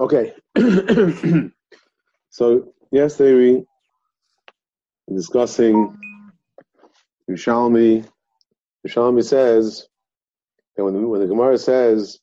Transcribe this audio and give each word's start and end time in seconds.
Okay. 0.00 0.32
so 2.30 2.72
yesterday 2.90 3.34
we 3.34 3.64
were 5.06 5.16
discussing 5.16 5.96
Yerushalmi. 7.28 8.06
Yerushalmi 8.86 9.24
says 9.24 9.88
that 10.76 10.84
when 10.84 10.94
the, 10.94 11.06
when 11.06 11.20
the 11.20 11.26
Gemara 11.26 11.58
says 11.58 12.18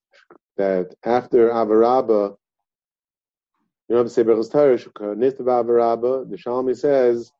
that 0.57 0.93
after 1.03 1.49
Avaraba, 1.49 2.35
you 3.87 3.95
don't 3.95 4.05
have 4.05 4.07
to 4.07 4.13
say 4.13 4.23
Berchus 4.23 4.51
Torah, 4.51 5.15
Niftav 5.15 5.39
Avaraba, 5.39 6.29
the 6.29 6.37
Shalmi 6.37 6.77
says, 6.77 7.31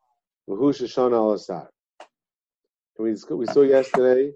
V'hu 0.49 0.73
Shashon 0.73 1.13
al 1.13 1.33
Asar. 1.33 1.69
We, 2.99 3.15
we 3.31 3.45
saw 3.45 3.61
yesterday 3.61 4.33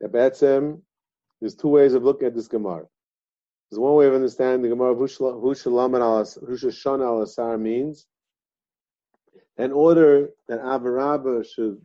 that 0.00 0.12
Betzem, 0.12 0.82
there's 1.40 1.54
two 1.54 1.68
ways 1.68 1.94
of 1.94 2.02
looking 2.04 2.26
at 2.26 2.34
this 2.34 2.48
Gemara. 2.48 2.86
There's 3.70 3.80
one 3.80 3.94
way 3.94 4.06
of 4.06 4.14
understanding 4.14 4.62
the 4.62 4.74
Gemara 4.74 4.94
Hushashan 6.38 7.04
al 7.04 7.22
Asar 7.22 7.58
means 7.58 8.06
in 9.58 9.72
order 9.72 10.30
that 10.48 10.60
Avarabba 10.60 11.44
should 11.44 11.80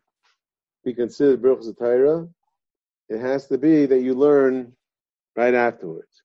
be 0.86 0.94
considered 0.94 1.42
Birchus 1.42 1.78
Torah, 1.78 2.28
it 3.10 3.20
has 3.20 3.48
to 3.48 3.58
be 3.58 3.86
that 3.86 4.02
you 4.02 4.14
learn 4.14 4.74
right 5.36 5.54
afterwards. 5.54 6.22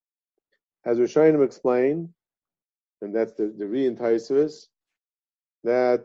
As 0.85 0.99
we're 0.99 1.07
explain, 1.43 2.13
and 3.01 3.15
that's 3.15 3.33
the, 3.33 3.52
the 3.57 3.66
re 3.66 3.87
that 5.65 6.05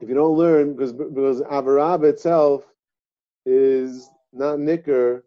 if 0.00 0.08
you 0.08 0.14
don't 0.14 0.36
learn, 0.36 0.74
because 0.74 0.92
because 0.92 1.40
Avarabba 1.42 2.10
itself 2.10 2.64
is 3.46 4.08
not 4.32 4.58
nicker, 4.58 5.24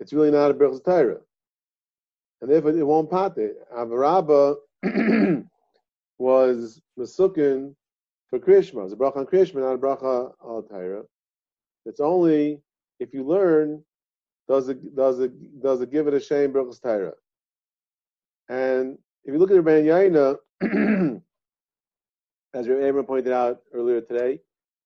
it's 0.00 0.12
really 0.12 0.30
not 0.30 0.50
a 0.50 0.54
Birchus 0.54 0.84
Torah 0.84 1.18
and 2.40 2.50
therefore 2.50 2.70
it 2.70 2.86
won't 2.86 3.10
pate. 3.10 3.52
Avarabba 3.74 4.56
was 6.18 6.80
Masukin 6.98 7.74
for 8.28 8.38
Krishma. 8.38 8.84
It's 8.84 8.92
a 8.92 8.96
bracha 8.96 9.16
on 9.16 9.26
Krishma, 9.26 9.56
not 9.56 9.74
a 9.74 9.78
bracha 9.78 10.32
al 10.44 10.62
Taira. 10.62 11.02
It's 11.84 12.00
only 12.00 12.60
if 13.00 13.12
you 13.12 13.24
learn 13.24 13.82
does 14.48 14.68
it 14.68 14.96
does 14.96 15.20
it 15.20 15.62
does 15.62 15.80
it 15.80 15.90
give 15.90 16.06
it 16.06 16.14
a 16.14 16.20
shame 16.20 16.52
brachas 16.52 16.80
Taira. 16.80 17.14
And 18.48 18.98
if 19.24 19.32
you 19.32 19.38
look 19.38 19.50
at 19.50 19.56
the 19.56 19.62
Rebbein 19.62 20.36
Yaina, 20.62 21.20
as 22.54 22.66
your 22.66 22.88
Abram 22.88 23.04
pointed 23.04 23.32
out 23.32 23.60
earlier 23.74 24.00
today, 24.00 24.40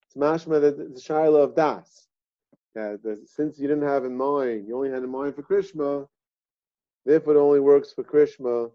it's 0.07 0.17
mashma 0.17 0.61
that 0.61 0.79
the 0.79 1.01
shaila 1.01 1.45
of 1.45 1.55
das. 1.55 2.09
Yeah, 2.75 2.97
since 3.27 3.59
you 3.59 3.69
didn't 3.69 3.87
have 3.87 4.05
in 4.05 4.17
mind, 4.17 4.67
you 4.67 4.75
only 4.77 4.91
had 4.91 5.03
in 5.03 5.11
mind 5.11 5.35
for 5.35 5.43
Krishma, 5.43 6.07
Therefore, 7.05 7.35
it 7.35 7.39
only 7.39 7.61
works 7.61 7.93
for 7.93 8.05
Krishma 8.05 8.71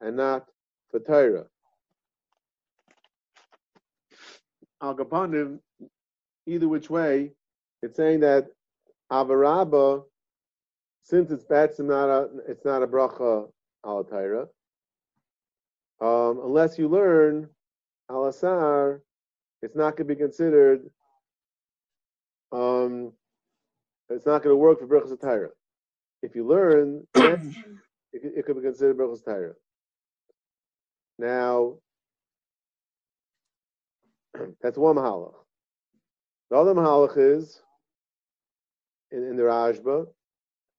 and 0.00 0.16
not 0.16 0.46
for 0.90 1.00
Torah. 1.00 1.46
Al 4.82 4.96
Kapanim, 4.96 5.60
either 6.46 6.68
which 6.68 6.90
way, 6.90 7.32
it's 7.82 7.96
saying 7.96 8.20
that 8.20 8.48
Avarabba, 9.12 10.02
since 11.02 11.30
it's 11.30 11.44
bats 11.44 11.78
not 11.78 12.08
a, 12.08 12.28
it's 12.48 12.64
not 12.64 12.82
a 12.82 12.86
bracha 12.86 13.48
al 13.84 14.04
Torah, 14.04 14.48
um, 16.00 16.40
unless 16.44 16.78
you 16.78 16.88
learn 16.88 17.48
al 18.10 18.26
asar, 18.26 19.02
it's 19.62 19.74
not 19.74 19.96
going 19.96 20.08
to 20.08 20.14
be 20.14 20.20
considered. 20.20 20.90
Um, 22.52 23.12
it's 24.10 24.26
not 24.26 24.42
going 24.42 24.52
to 24.52 24.56
work 24.56 24.78
for 24.80 24.86
brachas 24.86 25.20
Torah 25.20 25.50
if 26.22 26.34
you 26.34 26.46
learn, 26.46 27.06
it, 27.14 27.54
it, 28.12 28.46
could 28.46 28.56
be 28.56 28.62
considered 28.62 28.96
Berachos 28.96 29.24
Taira. 29.24 29.54
Now, 31.18 31.74
that's 34.62 34.78
one 34.78 34.96
Mahalach. 34.96 35.34
The 36.50 36.56
other 36.56 36.74
Mahalach 36.74 37.16
is 37.16 37.60
in, 39.10 39.22
in 39.22 39.36
the 39.36 39.42
Rajba. 39.44 40.06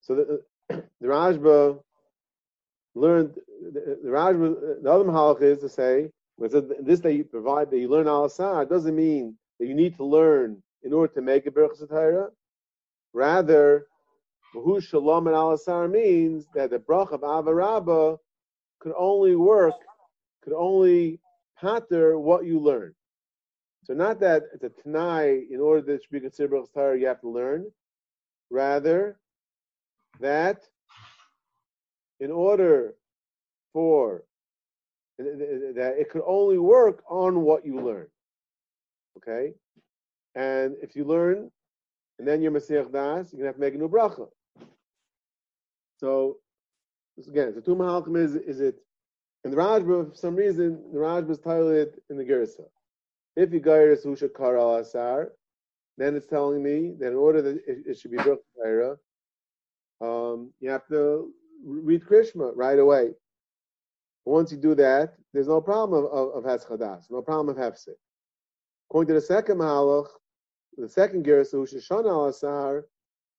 So 0.01 0.15
the, 0.15 0.41
the 0.69 0.83
Rajba 1.07 1.79
learned, 2.95 3.35
the, 3.73 3.99
the 4.03 4.09
Rajba, 4.09 4.83
the 4.83 4.91
other 4.91 5.05
Mahalach 5.05 5.41
is 5.41 5.59
to 5.59 5.69
say, 5.69 6.09
this 6.37 7.01
that 7.01 7.13
you 7.13 7.25
provide, 7.25 7.69
that 7.69 7.79
you 7.79 7.89
learn 7.89 8.07
al 8.07 8.25
asar, 8.25 8.65
doesn't 8.65 8.95
mean 8.95 9.35
that 9.59 9.67
you 9.67 9.73
need 9.73 9.97
to 9.97 10.05
learn 10.05 10.61
in 10.83 10.93
order 10.93 11.13
to 11.13 11.21
make 11.21 11.45
a 11.45 11.51
Berachos 11.51 11.87
Taira. 11.89 12.29
Rather, 13.13 13.87
Mahu 14.53 14.81
Shalom 14.81 15.27
and 15.27 15.35
Alasar 15.35 15.89
means 15.89 16.45
that 16.53 16.69
the 16.69 16.79
brach 16.79 17.11
of 17.11 17.21
Avarabba 17.21 18.17
could 18.79 18.93
only 18.97 19.35
work, 19.35 19.75
could 20.43 20.53
only 20.53 21.19
patter 21.59 22.17
what 22.17 22.45
you 22.45 22.59
learn. 22.59 22.93
So 23.83 23.93
not 23.93 24.19
that 24.19 24.43
it's 24.53 24.63
a 24.63 24.69
Tanai, 24.69 25.45
in 25.51 25.59
order 25.59 25.97
should 25.99 26.11
be 26.11 26.19
considered 26.19 26.51
Brachas 26.51 26.73
Torah, 26.73 26.99
you 26.99 27.07
have 27.07 27.21
to 27.21 27.29
learn. 27.29 27.65
Rather, 28.51 29.19
that 30.19 30.61
in 32.19 32.31
order 32.31 32.95
for 33.73 34.23
that 35.17 35.95
it 35.97 36.09
could 36.09 36.21
only 36.25 36.57
work 36.57 37.03
on 37.09 37.41
what 37.41 37.65
you 37.65 37.81
learn. 37.81 38.07
Okay? 39.17 39.53
And 40.35 40.75
if 40.81 40.95
you 40.95 41.03
learn, 41.03 41.51
and 42.19 42.27
then 42.27 42.41
you're 42.41 42.51
Messiah 42.51 42.85
Das, 42.85 43.33
you're 43.33 43.41
to 43.41 43.47
have 43.47 43.55
to 43.55 43.61
make 43.61 43.73
a 43.73 43.77
new 43.77 43.89
bracha. 43.89 44.27
So 45.97 46.37
again, 47.27 47.53
the 47.55 47.61
two 47.61 47.75
mahalchim 47.75 48.17
is 48.17 48.35
is 48.35 48.59
it 48.59 48.75
in 49.43 49.51
the 49.51 49.57
Rajba 49.57 50.09
for 50.09 50.15
some 50.15 50.35
reason 50.35 50.83
the 50.93 50.99
Rajba 50.99 51.31
is 51.31 51.39
titled 51.39 51.87
in 52.09 52.17
the 52.17 52.25
Gersa. 52.25 52.65
If 53.35 53.53
you 53.53 53.61
gairis 53.61 54.05
husha 54.05 54.29
kara 54.35 54.79
asar, 54.79 55.31
then 55.97 56.15
it's 56.15 56.27
telling 56.27 56.61
me 56.61 56.93
that 56.99 57.07
in 57.07 57.15
order 57.15 57.41
that 57.41 57.55
it, 57.67 57.83
it 57.85 57.97
should 57.97 58.11
be 58.11 58.17
built 58.17 58.39
um, 60.01 60.51
you 60.59 60.69
have 60.69 60.87
to 60.87 61.31
read 61.65 62.03
Krishma 62.03 62.51
right 62.55 62.79
away. 62.79 63.11
Once 64.25 64.51
you 64.51 64.57
do 64.57 64.75
that, 64.75 65.15
there's 65.33 65.47
no 65.47 65.59
problem 65.59 66.05
of, 66.05 66.11
of, 66.11 66.45
of 66.45 67.01
no 67.09 67.21
problem 67.21 67.49
of 67.49 67.57
Hefsek. 67.57 67.95
According 68.89 69.07
to 69.09 69.13
the 69.15 69.21
second 69.21 69.57
Mahalach, 69.57 70.07
the 70.77 70.89
second 70.89 71.25
Gersa, 71.25 71.55
Husha 71.55 71.85
Shana 71.85 72.29
Asar, 72.29 72.85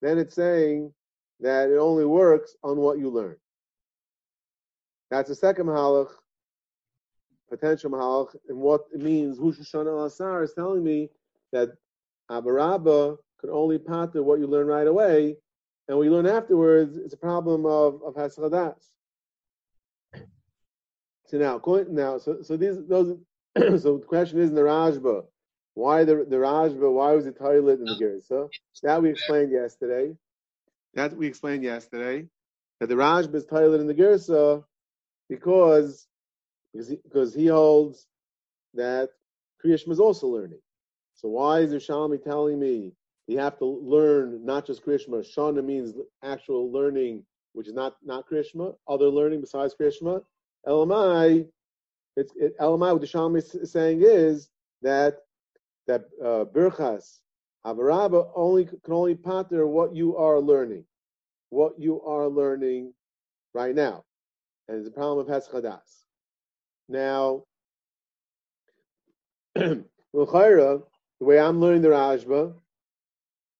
then 0.02 0.18
it's 0.18 0.34
saying 0.34 0.92
that 1.40 1.70
it 1.70 1.76
only 1.76 2.04
works 2.04 2.56
on 2.62 2.76
what 2.76 2.98
you 2.98 3.08
learn. 3.10 3.36
That's 5.10 5.28
the 5.28 5.34
second 5.34 5.66
mahalach, 5.66 6.10
potential 7.48 7.90
mahalach, 7.90 8.36
and 8.48 8.58
what 8.58 8.82
it 8.92 9.00
means. 9.00 9.38
Hushashana 9.38 10.06
Asar 10.06 10.42
is 10.44 10.54
telling 10.54 10.84
me 10.84 11.10
that 11.52 11.70
Abarabba 12.30 13.16
could 13.38 13.50
only 13.50 13.78
pater 13.78 14.22
what 14.22 14.38
you 14.38 14.46
learn 14.46 14.66
right 14.66 14.86
away, 14.86 15.36
and 15.88 15.96
what 15.96 16.04
you 16.04 16.12
learn 16.12 16.26
afterwards 16.26 16.96
is 16.96 17.12
a 17.12 17.16
problem 17.16 17.66
of 17.66 18.00
of 18.02 18.14
hasradas. 18.14 18.90
So 21.26 21.38
now, 21.38 21.60
now, 21.88 22.18
so 22.18 22.42
so 22.42 22.56
these 22.56 22.78
those. 22.86 23.16
so 23.82 23.98
the 23.98 24.06
question 24.06 24.38
is 24.38 24.50
in 24.50 24.54
the 24.54 24.62
Rajba, 24.62 25.24
why 25.80 26.04
the 26.04 26.26
the 26.28 26.36
Rajba? 26.36 26.92
Why 26.92 27.12
was 27.12 27.26
it 27.26 27.38
toilet 27.38 27.80
in 27.80 27.88
the 27.88 27.94
Gersa? 27.94 28.50
That 28.82 29.02
we 29.02 29.10
explained 29.10 29.50
yesterday. 29.50 30.14
That 30.94 31.16
we 31.16 31.26
explained 31.26 31.64
yesterday 31.64 32.26
that 32.80 32.88
the 32.88 32.94
Rajba 32.94 33.34
is 33.34 33.46
titled 33.46 33.80
in 33.80 33.86
the 33.86 33.94
Gersa 33.94 34.62
because 35.30 36.06
because 36.72 36.88
he, 36.88 36.98
because 37.02 37.34
he 37.34 37.46
holds 37.46 38.06
that 38.74 39.10
Kriyashma 39.64 39.92
is 39.92 40.00
also 40.00 40.26
learning. 40.26 40.60
So 41.14 41.28
why 41.28 41.60
is 41.60 41.70
the 41.70 41.78
Shalmi 41.78 42.22
telling 42.22 42.60
me 42.60 42.92
you 43.26 43.38
have 43.38 43.58
to 43.58 43.64
learn 43.64 44.44
not 44.44 44.66
just 44.66 44.84
Krishma? 44.84 45.24
Shana 45.34 45.64
means 45.64 45.94
actual 46.22 46.70
learning, 46.70 47.24
which 47.54 47.68
is 47.68 47.74
not 47.74 47.96
not 48.04 48.28
Krishma, 48.28 48.74
other 48.86 49.06
learning 49.06 49.40
besides 49.40 49.74
Krishma. 49.80 50.22
Elamai, 50.66 51.46
it's 52.16 52.32
it, 52.36 52.58
Elamai. 52.58 52.92
What 52.92 53.00
the 53.00 53.06
Shalmi 53.06 53.38
is 53.38 53.72
saying 53.72 54.02
is 54.02 54.50
that 54.82 55.20
that 55.90 56.04
uh, 56.24 56.44
Birchas 56.44 57.18
Avaraba 57.66 58.30
only 58.36 58.64
can 58.64 58.92
only 58.92 59.16
pater 59.16 59.66
what 59.66 59.92
you 59.92 60.16
are 60.16 60.38
learning, 60.38 60.84
what 61.48 61.72
you 61.78 62.00
are 62.02 62.28
learning 62.28 62.94
right 63.54 63.74
now, 63.74 64.04
and 64.68 64.78
it's 64.78 64.86
a 64.86 64.92
problem 64.92 65.28
of 65.28 65.42
Heschadas. 65.42 66.04
Now, 66.88 67.42
the 69.56 70.82
way 71.20 71.40
I'm 71.40 71.60
learning 71.60 71.82
the 71.82 71.88
Rajba, 71.88 72.54
the 72.54 72.54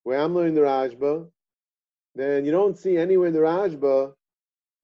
way 0.05 0.17
I'm 0.17 0.33
learning 0.33 0.55
the 0.55 0.61
Rajba, 0.61 1.26
then 2.15 2.44
you 2.44 2.53
don't 2.53 2.79
see 2.79 2.97
anywhere 2.97 3.26
in 3.26 3.35
the 3.35 3.41
Rajba 3.41 4.12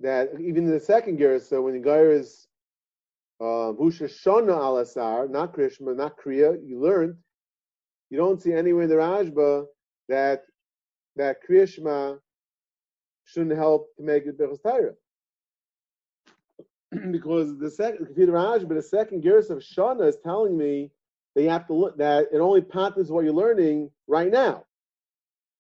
that 0.00 0.30
even 0.40 0.64
in 0.64 0.70
the 0.70 0.80
second 0.80 1.16
gear, 1.18 1.38
so 1.38 1.62
when 1.62 1.74
the 1.74 1.78
guy 1.78 1.98
is 1.98 2.48
um, 3.40 3.76
Husha 3.78 4.10
Shona 4.10 4.58
Alasar, 4.58 5.30
not 5.30 5.54
Krishma, 5.54 5.96
not 5.96 6.18
Kriya, 6.18 6.58
you 6.66 6.80
learned 6.80 7.16
you 8.10 8.16
don't 8.16 8.40
see 8.40 8.52
anywhere 8.52 8.84
in 8.84 8.88
the 8.88 8.96
Rajba 8.96 9.66
that 10.08 10.44
that 11.16 11.38
Kriyashma 11.48 12.18
shouldn't 13.24 13.56
help 13.56 13.88
to 13.96 14.02
make 14.02 14.26
it 14.26 14.38
Birchas 14.38 14.62
Torah. 14.62 14.92
because 17.10 17.58
the 17.58 17.70
second 17.70 18.08
but 18.16 18.74
the 18.74 18.82
second 18.82 19.22
gears 19.22 19.50
of 19.50 19.58
Shana 19.58 20.08
is 20.08 20.16
telling 20.22 20.56
me 20.56 20.90
that 21.34 21.42
you 21.42 21.48
have 21.48 21.66
to 21.66 21.74
look 21.74 21.98
that 21.98 22.28
it 22.32 22.38
only 22.38 22.60
patterns 22.62 23.10
what 23.10 23.24
you're 23.24 23.34
learning 23.34 23.90
right 24.06 24.30
now. 24.30 24.64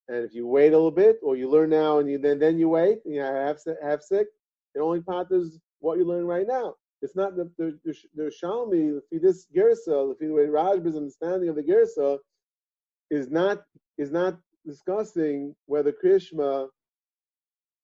And 0.08 0.24
if 0.24 0.34
you 0.34 0.46
wait 0.46 0.68
a 0.68 0.76
little 0.76 0.92
bit, 0.92 1.18
or 1.22 1.36
you 1.36 1.50
learn 1.50 1.70
now 1.70 1.98
and 1.98 2.08
you 2.08 2.18
then 2.18 2.38
then 2.38 2.58
you 2.58 2.68
wait, 2.68 2.98
and 3.04 3.14
you 3.14 3.20
have 3.20 3.58
have 3.82 4.02
sick, 4.02 4.28
it 4.74 4.78
only 4.78 5.00
patterns 5.00 5.58
what 5.80 5.98
you're 5.98 6.06
learning 6.06 6.28
right 6.28 6.46
now. 6.46 6.74
It's 7.02 7.16
not 7.16 7.36
the 7.36 7.50
the 7.58 7.78
the, 7.84 7.94
the 8.14 8.32
Shalmi, 8.42 9.00
if 9.10 9.22
this 9.22 9.46
if 9.52 10.18
the 10.18 10.28
way 10.28 10.46
Rajba's 10.46 10.96
understanding 10.96 11.48
of 11.48 11.56
the 11.56 11.62
Gersa 11.62 12.18
is 13.10 13.30
not 13.30 13.62
is 13.98 14.10
not 14.10 14.38
discussing 14.66 15.54
whether 15.66 15.92
Krishma 15.92 16.68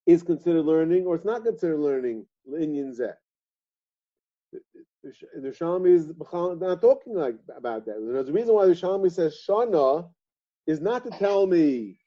is 0.06 0.22
considered 0.22 0.64
learning 0.64 1.06
or 1.06 1.14
it's 1.16 1.24
not 1.24 1.44
considered 1.44 1.78
learning 1.78 2.26
in 2.46 2.94
Zeh. 2.94 3.14
The 5.02 5.50
Shalmi 5.50 5.94
is 5.94 6.10
not 6.18 6.80
talking 6.80 7.14
like 7.14 7.36
about 7.56 7.86
that. 7.86 7.96
There's 8.00 8.28
a 8.28 8.32
reason 8.32 8.54
why 8.54 8.66
the 8.66 8.72
Shalmi 8.72 9.10
says 9.10 9.38
Shana 9.48 10.08
is 10.66 10.80
not 10.80 11.04
to 11.04 11.10
tell 11.10 11.46
me 11.46 11.98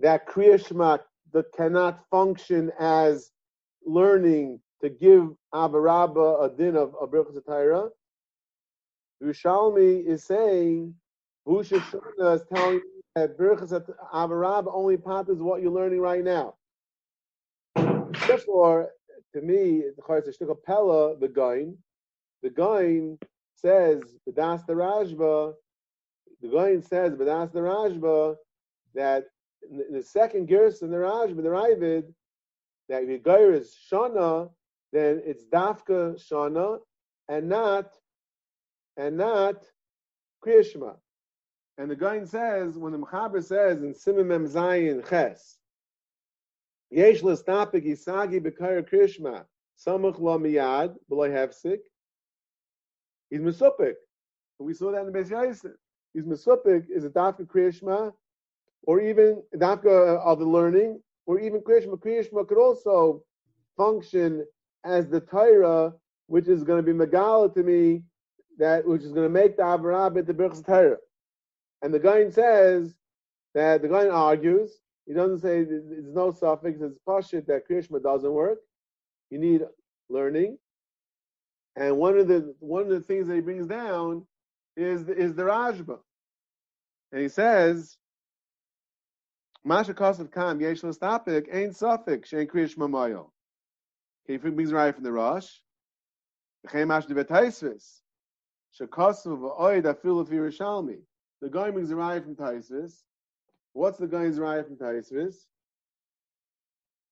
that 0.00 0.28
Kriya 0.28 1.00
that 1.32 1.52
cannot 1.56 2.04
function 2.10 2.72
as 2.78 3.30
learning 3.84 4.60
to 4.82 4.88
give 4.88 5.28
Abarabba 5.54 6.44
a 6.44 6.56
din 6.56 6.76
of, 6.76 6.94
of 7.00 7.10
Birchas 7.10 7.90
The 9.20 9.26
Rishalmi 9.26 10.06
is 10.06 10.24
saying, 10.24 10.94
Busha 11.46 11.80
Shana 11.80 12.36
is 12.36 12.42
telling 12.52 12.74
you 12.74 13.02
that 13.14 13.38
Birchas 13.38 13.72
Abarabba 14.12 14.70
only 14.72 14.96
is 15.28 15.38
what 15.38 15.62
you're 15.62 15.72
learning 15.72 16.00
right 16.00 16.22
now. 16.22 16.54
Therefore, 18.26 18.90
to 19.34 19.40
me, 19.40 19.84
the 19.96 20.02
Pella, 20.54 21.16
the 21.16 21.28
Gain, 21.28 21.76
the 22.42 22.50
Gain 22.50 23.18
says, 23.54 24.02
Badas 24.28 24.66
the 24.66 24.74
Rajba, 24.74 25.54
the 26.42 26.48
Gain 26.48 26.82
says, 26.82 27.14
Badas 27.14 27.52
the 27.52 27.60
Rajba, 27.60 28.36
that 28.94 29.24
in 29.70 29.92
the 29.92 30.02
second 30.02 30.48
Girs 30.48 30.82
in 30.82 30.90
the 30.90 30.96
Rajba, 30.96 31.36
the 31.36 31.42
Ravid, 31.42 32.12
that 32.88 33.02
if 33.04 33.08
your 33.08 33.54
is 33.54 33.76
Shana, 33.90 34.50
then 34.92 35.22
it's 35.24 35.44
Dafka 35.44 36.16
Shana, 36.16 36.78
and 37.28 37.48
not, 37.48 37.92
and 38.96 39.16
not 39.16 39.64
Kriyashma. 40.44 40.96
And 41.80 41.90
the 41.90 41.96
Gain 41.96 42.26
says, 42.26 42.76
when 42.76 42.92
the 42.92 42.98
Mechaber 42.98 43.42
says 43.42 43.82
in 43.82 43.94
Simimem 43.94 44.46
Zayin 44.46 45.08
Ches, 45.08 45.56
Yesh 46.90 47.22
l'stapik 47.22 47.86
isagi 47.86 48.38
b'kayr 48.38 48.86
krishma 48.86 49.46
samach 49.78 50.20
lo 50.20 50.38
miyad 50.38 50.94
b'loy 51.10 51.30
hefsik 51.30 51.78
He's 53.30 53.40
Mesupik. 53.40 53.94
And 54.58 54.66
we 54.66 54.74
saw 54.74 54.92
that 54.92 55.06
in 55.06 55.10
the 55.10 55.18
Beis. 55.18 55.64
He's 56.12 56.24
Mesupik 56.24 56.84
is 56.90 57.06
a 57.06 57.08
Dafka 57.08 57.46
Kriyashma, 57.46 58.12
or 58.82 59.00
even 59.00 59.42
Dafka 59.56 59.86
uh, 59.86 60.20
of 60.20 60.38
the 60.38 60.44
learning, 60.44 61.00
or 61.24 61.40
even 61.40 61.62
Kriyashma. 61.62 61.98
Kriyashma 61.98 62.46
could 62.46 62.58
also 62.58 63.22
function 63.78 64.44
as 64.84 65.08
the 65.08 65.20
Torah, 65.20 65.94
which 66.26 66.46
is 66.46 66.62
going 66.62 66.84
to 66.84 66.92
be 66.92 66.92
Megala 66.92 67.54
to 67.54 67.62
me, 67.62 68.02
that 68.58 68.86
which 68.86 69.00
is 69.00 69.12
going 69.12 69.24
to 69.26 69.32
make 69.32 69.56
the 69.56 69.62
Avarabba 69.62 70.26
the 70.26 70.34
Birch's 70.34 70.60
Torah. 70.60 70.98
And 71.82 71.94
the 71.94 71.98
guy 71.98 72.28
says 72.30 72.94
that 73.54 73.82
the 73.82 73.88
guy 73.88 74.08
argues, 74.08 74.80
he 75.06 75.14
doesn't 75.14 75.40
say 75.40 75.64
there's 75.64 76.14
no 76.14 76.30
suffix, 76.30 76.80
it's 76.80 76.98
pashit 77.06 77.46
that 77.46 77.68
Krishma 77.68 78.02
doesn't 78.02 78.32
work. 78.32 78.58
You 79.30 79.38
need 79.38 79.62
learning. 80.08 80.58
And 81.76 81.96
one 81.96 82.18
of 82.18 82.28
the 82.28 82.54
one 82.58 82.82
of 82.82 82.88
the 82.88 83.00
things 83.00 83.28
that 83.28 83.34
he 83.34 83.40
brings 83.40 83.66
down 83.66 84.26
is 84.76 85.08
is 85.08 85.34
the 85.34 85.44
Rajba, 85.44 85.98
and 87.12 87.22
he 87.22 87.28
says, 87.28 87.96
"Masha 89.64 89.94
kosav 89.94 90.32
kam 90.32 90.60
yesh 90.60 90.82
l'stapik 90.82 91.48
ain't 91.52 91.76
suffix 91.76 92.30
shein 92.30 92.46
kriyish 92.46 92.76
mamoyo." 92.76 93.30
Okay, 94.24 94.32
he 94.32 94.36
brings 94.38 94.72
right 94.72 94.94
from 94.94 95.04
the 95.04 95.12
Rosh. 95.12 95.60
V'chein 96.66 96.88
mash 96.88 97.06
de 97.06 97.14
betaisvis 97.14 98.00
shekosav 98.78 99.38
v'oid 99.38 99.84
afilu 99.84 100.28
Yerushalmi. 100.28 101.00
The 101.40 101.48
guy 101.48 101.70
brings 101.70 101.88
the 101.88 101.96
from 101.96 102.36
Taisvis. 102.36 103.02
What's 103.72 103.98
the 103.98 104.06
guy's 104.06 104.38
right 104.38 104.66
from 104.66 104.76
Taisvis? 104.76 105.36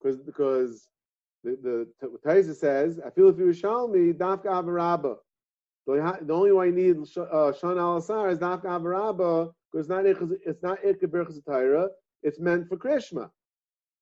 Because 0.00 0.19
because 0.20 0.88
the 1.44 1.88
the 2.00 2.54
says, 2.54 3.00
I 3.04 3.10
feel 3.10 3.28
if 3.28 3.38
you 3.38 3.46
Yerushalmi, 3.46 4.14
Dafka 4.14 4.46
Avarabba. 4.46 5.16
The 5.86 6.34
only 6.34 6.52
way 6.52 6.66
you 6.66 6.72
need 6.72 6.96
uh, 6.96 7.52
Shana 7.52 7.80
al 7.80 7.96
Asar 7.96 8.30
is 8.30 8.38
Dafka 8.38 8.64
Avarabba 8.64 9.50
because 9.72 9.88
it's 10.44 10.62
not 10.62 10.82
Ikka 10.82 11.06
Birchas 11.06 11.88
It's 12.22 12.38
meant 12.38 12.69
for 12.69 12.76
Krishma, 12.76 13.31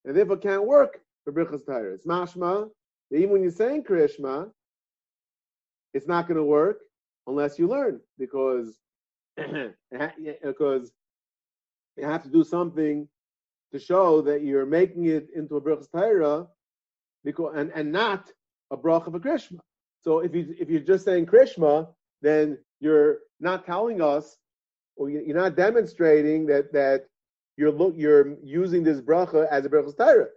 and 0.05 0.17
therefore 0.17 0.37
it 0.37 0.43
can't 0.43 0.67
work 0.67 1.01
for 1.25 1.33
Birchas 1.33 1.65
Torah. 1.65 1.95
It's 1.95 2.07
mashma. 2.07 2.69
Even 3.13 3.31
when 3.31 3.43
you're 3.43 3.53
saying 3.53 3.85
Krishma, 3.85 4.51
it's 5.95 6.09
not 6.09 6.27
going 6.27 6.39
to 6.39 6.45
work 6.45 6.81
unless 7.29 7.59
you 7.59 7.69
learn 7.69 8.01
because 8.19 8.81
because 10.43 10.93
you 11.97 12.05
have 12.05 12.23
to 12.23 12.29
do 12.29 12.45
something 12.45 13.09
to 13.73 13.79
show 13.79 14.23
that 14.23 14.43
you're 14.43 14.67
making 14.67 15.07
it 15.07 15.29
into 15.35 15.57
a 15.57 15.61
Birchas 15.61 15.91
Torah 15.91 16.47
because 17.25 17.55
and, 17.57 17.71
and 17.75 17.93
not 17.93 18.31
a 18.71 18.77
bracha 18.77 19.09
of 19.09 19.15
a 19.15 19.21
Krishma. 19.21 19.59
So 20.01 20.21
if 20.21 20.35
you 20.35 20.55
if 20.59 20.71
you're 20.71 20.81
just 20.81 21.05
saying 21.05 21.27
Krishma, 21.27 21.89
then 22.23 22.59
you're 22.81 23.19
not 23.41 23.67
telling 23.67 24.01
us, 24.01 24.37
or 24.97 25.11
you're 25.11 25.37
not 25.37 25.57
demonstrating 25.57 26.47
that 26.47 26.73
that 26.73 27.07
you're 27.57 27.73
look 27.73 27.95
you're 27.97 28.37
using 28.43 28.85
this 28.85 29.01
bracha 29.01 29.47
as 29.51 29.65
a 29.65 29.69
bracha 29.69 29.97
Torah, 29.97 30.29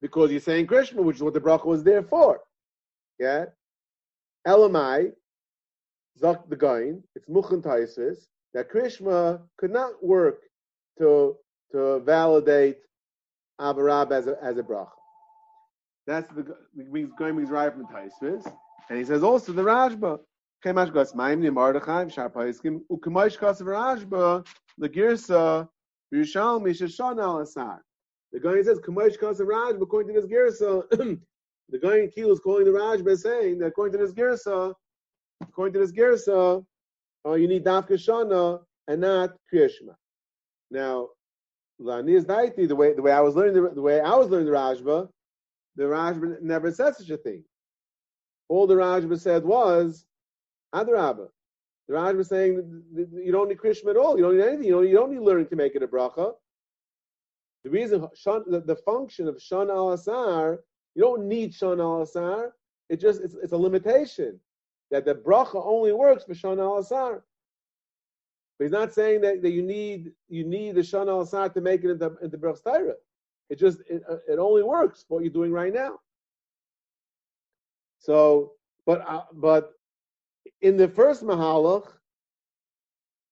because 0.00 0.30
you're 0.30 0.40
saying 0.40 0.66
Krishma, 0.66 1.02
which 1.02 1.16
is 1.16 1.22
what 1.22 1.34
the 1.34 1.40
bracha 1.40 1.66
was 1.66 1.82
there 1.82 2.02
for. 2.02 2.40
Yeah, 3.18 3.46
Elamai, 4.46 5.12
Zak 6.18 6.48
the 6.48 6.56
Gain, 6.56 7.02
it's 7.16 7.28
Muchan 7.28 7.62
Taisis, 7.62 8.26
that 8.54 8.70
Krishma 8.70 9.40
could 9.58 9.70
not 9.70 10.02
work 10.02 10.40
to 10.98 11.36
to 11.72 12.00
validate 12.00 12.78
Avarab 13.60 14.12
as 14.12 14.26
a 14.26 14.36
as 14.42 14.58
a 14.58 14.62
bracha. 14.62 14.88
That's 16.06 16.28
the 16.28 16.56
means 16.74 17.12
going 17.18 17.36
means 17.36 17.50
right 17.50 17.72
from 17.72 17.86
Taisvis. 17.86 18.50
And 18.88 18.98
he 18.98 19.04
says 19.04 19.22
also 19.22 19.52
the 19.52 19.62
Rajba. 19.62 20.18
Kemash 20.64 20.92
gas 20.92 21.14
maim 21.14 21.40
ni 21.40 21.50
Mordechai 21.50 22.08
shar 22.08 22.30
paiskim 22.30 22.80
ukemash 22.90 23.38
kas 23.38 23.60
Rajba 23.60 24.46
the 24.78 24.88
girsa 24.88 25.68
Yerushalmi 26.12 27.20
al 27.20 27.40
asar. 27.40 27.84
The 28.32 28.40
guy 28.40 28.62
says 28.62 28.80
kemash 28.80 29.18
kas 29.18 29.40
Rajba 29.40 29.82
according 29.82 30.14
to 30.14 30.20
this 30.20 30.30
girsa. 30.30 30.88
the 31.68 31.78
guy 31.78 31.98
in 31.98 32.10
Kiel 32.10 32.32
is 32.32 32.40
calling 32.40 32.64
the 32.64 32.70
Rajba 32.70 33.16
saying 33.18 33.58
that 33.58 33.66
according 33.66 33.98
to 33.98 34.04
this 34.04 34.14
girsa, 34.14 34.74
according 35.42 35.74
to 35.74 35.80
this 35.80 35.92
girsa, 35.92 36.64
uh, 37.26 37.34
you 37.34 37.48
need 37.48 37.64
dafka 37.64 37.92
shana 37.92 38.60
and 38.86 39.00
not 39.00 39.34
kriyashma. 39.52 39.94
Now, 40.70 41.08
Lani's 41.80 42.24
daiti 42.24 42.66
the 42.68 42.76
way 42.76 42.92
the 42.94 43.02
way 43.02 43.12
I 43.12 43.20
was 43.20 43.34
learning 43.34 43.54
the, 43.54 43.70
the 43.70 43.82
way 43.82 44.00
I 44.00 44.14
was 44.16 44.28
learning 44.28 44.46
the 44.46 44.52
Rajba 44.52 45.08
the 45.78 45.84
Rajba 45.84 46.42
never 46.42 46.72
said 46.72 46.96
such 46.96 47.08
a 47.08 47.16
thing. 47.16 47.44
All 48.48 48.66
the 48.66 48.74
Rajba 48.74 49.18
said 49.18 49.44
was, 49.44 50.04
Adrabba. 50.74 51.28
The 51.86 51.94
Rajba 51.94 52.16
was 52.16 52.28
saying 52.28 52.82
you 53.14 53.30
don't 53.30 53.48
need 53.48 53.58
Krishma 53.58 53.90
at 53.90 53.96
all. 53.96 54.16
You 54.16 54.24
don't 54.24 54.36
need 54.36 54.44
anything. 54.44 54.66
You 54.66 54.72
don't, 54.72 54.88
you 54.88 54.94
don't 54.94 55.12
need 55.12 55.20
learning 55.20 55.46
to 55.46 55.56
make 55.56 55.76
it 55.76 55.84
a 55.84 55.86
bracha. 55.86 56.32
The 57.62 57.70
reason, 57.70 58.00
the, 58.00 58.62
the 58.66 58.76
function 58.84 59.28
of 59.28 59.40
Shan 59.40 59.70
al 59.70 59.92
Asar, 59.92 60.60
you 60.96 61.02
don't 61.02 61.28
need 61.28 61.54
Shan 61.54 61.80
al 61.80 62.02
Asar. 62.02 62.52
It 62.88 63.00
just 63.00 63.20
it's, 63.20 63.34
it's 63.34 63.52
a 63.52 63.56
limitation 63.56 64.40
that 64.90 65.04
the 65.04 65.14
bracha 65.14 65.62
only 65.64 65.92
works 65.92 66.24
for 66.24 66.48
al 66.48 66.78
Asar. 66.78 67.22
But 68.58 68.64
he's 68.64 68.72
not 68.72 68.92
saying 68.92 69.20
that, 69.20 69.42
that 69.42 69.50
you 69.50 69.62
need 69.62 70.12
you 70.28 70.44
need 70.44 70.74
the 70.74 70.80
shana 70.80 71.08
al 71.08 71.20
Asar 71.22 71.48
to 71.50 71.60
make 71.60 71.84
it 71.84 71.90
into 71.90 72.16
into 72.22 72.38
Brach's 72.38 72.60
Torah. 72.60 72.94
It 73.50 73.58
just 73.58 73.80
it, 73.88 74.02
uh, 74.08 74.16
it 74.28 74.38
only 74.38 74.62
works 74.62 75.04
what 75.08 75.22
you're 75.22 75.32
doing 75.32 75.52
right 75.52 75.72
now. 75.72 76.00
So, 77.98 78.52
but 78.86 79.04
uh, 79.08 79.24
but 79.32 79.72
in 80.60 80.76
the 80.76 80.88
first 80.88 81.22
mahalach, 81.22 81.86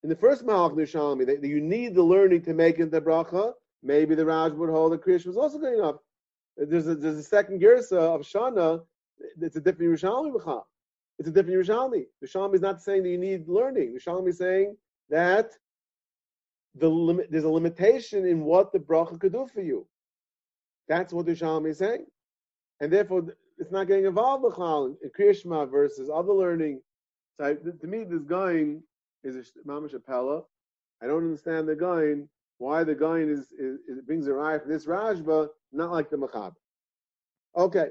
in 0.03 0.09
the 0.09 0.17
first 0.17 0.45
mahalach 0.45 0.75
Nishalmi, 0.75 1.27
that 1.27 1.47
you 1.47 1.61
need 1.61 1.95
the 1.95 2.03
learning 2.03 2.43
to 2.43 2.55
make 2.55 2.79
it 2.79 2.91
the 2.91 3.01
bracha. 3.01 3.53
Maybe 3.83 4.15
the 4.15 4.25
Raj 4.25 4.53
would 4.53 4.71
hold 4.71 4.93
the 4.93 4.99
Krish 4.99 5.27
was 5.27 5.37
also 5.37 5.59
good 5.59 5.75
enough. 5.75 5.97
There's 6.57 6.87
a, 6.89 6.95
there's 6.95 7.19
a 7.19 7.23
second 7.23 7.61
girsa 7.61 7.99
of 7.99 8.23
Shana. 8.23 8.83
It's 9.41 9.57
a 9.57 9.61
different 9.61 9.93
Yerushalmi 9.93 10.33
b'chal. 10.33 10.65
It's 11.19 11.29
a 11.29 11.33
different 11.33 11.59
Yerushalmi. 11.59 12.05
Yerushalmi 12.23 12.55
is 12.55 12.61
not 12.61 12.83
saying 12.83 13.03
that 13.03 13.09
you 13.09 13.19
need 13.19 13.49
learning. 13.49 13.97
Yerushalmi 13.97 14.29
is 14.29 14.39
saying 14.39 14.77
that 15.09 15.53
the 16.75 17.27
there's 17.31 17.45
a 17.45 17.49
limitation 17.49 18.27
in 18.27 18.43
what 18.43 18.73
the 18.73 18.79
bracha 18.79 19.19
could 19.19 19.33
do 19.33 19.47
for 19.47 19.63
you. 19.63 19.87
That's 20.89 21.13
what 21.13 21.27
the 21.27 21.35
Shalom 21.35 21.67
is 21.67 21.79
saying. 21.79 22.07
And 22.81 22.93
therefore, 22.93 23.35
it's 23.59 23.73
not 23.73 23.87
getting 23.87 24.05
involved 24.05 24.45
with 24.45 24.59
in 24.59 25.11
Kriyashma 25.19 25.71
versus 25.71 26.11
other 26.13 26.33
learning. 26.33 26.83
So 27.39 27.47
I, 27.47 27.55
to 27.55 27.87
me, 27.87 28.05
this 28.05 28.23
going 28.23 28.83
is 29.25 29.37
a 29.37 29.69
mamash 29.69 29.95
appella. 29.95 30.45
I 31.03 31.07
don't 31.07 31.25
understand 31.25 31.69
the 31.69 31.75
going, 31.75 32.29
why 32.59 32.85
the 32.85 32.95
going 32.95 33.29
is, 33.29 33.53
is, 33.59 33.81
is 33.89 34.01
brings 34.07 34.27
a 34.27 34.31
raya 34.31 34.61
from 34.63 34.73
this 34.73 34.87
Rashba, 34.87 35.49
not 35.73 35.91
like 35.91 36.11
the 36.11 36.17
Machab. 36.17 36.55
Okay. 37.57 37.89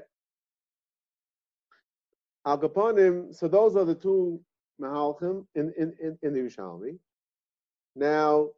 Al 2.46 2.58
Kaponim, 2.58 3.34
so 3.34 3.48
those 3.48 3.76
are 3.76 3.84
the 3.84 3.94
two 3.94 4.40
Mahalchim 4.80 5.44
in, 5.54 5.72
in, 5.76 5.92
in, 6.00 6.18
in 6.22 6.32
the 6.32 6.40
Yerushalmi. 6.40 6.98
Now, 7.96 8.50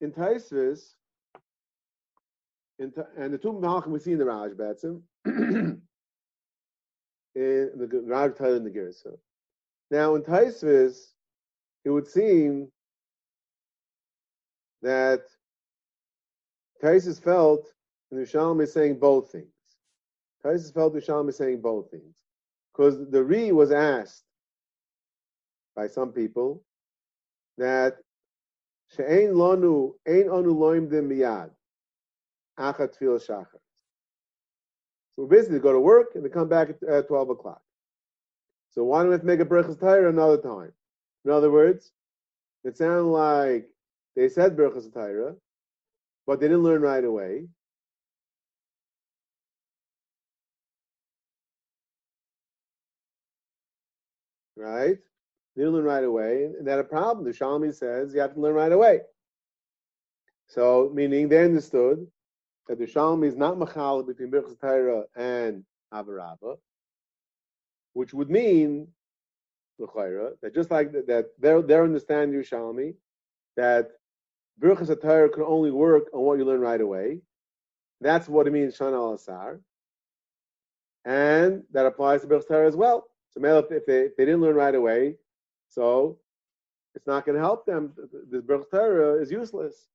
in 0.00 0.12
Taisvis, 0.12 0.94
in, 2.78 2.92
and 3.16 3.34
the 3.34 3.38
two 3.38 3.52
Mahalchim 3.52 3.88
we 3.88 3.98
see 3.98 4.12
in 4.12 4.18
the 4.18 4.24
Raj 4.24 4.52
Batsim, 4.52 5.02
in 5.26 5.80
the 7.34 8.02
Raj 8.06 8.36
Tyler 8.36 8.56
and 8.56 8.66
the 8.66 8.70
Gersa. 8.70 9.18
Now, 9.90 10.14
in 10.14 10.22
Taisvis, 10.22 11.14
it 11.84 11.90
would 11.90 12.06
seem 12.06 12.70
that 14.82 15.22
Taisus 16.82 17.20
felt 17.20 17.66
and 18.10 18.26
Shalom 18.26 18.60
is 18.60 18.72
saying 18.72 18.98
both 18.98 19.30
things. 19.32 19.46
Taisus 20.44 20.72
felt 20.72 21.02
Shalom 21.02 21.28
is 21.28 21.36
saying 21.36 21.60
both 21.60 21.90
things. 21.90 22.14
Because 22.78 23.10
the 23.10 23.24
Re 23.24 23.50
was 23.50 23.72
asked 23.72 24.22
by 25.74 25.88
some 25.88 26.12
people 26.12 26.62
that 27.58 27.96
She'ein 28.96 29.34
lonu, 29.34 29.94
ein 30.06 30.28
anu 30.30 30.54
loim 30.54 30.88
dim 30.88 31.10
miyad, 31.10 31.50
achat 32.58 32.96
tfil 32.96 33.20
shachar. 33.20 33.60
So 35.16 35.26
basically 35.26 35.58
go 35.58 35.72
to 35.72 35.80
work 35.80 36.12
and 36.14 36.24
they 36.24 36.28
come 36.28 36.48
back 36.48 36.70
at, 36.70 36.82
at 36.88 37.08
12 37.08 37.30
o'clock. 37.30 37.60
So 38.70 38.84
why 38.84 39.02
don't 39.02 39.10
we 39.10 39.18
make 39.26 39.40
a 39.40 39.44
Berachas 39.44 39.78
Torah 39.78 40.08
another 40.08 40.38
time? 40.38 40.72
In 41.24 41.32
other 41.32 41.50
words, 41.50 41.92
it 42.64 42.76
sounded 42.76 43.02
like 43.02 43.68
they 44.14 44.28
said 44.28 44.56
Berachas 44.56 44.92
Torah, 44.92 45.34
but 46.26 46.40
they 46.40 46.46
didn't 46.46 46.62
learn 46.62 46.80
right 46.80 47.04
away. 47.04 47.48
Right? 54.58 54.98
They 55.54 55.62
didn't 55.62 55.74
learn 55.74 55.84
right 55.84 56.04
away. 56.04 56.44
And 56.44 56.66
that 56.66 56.78
a 56.78 56.84
problem. 56.84 57.24
The 57.24 57.32
Shalmi 57.32 57.74
says 57.74 58.12
you 58.12 58.20
have 58.20 58.34
to 58.34 58.40
learn 58.40 58.54
right 58.54 58.72
away. 58.72 59.00
So, 60.48 60.90
meaning 60.92 61.28
they 61.28 61.44
understood 61.44 62.06
that 62.66 62.78
the 62.78 62.86
Shalmi 62.86 63.26
is 63.26 63.36
not 63.36 63.58
machal 63.58 64.02
between 64.02 64.30
Berachas 64.30 64.60
Torah 64.60 65.04
and 65.16 65.64
Avarabba, 65.92 66.56
which 67.92 68.12
would 68.12 68.30
mean 68.30 68.88
that 69.78 70.50
just 70.54 70.70
like 70.70 70.92
that, 70.92 71.06
that 71.06 71.26
they're, 71.38 71.62
they're 71.62 71.84
understanding 71.84 72.38
Yerushalmi, 72.38 72.94
that 73.56 73.90
Birchas 74.60 75.00
Torah 75.00 75.28
can 75.28 75.44
only 75.44 75.70
work 75.70 76.04
on 76.12 76.22
what 76.22 76.38
you 76.38 76.44
learn 76.44 76.60
right 76.60 76.80
away. 76.80 77.20
That's 78.00 78.28
what 78.28 78.46
it 78.46 78.52
means, 78.52 78.76
Shana 78.76 79.14
Asar. 79.14 79.60
And 81.04 81.62
that 81.72 81.86
applies 81.86 82.22
to 82.22 82.26
Birchas 82.26 82.48
Torah 82.48 82.66
as 82.66 82.76
well. 82.76 83.06
So 83.40 83.58
if 83.70 83.86
they, 83.86 84.00
if 84.00 84.16
they 84.16 84.24
didn't 84.24 84.40
learn 84.40 84.56
right 84.56 84.74
away, 84.74 85.16
so 85.68 86.18
it's 86.94 87.06
not 87.06 87.24
going 87.24 87.36
to 87.36 87.42
help 87.42 87.66
them. 87.66 87.92
This 88.30 88.42
Torah 88.70 89.20
is 89.20 89.30
useless 89.30 89.88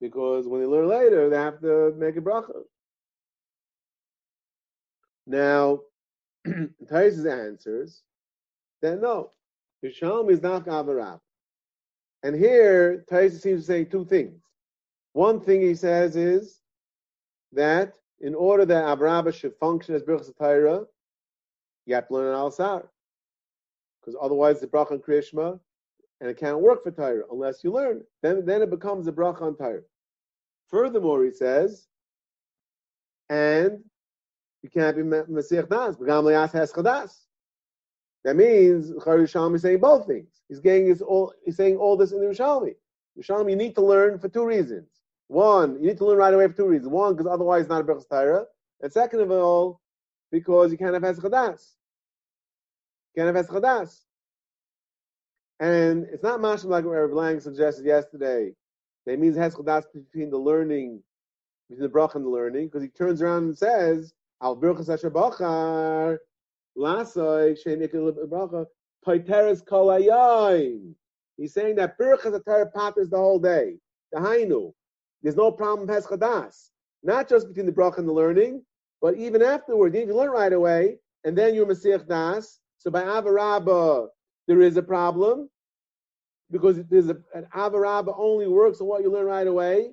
because 0.00 0.46
when 0.46 0.60
they 0.60 0.66
learn 0.66 0.88
later, 0.88 1.28
they 1.28 1.36
have 1.36 1.60
to 1.60 1.94
make 1.96 2.16
a 2.16 2.20
bracha. 2.20 2.62
Now, 5.26 5.80
Taisus 6.46 7.30
answers 7.30 8.02
that 8.82 9.00
no, 9.00 9.30
Yishalom 9.84 10.30
is 10.30 10.42
not 10.42 10.66
Gavarab. 10.66 11.20
And 12.22 12.36
here, 12.36 13.04
Taisa 13.10 13.40
seems 13.40 13.62
to 13.62 13.66
say 13.66 13.84
two 13.84 14.04
things. 14.04 14.42
One 15.12 15.40
thing 15.40 15.62
he 15.62 15.74
says 15.74 16.16
is 16.16 16.60
that 17.52 17.94
in 18.20 18.34
order 18.34 18.64
that 18.66 18.84
Avrabah 18.84 19.34
should 19.34 19.56
function 19.56 19.94
as 19.94 20.02
Birchas 20.02 20.36
you 21.86 21.94
have 21.94 22.08
to 22.08 22.14
learn 22.14 22.28
an 22.28 22.34
Al. 22.34 22.50
Because 24.00 24.16
otherwise, 24.20 24.60
the 24.60 24.66
bracha 24.66 24.92
on 24.92 24.98
Krishma, 24.98 25.58
and 26.20 26.30
it 26.30 26.38
can't 26.38 26.60
work 26.60 26.82
for 26.84 26.90
Torah 26.90 27.24
unless 27.30 27.64
you 27.64 27.72
learn. 27.72 28.02
Then, 28.22 28.44
then 28.44 28.62
it 28.62 28.70
becomes 28.70 29.06
a 29.08 29.12
bracha 29.12 29.42
on 29.42 29.56
Torah. 29.56 29.82
Furthermore, 30.68 31.24
he 31.24 31.32
says, 31.32 31.88
and 33.28 33.82
you 34.62 34.70
can't 34.70 34.96
be 34.96 35.02
Mesiach 35.02 35.68
Das, 35.68 35.96
That 38.24 38.36
means 38.36 38.90
Charisham 38.92 39.54
is 39.54 39.62
saying 39.62 39.80
both 39.80 40.06
things. 40.06 40.42
He's 40.48 40.60
getting 40.60 40.86
his 40.86 41.00
all. 41.00 41.32
He's 41.44 41.56
saying 41.56 41.76
all 41.76 41.96
this 41.96 42.12
in 42.12 42.20
the 42.20 42.26
Yerushalmi. 42.26 42.74
Yerushalmi, 43.18 43.50
you 43.50 43.56
need 43.56 43.74
to 43.76 43.82
learn 43.82 44.18
for 44.18 44.28
two 44.28 44.44
reasons. 44.44 44.88
One, 45.28 45.80
you 45.80 45.86
need 45.88 45.98
to 45.98 46.04
learn 46.04 46.18
right 46.18 46.34
away 46.34 46.48
for 46.48 46.54
two 46.54 46.66
reasons. 46.66 46.90
One, 46.90 47.14
because 47.14 47.30
otherwise 47.32 47.62
it's 47.62 47.70
not 47.70 47.80
a 47.80 47.84
Berachas 47.84 48.08
Torah. 48.08 48.44
And 48.82 48.92
second 48.92 49.20
of 49.20 49.30
all, 49.30 49.79
because 50.30 50.72
you 50.72 50.78
can't 50.78 50.94
have 50.94 51.02
Heschadas. 51.02 51.74
You 53.14 53.22
can't 53.22 53.34
have 53.34 53.46
Heschadas. 53.46 54.00
And 55.58 56.06
it's 56.10 56.22
not 56.22 56.40
mashim 56.40 56.66
like 56.66 56.84
what 56.84 56.92
Rabbi 56.92 57.14
Lang 57.14 57.40
suggested 57.40 57.84
yesterday. 57.84 58.52
That 59.06 59.18
means 59.18 59.36
Heschadas 59.36 59.84
between 59.92 60.30
the 60.30 60.38
learning, 60.38 61.02
between 61.68 61.82
the 61.82 61.88
brach 61.88 62.14
and 62.14 62.24
the 62.24 62.30
learning, 62.30 62.68
because 62.68 62.82
he 62.82 62.88
turns 62.88 63.20
around 63.20 63.44
and 63.44 63.58
says, 63.58 64.12
Al 64.42 64.56
Birchas 64.56 64.92
Asher 64.92 65.10
Bachar, 65.10 66.18
Lasoi, 66.76 67.58
Shein 67.62 67.86
Bracha, 68.28 68.66
Paiteres 69.06 69.62
Kolayain. 69.64 70.94
He's 71.36 71.52
saying 71.52 71.76
that 71.76 71.98
Birchas 71.98 72.38
Atara 72.38 72.70
the 72.72 73.16
whole 73.16 73.38
day. 73.38 73.76
The 74.12 74.20
Hainu. 74.20 74.72
There's 75.22 75.36
no 75.36 75.52
problem 75.52 75.86
with 75.86 76.04
Peschadas. 76.04 76.70
Not 77.02 77.28
just 77.28 77.48
between 77.48 77.66
the 77.66 77.72
Brach 77.72 77.98
and 77.98 78.08
the 78.08 78.12
learning, 78.12 78.62
but 79.00 79.16
even 79.16 79.42
afterward. 79.42 79.94
You 79.94 80.14
learn 80.14 80.30
right 80.30 80.52
away, 80.52 80.98
and 81.24 81.36
then 81.36 81.54
you're 81.54 81.66
Masiach 81.66 82.06
Das. 82.06 82.60
So 82.78 82.90
by 82.90 83.02
Avarabba, 83.02 84.08
there 84.46 84.60
is 84.60 84.76
a 84.76 84.82
problem. 84.82 85.48
Because 86.50 86.82
there's 86.88 87.08
a, 87.08 87.16
an 87.34 87.46
Avarabba 87.54 88.12
only 88.18 88.48
works 88.48 88.80
on 88.80 88.88
what 88.88 89.02
you 89.02 89.12
learn 89.12 89.26
right 89.26 89.46
away. 89.46 89.90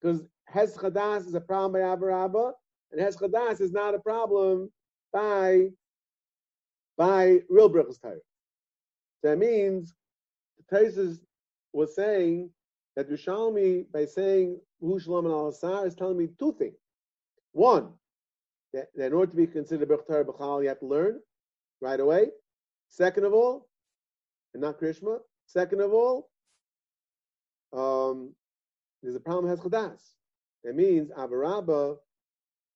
Because 0.00 0.22
Heschadas 0.52 1.26
is 1.26 1.34
a 1.34 1.40
problem 1.40 1.72
by 1.72 1.86
Avarabba, 1.86 2.52
and 2.92 3.00
Heschadas 3.00 3.60
is 3.60 3.72
not 3.72 3.94
a 3.94 3.98
problem 3.98 4.70
by 5.12 5.68
by 6.96 7.38
real 7.48 7.70
Birchas 7.70 8.00
Torah. 8.00 8.16
That 9.22 9.38
means 9.38 9.94
the 10.58 10.76
Taisus 10.76 11.18
was 11.72 11.94
saying 11.94 12.50
that 12.96 13.10
Yerushalmi, 13.10 13.90
by 13.92 14.04
saying 14.04 14.58
Hu 14.80 14.98
Shalom 14.98 15.26
Al 15.26 15.48
is 15.48 15.94
telling 15.94 16.16
me 16.16 16.28
two 16.38 16.54
things. 16.58 16.76
One, 17.52 17.92
that, 18.72 18.88
that 18.94 19.06
in 19.06 19.12
order 19.12 19.30
to 19.30 19.36
be 19.36 19.46
considered 19.46 19.88
Bechtar 19.88 20.24
Bechal, 20.24 20.62
you 20.62 20.68
have 20.68 20.80
to 20.80 20.86
learn 20.86 21.20
right 21.80 22.00
away. 22.00 22.28
Second 22.88 23.24
of 23.24 23.32
all, 23.32 23.68
and 24.54 24.62
not 24.62 24.80
Krishma. 24.80 25.18
Second 25.46 25.80
of 25.80 25.92
all, 25.92 26.30
um, 27.72 28.34
there's 29.02 29.14
a 29.14 29.20
problem 29.20 29.48
has 29.48 29.60
chadas. 29.60 30.00
That 30.64 30.76
means 30.76 31.10
Avarabba 31.10 31.96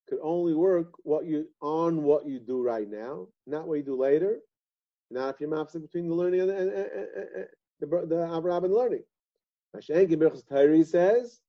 could 0.09 0.19
only 0.23 0.55
work 0.55 0.93
what 1.03 1.27
you 1.27 1.47
on 1.61 2.03
what 2.03 2.27
you 2.27 2.39
do 2.39 2.63
right 2.63 2.89
now, 2.89 3.29
not 3.47 3.67
what 3.67 3.75
you 3.75 3.83
do 3.83 3.97
later. 3.97 4.39
Not 5.11 5.35
if 5.35 5.41
you're 5.41 5.51
mafsik 5.51 5.83
between 5.83 6.09
the 6.09 6.15
learning 6.15 6.41
and, 6.43 6.51
and, 6.51 6.71
and, 6.71 6.99
and 7.37 7.47
the 7.81 7.87
the 7.87 8.15
Avarabba 8.27 8.65
and 8.65 8.75
learning. 8.75 9.03
Mashenki 9.77 10.17
Birchas 10.17 10.47
Torah 10.49 10.85
says 10.85 11.41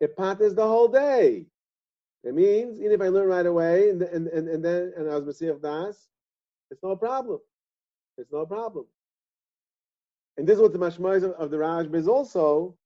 it 0.00 0.16
patters 0.16 0.54
the 0.54 0.66
whole 0.66 0.88
day. 0.88 1.46
It 2.22 2.34
means 2.34 2.78
even 2.78 2.92
if 2.92 3.00
I 3.00 3.08
learn 3.08 3.28
right 3.28 3.46
away 3.46 3.90
and 3.90 4.02
and 4.02 4.28
and, 4.28 4.48
and 4.48 4.64
then 4.64 4.92
and 4.96 5.10
I 5.10 5.16
was 5.16 5.24
Messiah 5.24 5.54
Das, 5.54 6.08
it's 6.70 6.82
no 6.82 6.96
problem. 6.96 7.40
It's 8.18 8.32
no 8.32 8.44
problem. 8.44 8.86
And 10.36 10.46
this 10.46 10.56
is 10.56 10.62
what 10.62 10.72
the 10.72 10.78
mashmois 10.78 11.22
of, 11.24 11.32
of 11.32 11.50
the 11.50 11.58
Raj 11.58 11.86
is 11.94 12.08
also. 12.08 12.76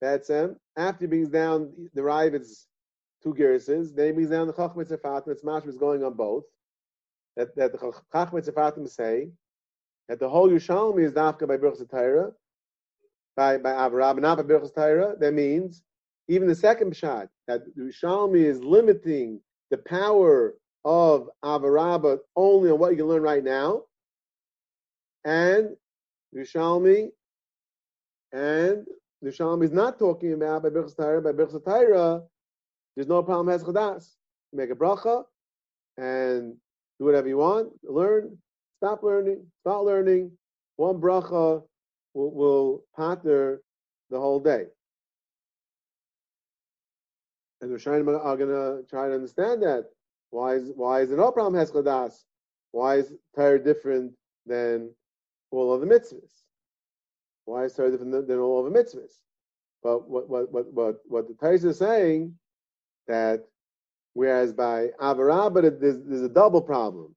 That's 0.00 0.30
um, 0.30 0.56
after 0.76 1.04
he 1.04 1.08
brings 1.08 1.28
down 1.28 1.72
the 1.94 2.02
Ravid's 2.02 2.66
two 3.22 3.34
gerses, 3.34 3.92
then 3.92 4.06
he 4.06 4.12
brings 4.12 4.30
down 4.30 4.46
the 4.46 4.52
Chachmitz 4.52 4.96
Fatim. 5.00 5.28
It's 5.28 5.42
mashmois 5.42 5.78
going 5.78 6.04
on 6.04 6.14
both 6.14 6.44
that, 7.38 7.54
that 7.54 7.72
the 7.72 7.78
Chachmet 7.78 8.48
Sefatim 8.48 8.88
say 8.88 9.30
that 10.08 10.18
the 10.18 10.28
whole 10.28 10.48
Yerushalmi 10.48 11.04
is 11.04 11.12
dafka 11.12 11.46
by 11.46 11.56
Birchas 11.56 11.88
Torah, 11.88 12.32
by 13.36 13.56
by 13.58 13.70
Avarabba, 13.70 14.20
not 14.20 14.36
by 14.36 14.42
Birchas 14.42 14.74
Torah. 14.74 15.14
That 15.18 15.32
means 15.32 15.82
even 16.26 16.48
the 16.48 16.54
second 16.54 16.94
shot 16.96 17.28
that 17.48 17.64
the 17.64 17.82
Yerushalmi 17.82 18.44
is 18.44 18.62
limiting 18.62 19.40
the 19.70 19.78
power 19.78 20.54
of 20.84 21.28
Avarabba 21.44 22.18
only 22.36 22.70
on 22.70 22.78
what 22.78 22.92
you 22.92 22.98
can 22.98 23.06
learn 23.06 23.22
right 23.22 23.42
now, 23.42 23.82
and 25.24 25.76
Yerushalmi, 26.34 27.08
and 28.32 28.86
the 29.22 29.30
Yerushalmi 29.30 29.64
is 29.64 29.72
not 29.72 29.98
talking 29.98 30.34
about 30.34 30.62
by 30.62 30.68
Birchas 30.68 30.96
Torah, 30.96 31.20
by 31.20 31.32
Birchas 31.32 31.64
Torah, 31.64 32.22
there's 32.98 33.06
no 33.06 33.22
problem 33.22 33.46
has 33.46 33.62
chadas. 33.62 34.14
Make 34.52 34.70
a 34.70 34.74
bracha 34.74 35.22
and 35.98 36.56
do 36.98 37.04
whatever 37.04 37.28
you 37.28 37.36
want. 37.36 37.70
Learn, 37.84 38.36
stop 38.78 39.04
learning, 39.04 39.46
start 39.60 39.84
learning. 39.84 40.32
One 40.74 41.00
bracha 41.00 41.62
will, 42.14 42.30
will 42.32 42.84
pater 42.96 43.62
the 44.10 44.18
whole 44.18 44.40
day. 44.40 44.64
And 47.60 47.70
the 47.70 47.76
Rishonim 47.76 48.08
are 48.08 48.36
going 48.36 48.50
to 48.50 48.88
try 48.88 49.08
to 49.08 49.14
understand 49.14 49.62
that. 49.62 49.86
Why 50.30 50.54
is 50.54 50.70
why 50.74 51.00
is 51.00 51.10
no 51.10 51.32
problem 51.32 51.54
has 51.54 51.72
chadas? 51.72 52.24
Why 52.72 52.96
is 52.96 53.12
Torah 53.34 53.62
different 53.62 54.12
than 54.46 54.90
all 55.50 55.72
of 55.72 55.80
the 55.80 55.86
mitzvahs? 55.86 56.42
Why 57.46 57.64
is 57.64 57.74
Torah 57.74 57.90
different 57.90 58.28
than 58.28 58.38
all 58.38 58.64
of 58.64 58.72
the 58.72 58.78
mitzvahs? 58.78 59.12
But 59.82 60.08
what 60.08 60.28
what 60.28 60.52
what 60.52 60.72
what, 60.72 60.96
what 61.06 61.28
the 61.28 61.34
Torah 61.34 61.54
is 61.54 61.78
saying 61.78 62.34
that 63.06 63.44
whereas 64.12 64.52
by 64.52 64.88
Avarabah 65.00 65.80
there's, 65.80 65.98
there's 66.04 66.22
a 66.22 66.28
double 66.28 66.60
problem. 66.60 67.14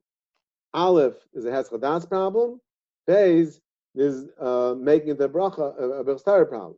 Aleph 0.74 1.16
is 1.34 1.46
a 1.46 1.50
Heschadas 1.50 2.08
problem. 2.08 2.62
Beis 3.08 3.60
is 3.96 4.30
uh, 4.40 4.74
making 4.78 5.18
the 5.18 5.28
bracha 5.28 5.78
a, 5.78 5.84
a 6.00 6.04
Berstara 6.04 6.48
problem. 6.48 6.78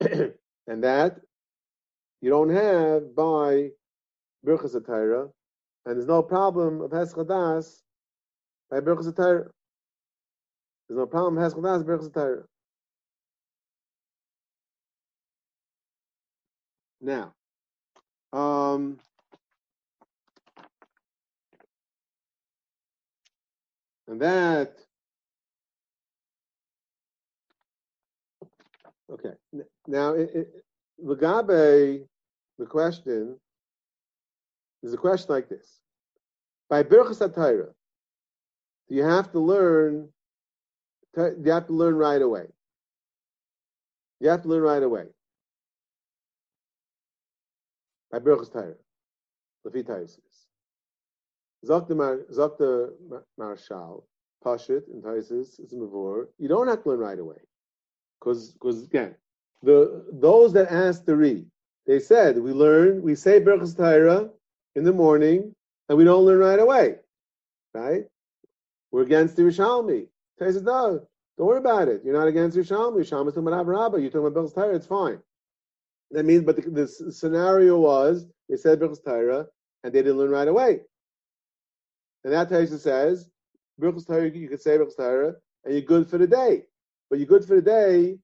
and 0.66 0.82
that 0.82 1.20
you 2.24 2.30
don't 2.30 2.48
have 2.48 3.14
by 3.14 3.68
Birchas 4.46 4.74
Atayra, 4.74 5.30
and 5.84 5.94
there's 5.94 6.06
no 6.06 6.22
problem 6.22 6.80
of 6.80 6.90
Heschadas 6.90 7.82
by 8.70 8.80
Birchas 8.80 9.12
Atayra. 9.12 9.50
There's 10.88 10.96
no 10.96 11.04
problem 11.04 11.36
of 11.36 11.52
Heschadas 11.52 11.84
Birchas. 11.84 12.44
Now, 17.02 17.34
um, 18.32 18.98
and 24.08 24.18
that, 24.22 24.78
okay. 29.12 29.34
Now, 29.86 30.16
Lagabe, 31.04 32.06
the 32.58 32.66
question, 32.66 33.36
is 34.82 34.92
a 34.92 34.96
question 34.96 35.34
like 35.34 35.48
this. 35.48 35.80
By 36.68 36.82
Birchas 36.82 37.20
HaTorah, 37.20 37.72
do 38.88 38.94
you 38.94 39.02
have 39.02 39.32
to 39.32 39.38
learn, 39.38 40.08
you 41.16 41.50
have 41.50 41.66
to 41.66 41.72
learn 41.72 41.94
right 41.96 42.20
away? 42.20 42.46
You 44.20 44.28
have 44.28 44.42
to 44.42 44.48
learn 44.48 44.62
right 44.62 44.82
away 44.82 45.04
by 48.10 48.18
Birchas 48.18 48.52
Torah, 48.52 48.74
Lefi 49.66 49.82
Taisis. 49.84 50.46
Zok 51.66 51.88
the 51.88 53.24
Marshal, 53.38 54.06
Pashit, 54.44 54.82
and 54.92 55.02
Taisis, 55.02 55.58
is 55.60 55.72
Mavor. 55.72 56.28
You 56.38 56.48
don't 56.48 56.68
have 56.68 56.82
to 56.82 56.90
learn 56.90 57.00
right 57.00 57.18
away. 57.18 57.38
Because, 58.20 58.52
because 58.52 58.84
again, 58.84 59.14
the 59.62 60.04
those 60.12 60.52
that 60.52 60.70
ask 60.70 61.04
to 61.06 61.16
read, 61.16 61.46
they 61.86 61.98
said, 61.98 62.38
we 62.38 62.52
learn, 62.52 63.02
we 63.02 63.14
say 63.14 63.40
Birchas 63.40 63.76
Torah 63.76 64.30
in 64.74 64.84
the 64.84 64.92
morning, 64.92 65.54
and 65.88 65.98
we 65.98 66.04
don't 66.04 66.24
learn 66.24 66.38
right 66.38 66.58
away. 66.58 66.96
Right? 67.74 68.04
We're 68.90 69.02
against 69.02 69.36
the 69.36 69.42
Rishalmi. 69.42 70.06
Taisis, 70.40 70.62
no, 70.62 71.06
don't 71.36 71.46
worry 71.46 71.58
about 71.58 71.88
it. 71.88 72.02
You're 72.04 72.14
not 72.14 72.28
against 72.28 72.56
Rishalmi. 72.56 72.98
Rishalmi 72.98 73.28
is 73.28 73.34
talking 73.34 73.48
about 73.48 73.66
Rabba. 73.66 74.00
You're 74.00 74.10
talking 74.10 74.26
about 74.26 74.44
Birchas 74.44 74.54
Torah, 74.54 74.76
it's 74.76 74.86
fine. 74.86 75.18
That 76.10 76.24
means, 76.24 76.44
but 76.44 76.56
the, 76.56 76.70
the 76.70 77.12
scenario 77.12 77.78
was 77.78 78.26
they 78.48 78.56
said 78.56 78.80
Birchas 78.80 79.04
Torah 79.04 79.46
and 79.82 79.92
they 79.92 80.02
didn't 80.02 80.18
learn 80.18 80.30
right 80.30 80.48
away. 80.48 80.80
And 82.22 82.32
that 82.32 82.48
Taisha 82.48 82.78
says 82.78 83.28
Birchas 83.80 84.06
Torah, 84.06 84.30
you 84.30 84.48
can 84.48 84.58
say 84.58 84.78
Birchas 84.78 84.96
Torah 84.96 85.34
and 85.64 85.74
you're 85.74 85.82
good 85.82 86.08
for 86.08 86.18
the 86.18 86.26
day, 86.26 86.62
but 87.10 87.18
you're 87.18 87.26
good 87.26 87.44
for 87.44 87.56
the 87.56 87.62
day 87.62 88.18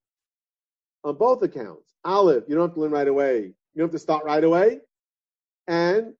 on 1.04 1.16
both 1.16 1.42
accounts. 1.42 1.89
Aleph, 2.04 2.44
you 2.48 2.54
don't 2.54 2.68
have 2.68 2.74
to 2.74 2.80
learn 2.80 2.92
right 2.92 3.08
away. 3.08 3.42
You 3.42 3.78
don't 3.78 3.86
have 3.86 3.92
to 3.92 3.98
start 3.98 4.24
right 4.24 4.42
away, 4.42 4.80
and 5.66 6.14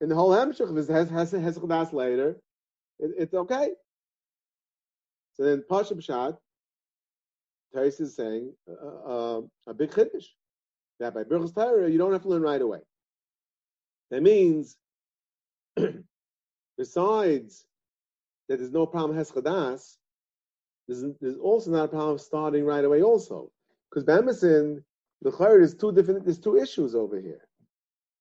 in 0.00 0.08
the 0.08 0.14
whole 0.14 0.30
Hemshech, 0.30 0.70
if 0.70 0.90
it 0.90 0.92
has 0.92 1.08
has 1.10 1.32
has 1.32 1.92
later, 1.92 2.36
it, 2.98 3.12
it's 3.16 3.34
okay. 3.34 3.70
So 5.34 5.44
then 5.44 5.64
Pasha 5.68 5.94
B'Shat, 5.94 6.36
Taisa 7.74 8.00
is 8.02 8.16
saying 8.16 8.52
uh, 8.68 9.08
uh, 9.08 9.40
a 9.66 9.74
big 9.74 9.90
chiddush 9.90 10.26
that 11.00 11.14
by 11.14 11.24
Birchas 11.24 11.54
Torah, 11.54 11.90
you 11.90 11.98
don't 11.98 12.12
have 12.12 12.22
to 12.22 12.28
learn 12.28 12.42
right 12.42 12.60
away. 12.60 12.80
That 14.10 14.22
means, 14.22 14.76
besides 16.76 17.64
that 18.48 18.58
there's 18.58 18.72
no 18.72 18.86
problem 18.86 19.16
has 19.16 19.30
chadas, 19.32 19.96
there's, 20.86 21.04
there's 21.20 21.38
also 21.38 21.70
not 21.70 21.84
a 21.84 21.88
problem 21.88 22.18
starting 22.18 22.64
right 22.64 22.84
away 22.84 23.02
also. 23.02 23.50
Because 23.90 24.04
Bamison, 24.04 24.82
the 25.22 25.30
Chayr, 25.30 25.58
there's 25.58 25.74
two 25.74 25.92
different, 25.92 26.24
there's 26.24 26.38
two 26.38 26.56
issues 26.56 26.94
over 26.94 27.20
here. 27.20 27.46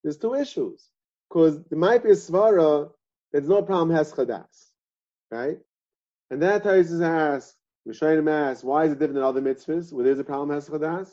There's 0.03 0.17
two 0.17 0.35
issues. 0.35 0.89
Because 1.29 1.63
there 1.69 1.79
might 1.79 2.03
be 2.03 2.09
a 2.09 2.13
svara 2.13 2.91
there's 3.31 3.47
no 3.47 3.61
problem 3.61 3.95
has 3.95 4.11
chadas. 4.11 4.69
Right? 5.29 5.57
And 6.29 6.41
that 6.41 6.63
Taisus 6.63 7.03
asks, 7.03 7.55
Rishonim 7.87 8.29
asks, 8.29 8.63
why 8.63 8.85
is 8.85 8.91
it 8.91 8.99
different 8.99 9.15
than 9.15 9.23
other 9.23 9.41
mitzvahs 9.41 9.91
where 9.93 10.05
there's 10.05 10.19
a 10.19 10.23
problem 10.23 10.49
has 10.49 10.69
chadas? 10.69 11.09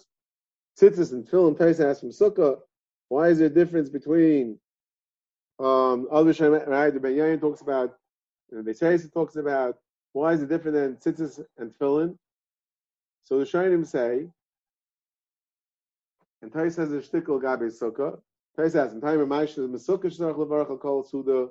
tzitzis 0.79 1.13
and 1.13 1.27
tefillin, 1.27 1.57
Taisa 1.57 1.91
asks 1.91 2.01
from 2.01 2.11
Sukkah, 2.11 2.59
why 3.09 3.29
is 3.29 3.39
there 3.39 3.49
a 3.49 3.51
difference 3.51 3.89
between 3.89 4.59
um, 5.59 6.07
other 6.11 6.33
right? 6.67 6.93
The 6.93 7.01
Ben 7.01 7.15
Yayin 7.15 7.41
talks 7.41 7.63
about, 7.63 7.97
know, 8.53 8.63
the 8.63 8.73
Beis 8.73 9.13
talks 9.13 9.37
about 9.37 9.79
why 10.13 10.33
is 10.33 10.43
it 10.43 10.49
different 10.49 10.77
than 10.77 11.15
tzitzis 11.15 11.45
and 11.57 11.73
tefillin? 11.73 12.17
So 13.25 13.39
the 13.39 13.45
Shainim 13.45 13.87
say, 13.87 14.29
and 16.43 16.53
Tais 16.53 16.77
has 16.77 16.93
a 16.93 16.97
shtickle 16.97 17.41
gabe 17.41 17.69
sukkah. 17.71 18.21
Tais 18.57 18.73
has 18.75 18.93
in 18.93 19.01
time 19.01 19.21
of 19.21 19.29
Maish 19.29 19.59
is 19.59 19.59
mesukah 19.59 20.05
shnach 20.05 20.37
levarach 20.37 20.85
al 20.85 21.03
suda 21.03 21.49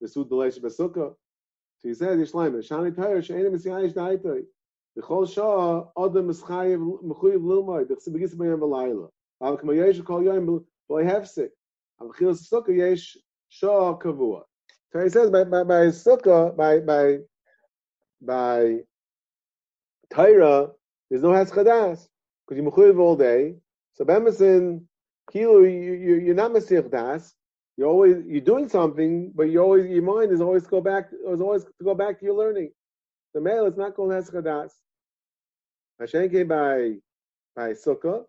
the 0.00 0.08
sud 0.08 0.30
deleish 0.30 0.60
besukkah. 0.60 1.14
So 1.78 1.88
he 1.88 1.94
says 1.94 2.18
Yishleim 2.18 2.54
shani 2.58 2.92
tayr 2.92 3.24
she'enim 3.24 3.52
misyayish 3.52 3.94
daitoi. 3.94 4.44
B'chol 4.98 5.32
shah 5.32 6.04
adam 6.04 6.28
mischayev 6.28 7.02
mechuyev 7.02 7.42
lilmoy 7.42 7.84
b'chsi 7.84 8.08
begis 8.08 8.34
b'yam 8.36 8.60
v'layla. 8.60 9.08
Av 9.40 9.58
k'ma 9.60 9.74
yesh 9.74 10.00
kol 10.02 10.22
yom 10.22 10.46
b'loy 10.88 11.04
hefsik. 11.04 11.50
Av 12.00 12.10
chil 12.16 12.32
sukkah 12.34 12.76
yesh 12.76 13.16
shah 13.48 13.98
kavua. 13.98 14.42
So 14.92 15.02
he 15.02 15.08
says 15.08 15.30
by 15.30 15.44
by, 15.44 15.64
by 15.64 15.86
sukkah 15.86 16.56
by 16.56 16.78
by 16.78 17.18
by 18.20 18.80
Tyra, 20.12 20.70
there's 21.10 21.22
no 21.22 21.30
haschadas 21.30 22.06
because 22.46 22.56
you 22.56 22.62
mechuyev 22.62 23.00
all 23.00 23.16
day. 23.16 23.56
So 23.94 24.04
b'emesin 24.04 24.82
kilo 25.30 25.60
you, 25.60 25.92
you 25.92 26.14
you're 26.16 26.34
not 26.34 26.52
mesich 26.52 26.90
das. 26.90 27.34
You're 27.76 27.88
always 27.88 28.24
you're 28.26 28.40
doing 28.40 28.68
something, 28.68 29.32
but 29.34 29.44
you 29.44 29.60
always 29.60 29.86
your 29.86 30.02
mind 30.02 30.32
is 30.32 30.40
always 30.40 30.66
go 30.66 30.80
back 30.80 31.10
is 31.28 31.40
always 31.40 31.64
to 31.64 31.84
go 31.84 31.94
back 31.94 32.18
to 32.20 32.24
your 32.24 32.34
learning. 32.34 32.70
The 33.34 33.40
male 33.40 33.66
is 33.66 33.76
not 33.76 33.94
called 33.94 34.10
Heschadas. 34.10 34.72
Hashenke 36.00 36.46
by 36.48 36.98
by 37.54 37.72
Sukkah, 37.72 38.24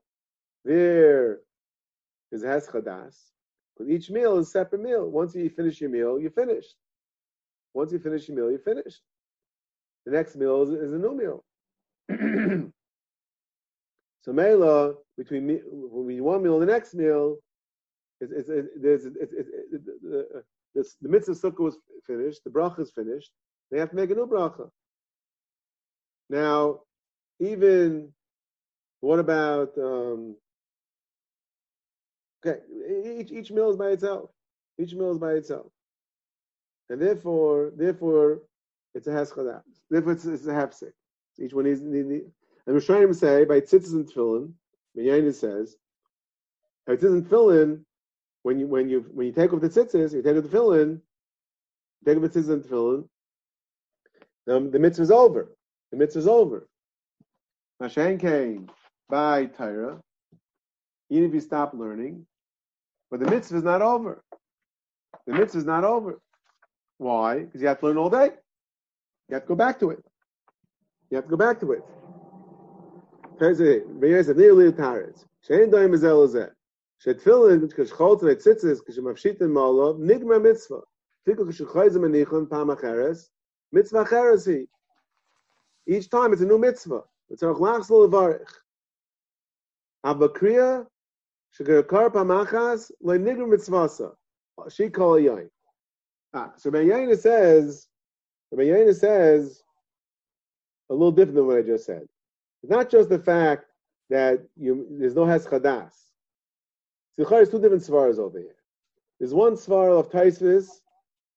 there 0.66 1.40
is 2.32 2.44
Heschadas. 2.44 3.18
But 3.78 3.88
each 3.88 4.10
meal 4.10 4.38
is 4.38 4.48
a 4.48 4.52
separate 4.52 4.82
meal. 4.82 5.10
Once 5.10 5.34
you 5.36 5.50
finish 5.50 5.82
your 5.82 5.90
meal, 5.90 6.20
you're 6.20 6.32
finished. 6.32 6.76
Once 7.74 7.92
you 7.92 8.00
finish 8.00 8.28
your 8.28 8.38
meal, 8.38 8.52
you're 8.52 8.60
finished. 8.60 9.02
The 10.06 10.12
next 10.12 10.36
meal 10.36 10.62
is, 10.64 10.70
is 10.70 10.94
a 10.94 10.98
new 10.98 11.16
meal. 11.16 11.44
so 14.24 14.32
Mela, 14.32 14.94
between, 15.18 15.46
me, 15.46 15.56
between 15.56 16.24
one 16.24 16.42
meal 16.42 16.54
and 16.54 16.68
the 16.68 16.72
next 16.72 16.94
meal, 16.96 17.38
it's, 18.22 18.48
the 21.02 21.10
mitzvah 21.10 21.34
sukkah 21.34 21.60
was 21.60 21.78
finished, 22.08 22.42
the 22.46 22.50
bracha 22.50 22.80
is 22.80 22.92
finished, 22.92 23.32
they 23.70 23.80
have 23.80 23.90
to 23.90 23.96
make 23.96 24.10
a 24.12 24.16
new 24.16 24.26
bracha. 24.26 24.70
Now, 26.30 26.80
even 27.40 28.14
what 29.02 29.20
about 29.20 29.78
um, 29.78 30.38
okay? 32.46 32.60
Each 33.20 33.32
each 33.32 33.52
meal 33.52 33.70
is 33.72 33.76
by 33.76 33.90
itself. 33.90 34.30
Each 34.80 34.94
meal 34.94 35.12
is 35.12 35.18
by 35.18 35.34
itself, 35.34 35.68
and 36.90 37.02
therefore, 37.02 37.74
therefore, 37.76 38.40
it's 38.96 39.08
a 39.08 39.12
haschadas. 39.12 39.64
Therefore, 39.90 40.14
it's, 40.14 40.26
it's 40.26 40.48
a 40.48 40.52
hafsik. 40.52 40.94
Each 41.38 41.54
one 41.54 41.66
is. 41.68 41.82
And 42.66 42.82
trying 42.82 43.14
say 43.14 43.46
by 43.46 43.60
tzitzis 43.60 43.94
and 43.94 44.08
tefillin. 44.08 44.54
Menyayin 44.98 45.34
says, 45.34 45.76
by 46.88 46.96
tzitzis 46.96 47.14
and 47.14 47.26
tefillin, 47.26 47.82
when 48.44 48.60
you 48.60 48.68
when 48.68 48.90
you 48.90 49.06
when 49.14 49.28
you 49.28 49.34
take 49.34 49.54
off 49.54 49.62
the 49.62 49.70
tzitzis, 49.70 50.14
you 50.14 50.22
take 50.22 50.38
off 50.38 50.44
the 50.44 50.50
tefillin, 50.50 51.02
take 52.06 52.18
off 52.18 52.24
the 52.24 52.30
tzitzis 52.30 52.50
and 52.50 52.64
tefillin. 52.64 53.08
Um, 54.50 54.72
the 54.72 54.80
mitzvah 54.80 55.04
is 55.04 55.12
over. 55.12 55.56
The 55.92 55.98
mitzvah 55.98 56.20
is 56.20 56.28
over. 56.28 56.68
Mashen 57.82 58.20
came 58.20 58.70
by 59.10 59.46
Torah. 59.46 60.00
Even 61.10 61.30
if 61.30 61.34
you 61.34 61.42
stop 61.42 61.74
learning, 61.74 62.26
But 63.12 63.20
the 63.20 63.30
mitzvah 63.30 63.58
is 63.58 63.64
not 63.64 63.82
over. 63.82 64.24
The 65.28 65.34
mitzvah 65.34 65.60
is 65.60 65.66
not 65.66 65.84
over. 65.84 66.20
Why? 66.98 67.40
Because 67.40 67.62
you 67.62 67.68
have 67.68 67.80
to 67.80 67.86
learn 67.86 67.98
all 67.98 68.10
day. 68.10 68.32
You 69.30 69.36
have 69.36 69.44
to 69.44 69.48
go 69.48 69.56
back 69.56 69.80
to 69.80 69.92
it. 69.92 70.04
You 71.10 71.18
have 71.18 71.26
to 71.26 71.30
go 71.30 71.38
back 71.38 71.60
to 71.60 71.74
it. 71.74 71.84
שאין 75.41 75.71
דוים 75.71 75.93
מזה 75.93 76.09
לזה. 76.25 76.47
שתפילין, 76.99 77.69
כשחולת 77.77 78.19
וציצס, 78.23 78.81
כשמפשיטן 78.81 79.51
מעולו, 79.51 79.99
נגמר 79.99 80.39
מצווה. 80.39 80.81
אפילו 81.23 81.49
כשחויזה 81.49 82.01
מניחון 82.01 82.47
פעם 82.51 82.71
אחרס, 82.71 83.31
מצווה 83.73 84.03
אחרס 84.03 84.49
היא. 84.49 84.67
Each 85.91 86.09
time 86.09 86.33
it's 86.33 86.43
a 86.43 86.47
new 86.47 86.59
mitzvah. 86.59 87.03
וצריך 87.31 87.59
לחזור 87.79 88.05
לברך. 88.05 88.63
אבל 90.05 90.29
קריאה, 90.35 90.81
שגרקר 91.51 92.11
פעם 92.13 92.33
אחס, 92.33 92.93
לא 93.01 93.15
נגמר 93.15 93.47
מצווסה. 93.47 94.09
She 94.61 94.91
call 94.91 95.15
a 95.15 95.21
yain. 95.21 95.51
Ah, 96.35 96.53
so 96.57 96.71
Ben 96.71 96.87
Yaina 96.87 97.17
says, 97.17 97.89
Ben 98.53 98.67
Yaina 98.67 98.95
says 98.95 99.63
a 100.91 100.93
little 100.93 101.13
different 101.13 101.37
than 101.37 101.47
what 101.47 101.59
I 101.59 101.63
just 101.63 101.87
said. 101.87 102.07
It's 102.64 102.72
not 102.72 102.90
just 102.90 103.10
the 103.10 103.20
fact 103.20 103.66
that 104.10 104.42
you, 104.56 104.88
there's 104.92 105.16
no 105.16 105.26
Heschadas. 105.26 105.92
Sichar 107.20 107.42
is 107.42 107.50
two 107.50 107.60
different 107.62 107.84
svaras 107.84 108.18
over 108.18 108.40
here. 108.40 108.56
There's 109.20 109.34
one 109.34 109.54
svar 109.54 110.00
of 110.00 110.10
Taisvis 110.10 110.68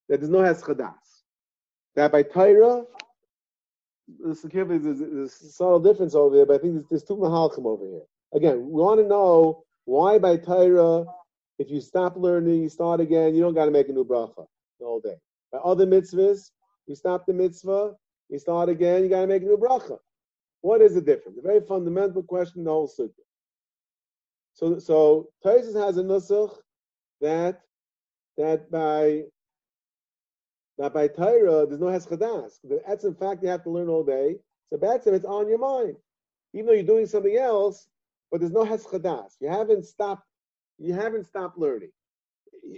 that 0.08 0.20
there's 0.20 0.30
no 0.30 0.38
Heschadas. 0.38 0.94
That 1.96 2.12
by 2.12 2.22
Tyra, 2.22 2.84
there's, 4.08 4.42
there's 4.42 5.00
a 5.00 5.28
subtle 5.28 5.80
difference 5.80 6.14
over 6.14 6.36
here, 6.36 6.46
but 6.46 6.56
I 6.56 6.58
think 6.58 6.74
there's, 6.74 6.86
there's 6.90 7.04
two 7.04 7.16
Mahalchim 7.16 7.66
over 7.66 7.84
here. 7.84 8.02
Again, 8.32 8.70
we 8.70 8.80
want 8.80 9.00
to 9.00 9.06
know 9.06 9.64
why 9.84 10.18
by 10.18 10.36
Tyra, 10.36 11.06
if 11.58 11.70
you 11.70 11.80
stop 11.80 12.16
learning, 12.16 12.62
you 12.62 12.68
start 12.68 13.00
again, 13.00 13.34
you 13.34 13.42
don't 13.42 13.54
got 13.54 13.64
to 13.64 13.70
make 13.70 13.88
a 13.88 13.92
new 13.92 14.04
bracha 14.04 14.46
whole 14.80 15.00
day. 15.00 15.16
By 15.50 15.58
other 15.58 15.86
mitzvahs, 15.86 16.50
you 16.86 16.94
stop 16.94 17.26
the 17.26 17.32
mitzvah, 17.32 17.94
you 18.28 18.38
start 18.38 18.68
again, 18.68 19.02
you 19.02 19.08
got 19.08 19.22
to 19.22 19.26
make 19.26 19.42
a 19.42 19.46
new 19.46 19.56
bracha. 19.56 19.98
What 20.62 20.80
is 20.80 20.94
the 20.94 21.00
difference? 21.00 21.38
A 21.38 21.42
very 21.42 21.60
fundamental 21.60 22.22
question 22.22 22.64
the 22.64 22.70
whole 22.70 22.88
sugya. 22.88 23.10
So, 24.54 24.78
so 24.78 25.28
Taisus 25.44 25.74
has 25.74 25.98
a 25.98 26.02
nusach 26.02 26.56
that 27.20 27.60
that 28.36 28.70
by 28.70 29.24
that 30.78 30.92
by 30.92 31.08
Torah 31.08 31.66
there's 31.66 31.80
no 31.80 31.86
heschadas. 31.86 32.54
That's 32.86 33.04
in 33.04 33.14
fact 33.14 33.42
you 33.42 33.48
have 33.48 33.64
to 33.64 33.70
learn 33.70 33.88
all 33.88 34.04
day. 34.04 34.36
So 34.70 34.76
that's 34.76 35.06
it's 35.06 35.24
on 35.24 35.48
your 35.48 35.58
mind, 35.58 35.96
even 36.52 36.66
though 36.66 36.72
you're 36.72 36.82
doing 36.82 37.06
something 37.06 37.36
else, 37.36 37.88
but 38.30 38.40
there's 38.40 38.52
no 38.52 38.64
heschadas. 38.64 39.34
You 39.40 39.48
haven't 39.48 39.84
stopped. 39.84 40.26
You 40.78 40.92
haven't 40.94 41.26
stopped 41.26 41.58
learning. 41.58 41.90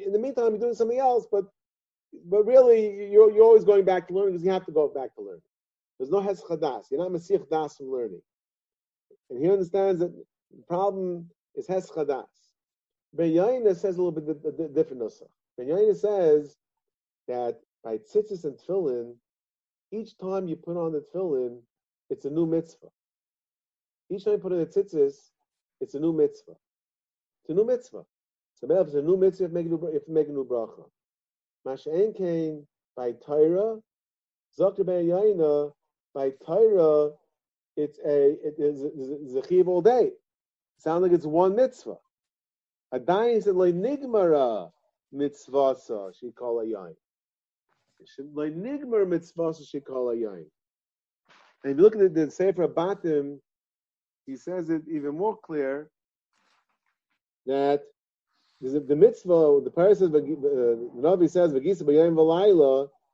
In 0.05 0.13
the 0.13 0.19
meantime, 0.19 0.51
you're 0.51 0.59
doing 0.59 0.75
something 0.75 0.99
else, 0.99 1.27
but 1.31 1.45
but 2.27 2.45
really 2.45 3.11
you're 3.11 3.31
you're 3.31 3.45
always 3.45 3.65
going 3.65 3.85
back 3.85 4.09
to 4.09 4.15
learning 4.15 4.33
because 4.33 4.45
you 4.45 4.51
have 4.51 4.67
to 4.67 4.73
go 4.73 4.89
back 4.89 5.15
to 5.15 5.23
learning. 5.23 5.43
There's 5.99 6.11
no 6.11 6.21
heschadas. 6.21 6.91
You're 6.91 7.01
not 7.01 7.11
masich 7.11 7.49
das 7.51 7.77
from 7.77 7.91
learning. 7.91 8.23
And 9.31 9.43
he 9.43 9.51
understands 9.51 10.01
that 10.01 10.13
the 10.15 10.63
problem 10.69 11.29
is 11.55 11.67
heschadas. 11.67 12.27
Ben 13.13 13.33
Yaina 13.33 13.75
says 13.75 13.97
a 13.97 14.03
little 14.03 14.13
bit 14.13 14.75
different 14.75 15.03
nusach. 15.03 15.29
Ben 15.57 15.67
Yaina 15.67 15.97
says 15.97 16.57
that 17.27 17.59
by 17.83 17.99
tzitzis 17.99 18.45
and 18.45 18.59
tefillin, 18.59 19.15
each 19.91 20.17
time 20.19 20.47
you 20.47 20.57
put 20.57 20.77
on 20.77 20.93
the 20.93 21.05
tefillin, 21.15 21.61
it's 22.11 22.25
a 22.27 22.31
new 22.31 22.47
mitzvah. 22.47 22.89
Each 24.11 24.25
time 24.25 24.35
you 24.35 24.39
put 24.39 24.53
on 24.53 24.59
the 24.59 24.67
tzitzis, 24.67 25.15
it's 25.81 25.95
a 25.95 26.01
new 26.01 26.13
mitzvah. 26.13 26.57
It's 27.43 27.51
a 27.51 27.55
new 27.55 27.65
mitzvah. 27.65 28.05
So 28.55 28.71
if 28.71 28.87
it's 28.89 28.97
a 28.97 29.03
new 29.03 29.17
mitzvah, 29.17 29.49
new, 29.49 29.61
you 29.93 30.03
make 30.09 30.29
a 30.29 30.33
new 30.33 30.45
bracha. 30.45 30.89
Masha'en 31.67 32.17
came 32.17 32.67
by 32.97 33.13
Torah, 33.25 33.79
Zakir 34.59 34.85
Ben 34.85 35.07
Yaina, 35.07 35.73
by 36.19 36.31
Torah, 36.45 37.11
it's 37.77 38.01
a 38.05 38.37
it 38.43 38.57
is 38.59 39.37
a 39.37 39.49
chiv 39.49 39.69
all 39.69 39.81
day. 39.81 40.11
Sounds 40.79 41.03
like 41.03 41.13
it's 41.13 41.25
one 41.25 41.55
mitzvah. 41.55 41.99
Adayin 42.93 43.41
said 43.41 43.55
nigmara 43.55 44.73
mitzvasa 45.15 46.13
she 46.19 46.33
call 46.33 46.59
a 46.59 46.65
yain. 46.65 46.97
Nigmar 48.19 49.07
mitzvasa 49.07 49.65
she 49.65 49.79
call 49.79 50.11
a 50.11 50.17
yain. 50.17 50.47
And 51.63 51.73
if 51.73 51.77
you 51.77 51.85
look 51.85 51.95
at 51.95 52.15
the, 52.15 52.31
Sefer 52.33 52.67
Batim, 52.67 53.39
he 54.27 54.35
says 54.37 54.71
it 54.71 54.83
even 54.91 55.17
more 55.17 55.37
clear 55.37 55.89
that 57.47 57.83
the 58.61 58.97
mitzvah, 58.97 59.61
the 59.63 59.71
Parah 59.71 59.97
says, 59.97 60.11
the 60.11 60.21
Navi 60.97 61.31
says. 61.31 61.53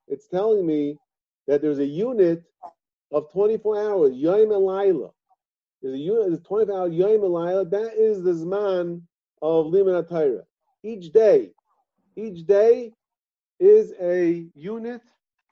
It's 0.07 0.29
telling 0.29 0.67
me 0.67 0.99
that 1.47 1.61
there's 1.61 1.79
a 1.79 1.87
unit 1.87 2.43
of 3.15 3.31
24 3.31 3.81
hours, 3.81 4.17
Yom 4.17 4.51
and. 4.51 5.11
There's 5.81 5.95
a 5.95 5.99
unit, 5.99 6.29
there's 6.29 6.43
24 6.43 6.77
hours, 6.77 6.93
Yom 6.93 7.25
and. 7.25 7.71
That 7.71 7.93
is 7.97 8.23
the 8.23 8.33
Zman 8.33 9.03
of 9.41 9.67
Limit 9.67 10.09
Torah. 10.09 10.43
Each 10.83 11.13
day, 11.13 11.53
each 12.17 12.45
day 12.45 12.93
is 13.61 13.95
a 14.01 14.47
unit 14.55 15.03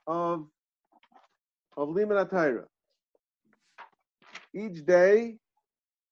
of 0.05 0.45
of 1.77 1.89
Limit 1.89 2.29
Torah. 2.29 2.65
Each 4.53 4.85
day 4.85 5.37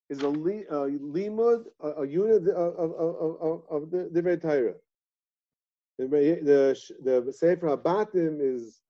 is 0.10 0.22
a, 0.22 0.30
li, 0.30 0.64
limud, 0.72 1.66
a, 1.82 1.88
a, 2.02 2.08
unit 2.08 2.48
of, 2.48 2.76
of, 2.76 3.42
of, 3.42 3.62
of 3.70 3.92
the 3.92 4.10
Divrei 4.12 4.42
Torah. 4.42 4.74
The, 6.00 6.08
the, 7.04 7.22
the 7.22 7.34
Sefer 7.34 7.68
Habatim 7.68 8.40
is 8.42 8.82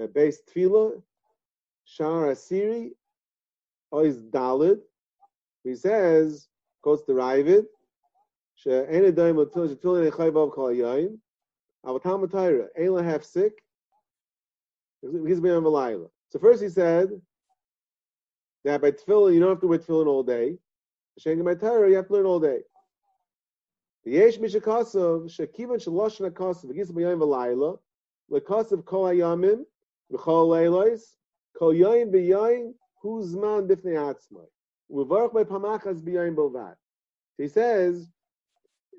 uh, 0.00 0.06
based 0.06 0.42
tefillah, 0.54 1.02
Shar 1.85 2.27
Asiri 2.27 2.91
is 3.93 4.21
Dalid. 4.23 4.79
He 5.63 5.75
says, 5.75 6.47
goes 6.81 7.03
to 7.03 7.13
Ravid, 7.13 7.65
שאין 8.55 9.05
עדיין 9.05 9.35
מותיל 9.35 9.67
שתפילין 9.67 10.11
חי 10.11 10.31
בו 10.31 10.51
כל 10.51 10.71
היום, 10.71 11.15
אבל 11.85 11.99
תלמוד 11.99 12.29
תורה, 12.29 12.65
אין 12.75 12.93
להפסיק, 12.93 13.61
he's 15.01 15.39
been 15.39 15.51
on 15.51 15.63
the 15.63 16.09
So 16.29 16.39
first 16.39 16.61
he 16.61 16.69
said 16.69 17.09
that 18.65 18.81
by 18.81 18.91
tefillin, 18.91 19.33
you 19.33 19.39
don't 19.39 19.49
have 19.49 19.61
to 19.61 19.67
wear 19.67 19.79
tefillin 19.79 20.07
all 20.07 20.23
day. 20.23 20.57
Shenga 21.19 21.43
by 21.43 21.55
Torah, 21.55 21.89
you 21.89 21.95
have 21.95 22.07
to 22.07 22.13
learn 22.13 22.25
all 22.25 22.39
day. 22.39 22.59
The 24.03 24.11
yesh 24.11 24.37
mishakasav, 24.37 25.25
shekivan 25.25 25.79
shaloshan 25.79 26.29
akasav, 26.29 26.65
v'gis 26.65 26.91
b'yayim 26.91 27.19
v'layla, 27.19 27.79
l'kasav 28.29 28.85
kol 28.85 29.05
hayamim, 29.05 29.65
v'chol 30.11 30.47
leilos, 30.49 31.15
Kol 31.58 31.74
yoyin 31.74 32.12
b'yoyin 32.12 32.74
huzman 33.02 33.68
b'fnei 33.68 33.96
atzmai. 33.96 34.46
Uvarach 34.90 35.32
by 35.32 35.44
pamachas 35.44 36.02
b'yoyin 36.02 36.34
b'lvad. 36.34 36.76
He 37.38 37.48
says, 37.48 38.08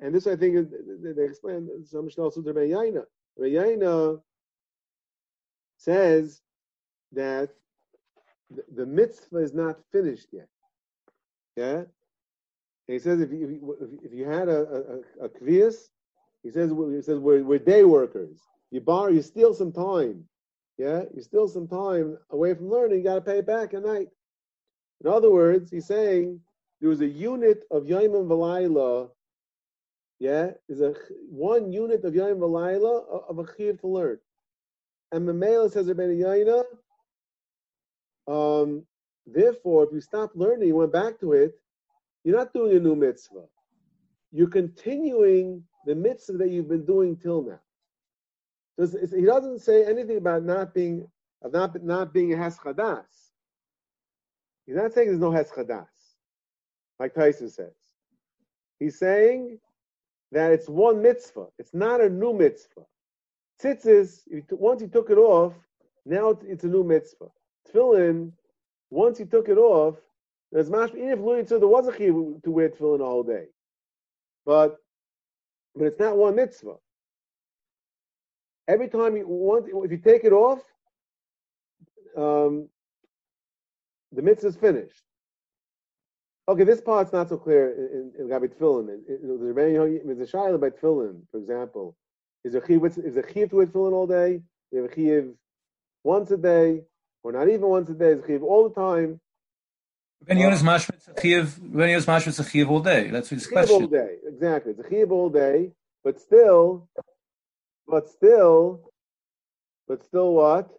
and 0.02 0.14
this 0.14 0.28
I 0.28 0.36
think 0.36 0.70
they 1.02 1.24
explain 1.24 1.70
some 1.86 2.06
Mishnah 2.06 2.32
Sutra 2.32 2.54
B'yayna. 2.54 3.04
B'yayna 3.40 4.22
says 5.78 6.42
that 7.12 7.50
the, 8.50 8.64
the 8.76 8.86
mitzvah 8.86 9.38
is 9.38 9.54
not 9.54 9.78
finished 9.92 10.28
yet. 10.32 10.48
Yeah? 11.56 11.84
And 12.88 12.94
he 12.94 13.00
says 13.00 13.20
if 13.22 13.32
you, 13.32 14.00
if 14.04 14.14
you 14.14 14.26
had 14.26 14.48
a, 14.48 15.02
a, 15.22 15.26
a 15.26 15.30
kvias, 15.30 15.90
he 16.44 16.52
says 16.52 16.72
he 16.72 17.02
says 17.02 17.20
we're, 17.20 17.44
we're 17.44 17.60
day 17.60 17.84
workers. 17.84 18.40
You 18.72 18.82
borrow, 18.82 19.10
you 19.10 19.22
steal 19.22 19.54
some 19.54 19.72
time 19.72 20.26
yeah, 20.78 21.04
you 21.14 21.22
still 21.22 21.48
some 21.48 21.68
time 21.68 22.18
away 22.32 22.54
from 22.54 22.70
learning, 22.70 22.98
you 23.00 23.04
got 23.04 23.16
to 23.16 23.22
pay 23.22 23.40
it 23.40 23.48
back 23.48 23.74
at 23.74 23.84
night. 23.84 24.08
In 25.04 25.10
other 25.10 25.32
words, 25.32 25.72
he's 25.72 25.88
saying 25.88 26.40
there 26.82 26.90
was 26.90 27.02
a 27.02 27.08
unit 27.08 27.64
of 27.72 27.88
Yom 27.88 28.16
and 28.16 28.30
Valayla, 28.30 29.10
yeah, 30.20 30.52
is 30.68 30.82
a 30.82 30.94
one 31.30 31.72
unit 31.72 32.04
of 32.04 32.16
Yom 32.16 32.40
Valayla 32.40 33.30
of 33.30 33.40
a 33.40 33.46
chiv 33.56 33.80
to 33.82 33.88
learn. 33.88 34.20
And 35.12 35.28
Mamela 35.28 35.72
says 35.72 35.88
about 35.88 36.10
Yaina, 36.10 36.64
um, 38.28 38.86
therefore, 39.26 39.86
if 39.86 39.94
you 39.94 40.02
stop 40.02 40.32
learning, 40.36 40.68
you 40.68 40.76
went 40.76 40.92
back 40.92 41.20
to 41.22 41.34
it, 41.34 41.54
you're 42.24 42.38
not 42.38 42.54
doing 42.54 42.76
a 42.76 42.80
new 42.80 42.96
mitzvah. 42.96 43.46
You're 44.32 44.50
continuing 44.50 45.64
the 45.86 45.96
mitzvah 45.96 46.38
that 46.40 46.50
you've 46.50 46.68
been 46.68 46.86
doing 46.86 47.16
till 47.16 47.44
now 47.44 47.60
he 48.78 49.26
doesn't 49.26 49.60
say 49.60 49.86
anything 49.86 50.18
about 50.18 50.44
not 50.44 50.74
being 50.74 51.08
of 51.42 51.54
not 51.54 51.82
not 51.84 52.14
being 52.14 52.34
a 52.34 52.38
heschadas. 52.38 53.06
He's 54.66 54.76
not 54.76 54.94
saying 54.94 55.08
there's 55.08 55.20
no 55.20 55.32
heschadas, 55.32 55.88
like 57.00 57.14
Tyson 57.14 57.50
says. 57.50 57.74
He's 58.80 58.98
saying 58.98 59.60
that 60.32 60.52
it's 60.52 60.68
one 60.68 61.02
mitzvah. 61.02 61.48
It's 61.60 61.74
not 61.74 62.02
a 62.02 62.10
new 62.10 62.34
mitzvah. 62.34 62.82
Tzitzis, 63.62 64.22
once 64.52 64.82
he 64.82 64.88
took 64.88 65.10
it 65.10 65.18
off, 65.18 65.54
now 66.06 66.38
it's, 66.46 66.64
a 66.64 66.68
new 66.68 66.84
mitzvah. 66.84 67.30
Tefillin, 67.68 68.32
once 68.90 69.18
he 69.18 69.26
took 69.26 69.48
it 69.48 69.58
off, 69.58 69.96
there's 70.52 70.70
mash. 70.70 70.90
Even 70.90 71.10
if 71.10 71.20
Louis 71.20 71.44
there 71.44 71.60
was 71.60 71.88
a 71.88 71.92
to 71.92 72.42
wear 72.46 72.70
tefillin 72.70 73.02
all 73.02 73.24
day, 73.24 73.46
but 74.46 74.78
but 75.76 75.86
it's 75.86 76.00
not 76.00 76.18
one 76.18 76.36
mitzvah. 76.36 76.76
Every 78.68 78.88
time 78.88 79.16
you 79.16 79.28
want, 79.28 79.68
if 79.68 79.92
you 79.92 79.98
take 79.98 80.24
it 80.24 80.34
off, 80.34 80.60
um, 82.18 82.70
the 84.12 84.22
mitzvah 84.22 84.48
is 84.48 84.56
finished. 84.56 85.04
Okay, 86.48 86.64
this 86.64 86.82
part's 86.82 87.12
not 87.12 87.30
so 87.30 87.38
clear 87.38 87.72
in, 87.72 88.14
in, 88.20 88.26
in 88.26 88.30
Gabi 88.30 88.50
Tefillin. 88.56 89.00
There's 89.08 90.30
a 90.30 90.32
shayla 90.32 90.60
by 90.60 90.70
Tefillin, 90.70 91.22
for 91.32 91.38
example. 91.38 91.96
Is 92.44 92.54
there 92.54 92.64
chiv, 92.66 92.86
is 92.86 93.16
there 93.16 93.30
chiv 93.34 93.50
to 93.50 93.56
wear 93.58 93.66
Tefillin 93.66 93.94
all 93.94 94.08
day? 94.08 94.42
You 94.72 94.84
have 94.84 94.92
a 94.92 94.96
chiv 94.96 95.34
once 96.04 96.30
a 96.32 96.38
day, 96.38 96.84
or 97.24 97.32
not 97.32 97.48
even 97.50 97.68
once 97.68 97.90
a 97.90 97.94
day. 97.94 98.10
Is 98.10 98.24
a 98.24 98.28
chiv 98.28 98.44
all 98.44 98.70
the 98.70 98.76
time? 98.76 99.20
When 100.26 100.38
you 100.38 100.50
use 100.50 100.64
mashmitz 100.64 101.60
when 101.60 101.90
you 101.90 101.96
use 101.96 102.06
mashmitz 102.06 102.52
chiv 102.52 102.70
all 102.70 102.80
day. 102.80 103.10
That's 103.10 103.30
his 103.30 103.48
question. 103.48 103.76
all 103.76 103.88
day, 103.88 104.16
exactly. 104.28 104.72
It's 104.72 104.80
a 104.80 104.90
chiv 104.90 105.12
all 105.12 105.30
day, 105.30 105.72
but 106.04 106.20
still, 106.20 106.88
but 107.88 108.10
still, 108.10 108.92
but 109.88 110.04
still 110.04 110.34
what? 110.34 110.70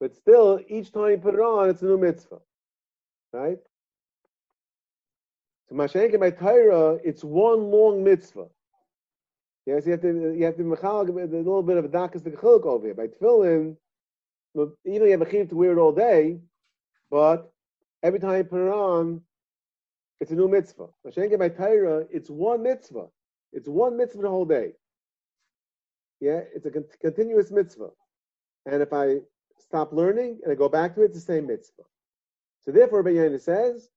But 0.00 0.16
still, 0.16 0.60
each 0.68 0.92
time 0.92 1.10
you 1.10 1.18
put 1.18 1.34
it 1.34 1.40
on, 1.40 1.70
it's 1.70 1.82
a 1.82 1.86
new 1.86 1.98
mitzvah, 1.98 2.40
right? 3.32 3.58
So 5.68 5.74
Mashenke 5.76 6.18
by 6.18 6.30
Torah, 6.30 6.98
it's 7.04 7.22
one 7.22 7.70
long 7.70 8.02
mitzvah. 8.02 8.46
Yes, 9.64 9.86
you 9.86 9.92
have 9.92 10.02
to 10.02 10.34
you 10.36 10.44
have 10.44 10.56
to 10.56 10.64
mechal 10.64 11.08
a 11.08 11.12
little 11.12 11.62
bit 11.62 11.76
of 11.76 11.84
a 11.84 11.88
dakas 11.88 12.24
to 12.24 12.30
chiluk 12.30 12.64
over 12.66 12.86
here. 12.86 12.94
By 12.94 13.06
tefillin, 13.06 13.76
even 14.56 14.74
you 14.84 15.10
have 15.12 15.22
a 15.22 15.30
chiv 15.30 15.48
to 15.50 15.54
wear 15.54 15.72
it 15.72 15.78
all 15.78 15.92
day, 15.92 16.40
but 17.10 17.52
every 18.02 18.18
time 18.18 18.38
you 18.38 18.44
put 18.44 18.66
it 18.66 18.72
on, 18.72 19.22
it's 20.20 20.32
a 20.32 20.34
new 20.34 20.48
mitzvah. 20.48 20.88
Mashenke 21.06 21.38
by 21.38 21.48
Torah, 21.48 22.04
it's 22.10 22.28
one 22.28 22.62
mitzvah. 22.62 23.06
It's 23.52 23.68
one 23.68 23.96
mitzvah 23.96 24.22
the 24.22 24.28
whole 24.28 24.46
day. 24.46 24.72
Yeah, 26.22 26.42
it's 26.54 26.64
a 26.66 26.70
con- 26.70 26.84
continuous 27.00 27.50
mitzvah. 27.50 27.90
And 28.66 28.80
if 28.80 28.92
I 28.92 29.16
stop 29.58 29.92
learning 29.92 30.38
and 30.44 30.52
I 30.52 30.54
go 30.54 30.68
back 30.68 30.94
to 30.94 31.02
it, 31.02 31.06
it's 31.06 31.16
the 31.16 31.20
same 31.20 31.48
mitzvah. 31.48 31.82
So 32.60 32.70
therefore, 32.70 33.02
Rabbi 33.02 33.36
says 33.38 33.88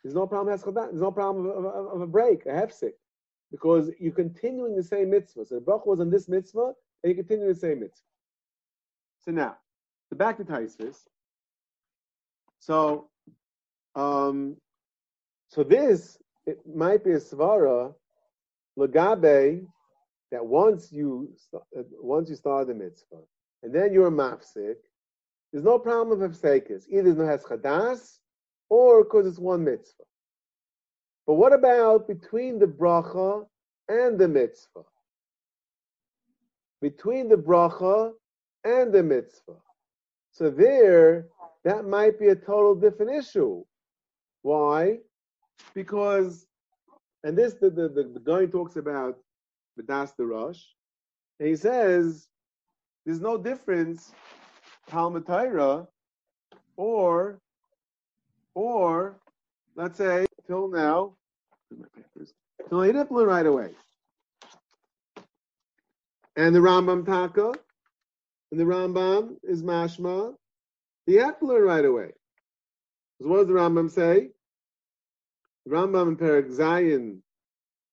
there's 0.00 0.14
no 0.14 0.24
problem. 0.24 0.56
There's 0.56 0.92
no 0.92 1.10
problem 1.10 1.46
of, 1.46 1.64
of, 1.64 1.86
of 1.94 2.00
a 2.00 2.06
break, 2.06 2.46
a 2.46 2.50
hefsek, 2.50 2.92
because 3.50 3.90
you're 3.98 4.12
continuing 4.12 4.76
the 4.76 4.84
same 4.84 5.10
mitzvah. 5.10 5.46
So 5.46 5.56
the 5.56 5.62
bracha 5.62 5.88
was 5.88 5.98
on 5.98 6.10
this 6.10 6.28
mitzvah, 6.28 6.74
and 7.02 7.10
you 7.10 7.16
continue 7.16 7.52
the 7.52 7.58
same 7.58 7.80
mitzvah. 7.80 8.06
So 9.24 9.32
now, 9.32 9.56
so 10.08 10.16
back 10.16 10.36
to 10.36 10.44
Taisvis. 10.44 10.98
So, 12.60 13.08
um, 13.96 14.58
so 15.48 15.64
this 15.64 16.18
it 16.46 16.60
might 16.72 17.02
be 17.02 17.10
a 17.10 17.18
svara 17.18 17.94
lagabe 18.78 19.66
that 20.34 20.44
once 20.44 20.90
you 20.90 21.30
uh, 21.54 21.82
once 22.00 22.28
you 22.28 22.34
start 22.34 22.66
the 22.66 22.74
mitzvah 22.74 23.22
and 23.62 23.72
then 23.72 23.92
you're 23.92 24.08
a 24.08 24.10
mafsik, 24.10 24.74
there's 25.52 25.64
no 25.64 25.78
problem 25.78 26.20
of 26.20 26.28
hefsekis. 26.28 26.88
Either 26.90 27.14
no 27.14 27.22
haschadas, 27.22 28.18
or 28.68 29.04
because 29.04 29.28
it's 29.28 29.38
one 29.38 29.62
mitzvah. 29.62 30.02
But 31.24 31.34
what 31.34 31.52
about 31.52 32.08
between 32.08 32.58
the 32.58 32.66
bracha 32.66 33.46
and 33.88 34.18
the 34.18 34.26
mitzvah? 34.26 34.82
Between 36.82 37.28
the 37.28 37.36
bracha 37.36 38.10
and 38.64 38.92
the 38.92 39.04
mitzvah. 39.04 39.60
So 40.32 40.50
there, 40.50 41.28
that 41.62 41.86
might 41.86 42.18
be 42.18 42.28
a 42.30 42.34
total 42.34 42.74
different 42.74 43.12
issue. 43.12 43.62
Why? 44.42 44.98
Because, 45.74 46.46
and 47.22 47.38
this 47.38 47.54
the, 47.54 47.70
the, 47.70 47.88
the, 47.88 48.10
the 48.14 48.20
guy 48.20 48.46
talks 48.46 48.74
about 48.74 49.16
das 49.82 50.12
the 50.12 50.24
Rosh, 50.24 50.62
and 51.40 51.48
he 51.48 51.56
says 51.56 52.28
there's 53.04 53.20
no 53.20 53.36
difference 53.36 54.12
Talmud 54.88 55.26
Torah 55.26 55.86
or 56.76 57.40
or 58.54 59.16
let's 59.76 59.98
say 59.98 60.26
till 60.46 60.68
now, 60.68 61.14
till 62.68 62.82
he 62.82 62.92
didn't 62.92 63.10
right 63.10 63.46
away. 63.46 63.70
And 66.36 66.54
the 66.54 66.60
Rambam 66.60 67.06
Taka, 67.06 67.54
and 68.50 68.60
the 68.60 68.64
Rambam 68.64 69.36
is 69.42 69.62
Mashma, 69.62 70.34
he 71.06 71.14
had 71.14 71.36
right 71.40 71.84
away. 71.84 72.10
So 73.20 73.28
what 73.28 73.38
does 73.38 73.46
the 73.46 73.52
Rambam 73.52 73.90
say? 73.90 74.30
The 75.66 75.74
Rambam 75.74 76.08
in 76.08 76.16
Perek 76.16 76.50
Zayin, 76.50 77.18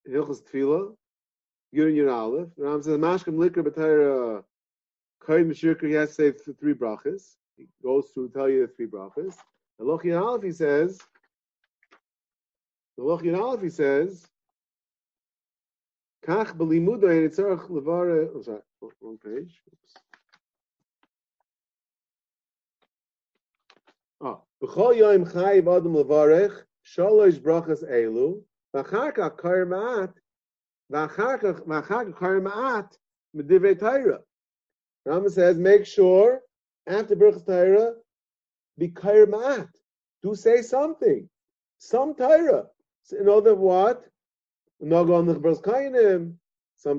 Hilchos 0.09 0.41
Tefillah, 0.43 0.95
Yud 1.73 1.95
Yud 1.95 2.11
Aleph. 2.13 2.49
The 2.57 2.63
Rambam 2.63 2.83
says, 2.83 2.97
Mashkem 2.97 3.35
Likr 3.35 3.63
B'Tayra 3.63 4.43
Kaid 5.25 5.47
Meshirker, 5.47 5.87
he 5.87 5.93
has 5.93 6.15
to 6.15 6.15
say 6.15 6.53
three 6.59 6.73
brachas. 6.73 7.35
He 7.57 7.67
goes 7.83 8.09
through 8.13 8.29
tell 8.29 8.49
you 8.49 8.67
the 8.67 8.73
three 8.73 8.87
brachas. 8.87 9.35
The 9.79 9.85
Lochi 9.85 10.19
Aleph, 10.19 10.43
he 10.43 10.51
says, 10.51 10.99
the 12.97 13.03
Lochi 13.03 13.37
Aleph, 13.37 13.61
he 13.61 13.69
says, 13.69 14.27
Kach 16.25 16.55
b'limuda 16.55 17.09
and 17.09 17.31
itzarach 17.31 17.67
levare, 17.69 18.29
oh 18.35 18.41
sorry, 18.43 18.61
wrong 19.01 19.17
page. 19.23 19.59
Oops. 19.71 19.93
Oh, 24.21 24.43
b'chol 24.61 24.95
yoim 24.97 25.31
chayiv 25.31 25.77
adam 25.77 25.93
levarech, 25.93 26.63
shalosh 26.85 27.39
brachas 27.39 27.83
elu, 27.89 28.39
v'achar 28.75 29.15
kach 29.15 29.37
kar 29.37 29.65
ma'at, 29.65 30.13
Rama 30.91 31.09
says, 35.29 35.57
make 35.57 35.85
sure 35.85 36.41
after 36.87 37.15
Birchas 37.15 37.45
Torah, 37.45 37.93
be 38.77 38.89
kair 38.89 39.25
ma'at. 39.25 39.69
Do 40.21 40.35
say 40.35 40.61
something. 40.61 41.29
Some 41.77 42.13
Torah. 42.13 42.65
In 43.17 43.29
other 43.29 43.55
what? 43.55 44.03
Some 44.81 45.29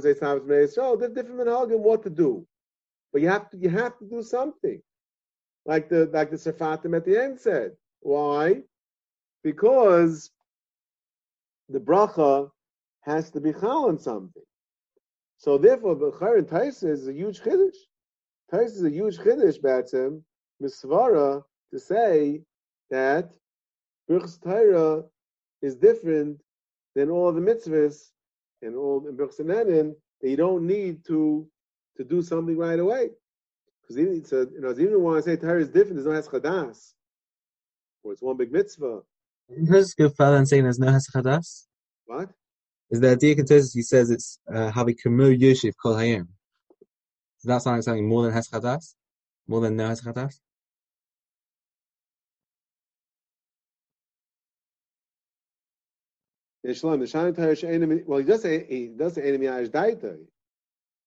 say 0.00 0.14
Sabbath 0.14 0.44
Bnei 0.44 0.64
Yisrael. 0.64 0.98
There's 0.98 1.12
different 1.12 1.40
minhagim 1.40 1.80
what 1.80 2.02
to 2.04 2.10
do. 2.10 2.46
But 3.12 3.20
you 3.20 3.28
have 3.28 3.50
to 3.50 3.58
you 3.58 3.68
have 3.68 3.98
to 3.98 4.06
do 4.06 4.22
something. 4.22 4.80
Like 5.66 5.88
the 5.88 6.08
like 6.12 6.30
the 6.30 6.36
Sefatim 6.36 6.96
at 6.96 7.04
the 7.04 7.20
end 7.20 7.40
said. 7.40 7.72
Why? 8.00 8.62
Because 9.44 10.30
the 11.68 11.80
bracha 11.80 12.50
has 13.02 13.30
to 13.30 13.40
be 13.40 13.52
chal 13.52 13.88
on 13.88 13.98
something. 13.98 14.42
So 15.36 15.58
therefore, 15.58 15.96
Bechar 15.96 16.38
and 16.38 16.46
Taisa 16.46 16.88
is 16.88 17.08
a 17.08 17.12
huge 17.12 17.40
chiddush. 17.40 17.76
Tais 18.50 18.76
is 18.76 18.84
a 18.84 18.90
huge 18.90 19.18
chiddush 19.18 19.60
batzim 19.60 20.22
misvara 20.62 21.42
to 21.72 21.78
say 21.78 22.42
that 22.90 23.30
Birchas 24.08 24.40
Torah 24.40 25.04
is 25.62 25.76
different 25.76 26.40
than 26.94 27.10
all 27.10 27.32
the 27.32 27.40
mitzvahs 27.40 28.10
and 28.60 28.76
all 28.76 29.06
in 29.08 29.16
Birchas 29.16 29.38
that 29.38 30.28
you 30.28 30.36
don't 30.36 30.66
need 30.66 31.04
to 31.06 31.48
to 31.96 32.04
do 32.04 32.22
something 32.22 32.56
right 32.56 32.78
away. 32.78 33.10
Because 33.82 33.98
even 33.98 34.24
so, 34.24 34.46
you 34.52 34.60
know, 34.60 34.70
even 34.70 35.02
when 35.02 35.16
I 35.16 35.20
say 35.20 35.36
Torah 35.36 35.60
is 35.60 35.68
different, 35.68 35.96
there's 35.96 36.06
no 36.06 36.38
haschadas, 36.38 36.92
or 38.02 38.12
it's 38.12 38.22
one 38.22 38.36
big 38.36 38.52
mitzvah. 38.52 39.00
Does 39.64 39.94
go 39.94 40.08
further 40.08 40.36
and 40.36 40.48
saying 40.48 40.62
there's 40.62 40.78
no 40.78 40.86
haschadas? 40.86 41.66
What? 42.06 42.30
Is 42.92 43.00
the 43.00 43.10
idea 43.12 43.34
consensus? 43.34 43.72
He 43.72 43.80
says 43.80 44.10
it's 44.10 44.38
uh, 44.48 44.70
havi 44.70 44.94
kamur 44.94 45.36
yoshiv 45.36 45.72
kol 45.82 45.94
hayim. 45.94 46.26
Does 47.40 47.46
that 47.46 47.62
sound 47.62 47.78
like 47.78 47.84
something 47.84 48.06
more 48.06 48.22
than 48.22 48.32
Heschadas? 48.32 48.94
More 49.48 49.62
than 49.62 49.76
no 49.76 49.88
Heschadas? 49.88 50.38
Yishlom, 56.66 57.00
the 57.00 57.06
Shana 57.06 57.34
Torah 57.34 57.56
she'enim, 57.56 58.04
well, 58.06 58.20
he 58.20 58.24
does 58.26 58.42
say, 58.42 58.64
he 58.68 58.88
does 58.88 59.14
say 59.14 59.22
enim 59.22 59.42
yash 59.42 59.68
daita. 59.68 60.18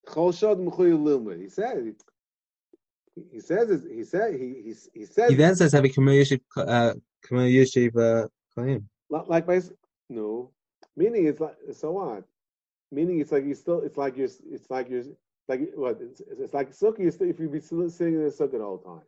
Chol 0.08 0.38
shod 0.38 0.58
m'chuy 0.60 0.91
lilmud. 0.91 1.39
He 1.39 1.50
says, 1.50 1.93
he 3.32 3.39
says, 3.39 3.86
he 3.89 4.04
says, 4.04 4.34
he, 4.34 4.48
he, 4.65 5.00
he 5.00 5.06
says. 5.06 5.30
He 5.30 5.36
then 5.36 5.56
says, 5.56 5.71
have 5.71 5.86
a 5.86 5.89
Kamar 5.89 6.13
Yeshiv, 6.15 6.41
Kamar 6.56 7.43
Yeshiv, 7.43 8.28
Kohen. 8.56 8.89
Like 9.10 9.45
by, 9.45 9.62
no. 10.10 10.52
Meaning 10.97 11.27
it's 11.27 11.39
like, 11.39 11.55
so 11.73 11.91
what? 11.91 12.23
Meaning 12.91 13.19
it's 13.19 13.31
like 13.31 13.45
you 13.45 13.55
still, 13.55 13.81
it's 13.81 13.97
like 13.97 14.15
you're, 14.17 14.29
it's 14.51 14.69
like 14.69 14.89
you're, 14.89 15.03
like 15.47 15.62
what? 15.75 15.99
It's, 16.01 16.21
it's 16.21 16.53
like 16.53 16.71
sukkah. 16.71 16.99
You 16.99 17.27
if 17.27 17.39
you 17.39 17.49
be 17.49 17.60
sitting 17.60 18.15
in 18.15 18.23
the 18.23 18.29
sukkah 18.31 18.53
the 18.53 18.63
whole 18.63 18.79
time, 18.79 19.05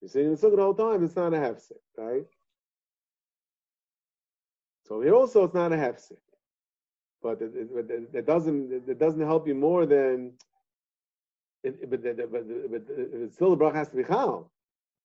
you're 0.00 0.10
sitting 0.10 0.28
in 0.28 0.34
the 0.34 0.40
sukkah 0.40 0.56
the 0.56 0.62
whole 0.62 0.74
time. 0.74 1.04
It's 1.04 1.16
not 1.16 1.32
a 1.32 1.38
hefsek, 1.38 1.80
right? 1.96 2.24
So 4.86 5.00
here 5.00 5.14
also 5.14 5.44
it's 5.44 5.54
not 5.54 5.72
a 5.72 5.76
hefsek, 5.76 6.18
but 7.22 7.40
it, 7.40 7.52
it, 7.54 8.08
it, 8.12 8.26
doesn't 8.26 8.72
it 8.86 8.98
doesn't 8.98 9.24
help 9.24 9.46
you 9.46 9.54
more 9.54 9.86
than. 9.86 10.32
It, 11.64 11.88
but, 11.88 12.02
but, 12.02 12.32
but, 12.32 12.70
but 12.70 13.32
still 13.32 13.54
the 13.54 13.64
bracha 13.64 13.76
has 13.76 13.88
to 13.90 13.96
be 13.96 14.04
chal. 14.04 14.50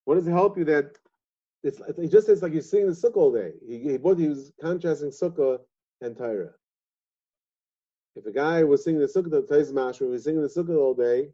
What 0.05 0.15
does 0.15 0.27
it 0.27 0.31
help 0.31 0.57
you 0.57 0.65
that 0.65 0.97
it's, 1.63 1.81
it 1.97 2.11
just 2.11 2.27
says 2.27 2.41
like 2.41 2.53
you're 2.53 2.61
sitting 2.61 2.87
in 2.87 2.93
the 2.93 2.95
sukkah 2.95 3.17
all 3.17 3.31
day. 3.31 3.51
He, 3.67 3.79
he, 3.79 3.91
he 3.91 3.97
was 3.97 4.51
contrasting 4.61 5.09
sukkah 5.09 5.59
and 6.01 6.15
Torah. 6.15 6.53
if 8.15 8.25
a 8.25 8.31
guy 8.31 8.63
was 8.63 8.83
singing 8.83 9.01
the 9.01 9.07
sukkah, 9.07 9.31
the 9.31 9.41
Tais 9.41 9.71
Mashma, 9.71 10.09
was 10.09 10.23
singing 10.23 10.41
the 10.41 10.47
sukkah 10.47 10.77
all 10.77 10.93
day, 10.93 11.29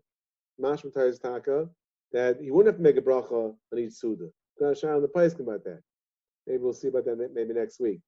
Mashma 0.61 0.93
Tais 0.93 1.19
Taka, 1.19 1.69
that 2.11 2.37
he 2.41 2.51
wouldn't 2.51 2.73
have 2.73 2.77
to 2.77 2.83
make 2.83 2.97
a 2.97 3.01
bracha 3.01 3.53
on 3.71 3.79
each 3.79 3.93
suda. 3.93 4.29
To 4.59 4.75
shout 4.75 4.95
on 4.95 5.01
the 5.01 5.07
place 5.07 5.33
about 5.39 5.63
that. 5.65 5.81
Maybe 6.47 6.59
we'll 6.59 6.73
see 6.73 6.87
about 6.87 7.05
that 7.05 7.31
maybe 7.33 7.53
next 7.53 7.79
week. 7.79 7.99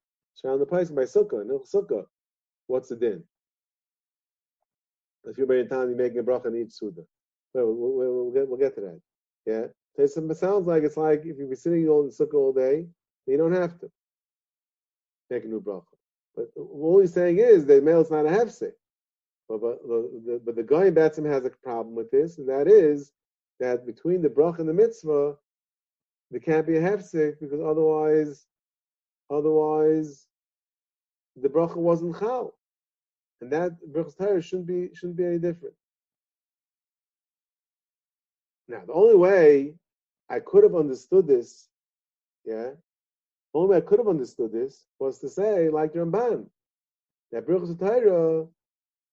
Shout 0.41 0.51
on 0.53 0.59
the 0.59 0.65
place 0.65 0.89
by 0.89 1.03
sukkah, 1.03 1.45
no 1.45 1.59
sukkah. 1.59 2.05
What's 2.67 2.89
the 2.89 2.95
din? 2.95 3.23
If 5.25 5.37
you're 5.37 5.47
by 5.47 5.63
time 5.63 5.89
you're 5.89 5.97
making 5.97 6.19
a 6.19 6.23
bracha 6.23 6.47
on 6.47 6.55
each 6.55 6.71
suda. 6.71 7.01
We'll, 7.53 7.73
we'll, 7.73 8.13
we'll, 8.13 8.31
get, 8.31 8.47
we'll 8.47 8.59
get 8.59 8.75
to 8.75 8.81
that. 8.81 9.01
Yeah. 9.45 9.67
It 9.97 10.37
sounds 10.37 10.67
like 10.67 10.83
it's 10.83 10.97
like 10.97 11.25
if 11.25 11.37
you 11.37 11.47
be 11.47 11.55
sitting 11.55 11.87
on 11.87 12.07
the 12.07 12.11
sukkah 12.11 12.35
all 12.35 12.53
day, 12.53 12.87
you 13.27 13.37
don't 13.37 13.53
have 13.53 13.79
to 13.79 13.89
make 15.29 15.45
a 15.45 15.47
new 15.47 15.61
bracha. 15.61 15.83
But 16.35 16.49
all 16.57 16.99
he's 16.99 17.13
saying 17.13 17.37
is 17.39 17.65
that 17.65 17.83
male 17.83 18.01
is 18.01 18.11
not 18.11 18.25
a 18.25 18.29
hefsek. 18.29 18.73
But, 19.47 19.61
but, 19.61 19.79
the, 19.83 20.41
but 20.43 20.55
the 20.55 20.63
guy 20.63 20.87
in 20.87 20.95
Batsim 20.95 21.29
has 21.31 21.45
a 21.45 21.51
problem 21.63 21.95
with 21.95 22.09
this, 22.11 22.39
and 22.39 22.49
that 22.49 22.67
is 22.67 23.11
that 23.59 23.85
between 23.85 24.21
the 24.21 24.29
bracha 24.29 24.59
and 24.59 24.69
the 24.69 24.73
mitzvah, 24.73 25.35
there 26.31 26.39
can't 26.39 26.67
be 26.67 26.77
a 26.77 26.81
hefsek 26.81 27.39
because 27.39 27.61
otherwise, 27.61 28.47
otherwise, 29.29 30.27
the 31.41 31.47
bracha 31.47 31.77
wasn't 31.77 32.17
chal, 32.19 32.55
and 33.41 33.51
that 33.51 33.71
bracha's 33.91 34.15
tire 34.15 34.41
shouldn't 34.41 34.67
be 34.67 34.89
shouldn't 34.93 35.17
be 35.17 35.25
any 35.25 35.37
different. 35.37 35.75
Now, 38.67 38.81
the 38.85 38.93
only 38.93 39.15
way 39.15 39.75
I 40.29 40.39
could 40.39 40.63
have 40.63 40.75
understood 40.75 41.27
this, 41.27 41.69
yeah, 42.45 42.71
only 43.53 43.77
I 43.77 43.81
could 43.81 43.99
have 43.99 44.07
understood 44.07 44.51
this 44.51 44.85
was 44.99 45.19
to 45.19 45.29
say, 45.29 45.69
like 45.69 45.93
Ramban, 45.93 46.47
that 47.31 47.47
Birchas 47.47 47.79
Torah 47.79 48.45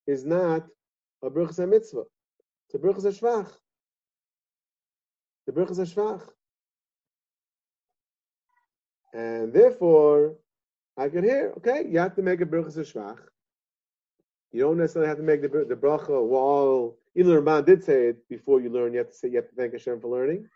is 0.06 0.24
not 0.24 0.66
a 1.22 1.30
Birchas 1.30 1.68
Mitzvah. 1.68 2.04
It's 2.66 2.74
a 2.74 2.78
Birchas 2.78 3.20
Shvach. 3.20 3.52
The 5.46 5.52
Birchas 5.52 5.94
Shvach. 5.94 6.22
And 9.14 9.52
therefore, 9.52 10.34
I 10.96 11.08
could 11.08 11.24
hear, 11.24 11.52
okay, 11.58 11.86
you 11.88 11.98
have 11.98 12.16
to 12.16 12.22
make 12.22 12.40
a 12.40 12.46
Birchas 12.46 12.76
Shvach. 12.92 13.18
You 14.50 14.62
don't 14.62 14.78
necessarily 14.78 15.08
have 15.08 15.18
to 15.18 15.22
make 15.22 15.42
the, 15.42 15.48
the 15.48 15.76
bracha 15.76 16.22
while, 16.22 16.96
even 17.14 17.32
Ramban 17.32 17.64
did 17.64 17.84
say 17.84 18.08
it 18.08 18.28
before 18.28 18.60
you 18.60 18.70
learn, 18.70 18.92
you 18.92 18.98
have 18.98 19.08
to 19.08 19.14
say, 19.14 19.28
you 19.28 19.36
have 19.36 19.48
to 19.48 19.54
thank 19.54 19.72
Hashem 19.72 20.00
for 20.00 20.08
learning. 20.08 20.48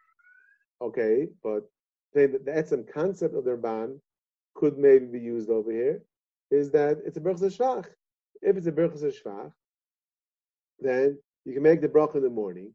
Okay, 0.83 1.29
but 1.43 1.63
the, 2.13 2.41
the 2.45 2.51
etzem 2.51 2.91
concept 2.93 3.35
of 3.35 3.45
the 3.45 3.51
Ramban 3.51 3.99
could 4.55 4.79
maybe 4.79 5.07
be 5.07 5.21
used 5.21 5.51
over 5.51 5.71
here, 5.71 6.03
is 6.51 6.71
that 6.71 6.99
it's 7.05 7.17
a 7.17 7.21
Berchus 7.21 7.57
Shvach. 7.57 7.87
If 8.43 8.57
it's 8.57 8.67
a 8.67 8.73
Berchus 8.73 9.15
Shvach, 9.23 9.53
then 10.81 11.19
you 11.45 11.55
can 11.55 11.63
make 11.63 11.81
the 11.81 11.89
bracha 11.89 12.17
in 12.17 12.23
the 12.23 12.31
morning. 12.31 12.73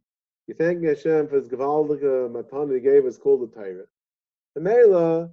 You 0.47 0.55
thank 0.55 0.83
Hashem 0.83 1.27
for 1.27 1.35
his 1.35 1.47
gewaldige 1.47 2.31
matan 2.31 2.73
he 2.73 2.79
gave 2.79 3.05
us 3.05 3.17
called 3.17 3.41
the 3.41 3.55
Torah. 3.55 3.85
The 4.55 4.61
Mela, 4.61 5.29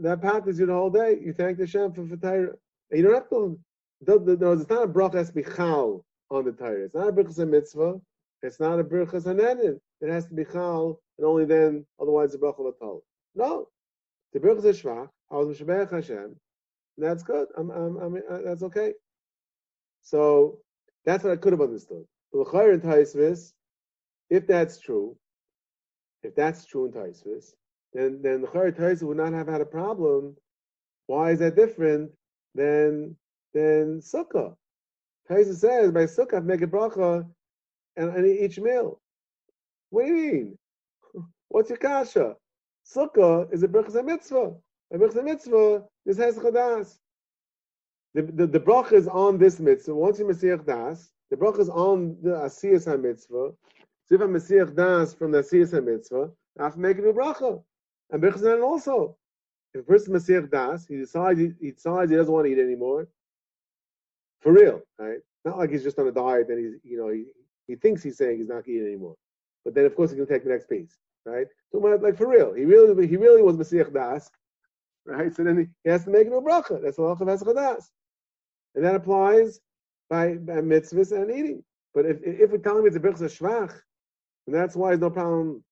that 0.00 0.20
path 0.20 0.48
is 0.48 0.58
you 0.58 0.66
the 0.66 0.72
whole 0.72 0.90
day. 0.90 1.18
You 1.22 1.32
thank 1.32 1.58
Hashem 1.60 1.92
for, 1.92 2.04
the 2.04 2.16
Torah. 2.16 2.54
You 2.90 3.02
don't 3.02 3.14
have 3.14 3.30
to, 3.30 3.58
the, 4.00 4.18
the, 4.18 4.36
the, 4.36 4.52
it's 4.52 4.68
not 4.68 4.84
a 4.84 4.88
bracha 4.88 5.14
has 5.14 5.28
to 5.28 5.34
be 5.34 5.44
chal 5.44 6.04
on 6.30 6.44
the 6.44 6.52
Torah. 6.52 6.84
It's 6.84 6.94
not 6.94 7.08
a 7.08 7.12
berachas 7.12 7.48
mitzvah. 7.48 8.00
It's 8.42 8.58
not 8.58 8.80
a 8.80 8.84
berachas 8.84 9.24
hanenin. 9.24 9.78
It 10.02 10.10
has 10.10 10.26
to 10.26 10.34
be 10.34 10.44
chal, 10.44 11.00
and 11.16 11.26
only 11.26 11.44
then, 11.44 11.86
otherwise 12.00 12.32
the 12.32 12.38
bracha 12.38 12.58
will 12.58 13.04
No, 13.36 13.68
the 14.32 14.40
berachas 14.40 14.64
is 14.64 14.82
shvach. 14.82 15.08
I 15.30 15.36
was 15.36 15.56
Mishbeach 15.56 15.92
Hashem. 15.92 16.34
That's 16.98 17.22
good. 17.22 17.46
I'm, 17.56 17.70
I'm, 17.70 17.96
I'm, 17.98 18.16
uh, 18.16 18.38
that's 18.44 18.64
okay. 18.64 18.94
So 20.02 20.58
that's 21.06 21.22
what 21.22 21.32
I 21.32 21.36
could 21.36 21.52
have 21.52 21.60
understood. 21.62 22.04
L'chayr 22.32 22.74
in 22.74 22.80
Taisvis, 22.80 23.52
if 24.28 24.46
that's 24.48 24.80
true, 24.80 25.16
if 26.24 26.34
that's 26.34 26.64
true 26.64 26.86
in 26.86 26.92
Taisvis, 26.92 27.52
then 27.92 28.20
then 28.22 28.40
the 28.40 28.48
Chayr 28.48 28.76
Taisvis 28.76 29.02
would 29.04 29.18
not 29.18 29.32
have 29.32 29.46
had 29.46 29.60
a 29.60 29.66
problem. 29.66 30.36
Why 31.06 31.30
is 31.30 31.38
that 31.38 31.54
different 31.54 32.10
than 32.56 33.16
than 33.54 34.00
Sukkah? 34.00 34.56
Taisvis 35.30 35.58
says 35.58 35.92
by 35.92 36.04
Sukkah 36.04 36.44
make 36.44 36.62
a 36.62 36.66
bracha 36.66 37.24
and, 37.96 38.16
and 38.16 38.26
each 38.26 38.58
meal. 38.58 39.01
What 39.92 40.06
do 40.06 40.14
you 40.14 40.32
mean? 40.32 40.58
What's 41.48 41.68
your 41.68 41.76
kasha? 41.76 42.34
Sukkah 42.82 43.52
is 43.52 43.62
a 43.62 43.68
bracha 43.68 44.02
mitzvah. 44.02 44.54
A 44.90 44.98
bracha 44.98 45.22
mitzvah 45.22 45.84
is 46.06 46.16
hesach 46.16 46.50
das. 46.50 46.98
The, 48.14 48.22
the, 48.22 48.46
the 48.46 48.58
bracha 48.58 48.94
is 48.94 49.06
on 49.06 49.36
this 49.36 49.60
mitzvah. 49.60 49.94
Once 49.94 50.18
you 50.18 50.24
mesiach 50.24 50.64
das, 50.64 51.12
the 51.30 51.36
bracha 51.36 51.60
is 51.60 51.68
on 51.68 52.16
the 52.22 52.30
asiyas 52.30 52.86
mitzvah. 53.02 53.52
So 54.06 54.14
if 54.14 54.22
I 54.22 54.24
mesiach 54.24 54.74
das 54.74 55.12
from 55.12 55.30
the 55.30 55.40
asiyas 55.40 55.84
mitzvah, 55.84 56.30
I 56.58 56.62
have 56.62 56.72
to 56.72 56.80
make 56.80 56.96
a 56.96 57.02
new 57.02 57.12
bracha. 57.12 57.62
And 58.10 58.22
bracha 58.22 58.64
also. 58.64 59.18
If 59.74 59.82
a 59.82 59.84
person 59.84 60.14
mesiach 60.14 60.50
das, 60.50 60.86
he 60.86 60.96
decides 60.96 61.38
he, 61.38 61.52
he 61.60 61.72
decides 61.72 62.10
he 62.10 62.16
doesn't 62.16 62.32
want 62.32 62.46
to 62.46 62.52
eat 62.52 62.58
anymore. 62.58 63.08
For 64.40 64.52
real, 64.52 64.80
right? 64.98 65.18
Not 65.44 65.58
like 65.58 65.68
he's 65.68 65.82
just 65.82 65.98
on 65.98 66.08
a 66.08 66.12
diet 66.12 66.48
and 66.48 66.58
he's 66.58 66.80
you 66.82 66.96
know 66.96 67.10
he, 67.10 67.26
he 67.68 67.76
thinks 67.76 68.02
he's 68.02 68.16
saying 68.16 68.38
he's 68.38 68.48
not 68.48 68.66
eating 68.66 68.86
anymore. 68.86 69.16
But 69.64 69.74
then 69.74 69.84
of 69.84 69.94
course 69.94 70.10
he 70.10 70.16
can 70.16 70.26
take 70.26 70.44
the 70.44 70.50
next 70.50 70.68
piece, 70.68 70.96
right? 71.24 71.46
So 71.70 71.78
like 71.78 72.16
for 72.16 72.28
real, 72.28 72.52
he 72.52 72.64
really 72.64 73.06
he 73.06 73.16
really 73.16 73.42
was 73.42 73.56
mesiach 73.56 73.92
das 73.92 74.30
right? 75.06 75.34
So 75.34 75.44
then 75.44 75.72
he 75.84 75.90
has 75.90 76.04
to 76.04 76.10
make 76.10 76.28
no 76.30 76.40
bracha. 76.40 76.80
That's 76.82 76.96
the 76.96 77.02
halacha 77.02 77.22
of 77.22 77.40
Hasachadas. 77.40 77.84
And 78.74 78.84
that 78.84 78.94
applies 78.94 79.60
by, 80.08 80.34
by 80.34 80.54
mitzvahs 80.54 81.12
and 81.12 81.30
eating. 81.30 81.64
But 81.94 82.06
if, 82.06 82.18
if 82.22 82.50
we're 82.50 82.58
telling 82.58 82.86
it's 82.86 82.96
a 82.96 83.00
bracha 83.00 83.24
shvach, 83.24 83.74
and 84.46 84.54
that's 84.54 84.76
why 84.76 84.92
it's 84.92 85.00
no 85.00 85.10
problem, 85.10 85.62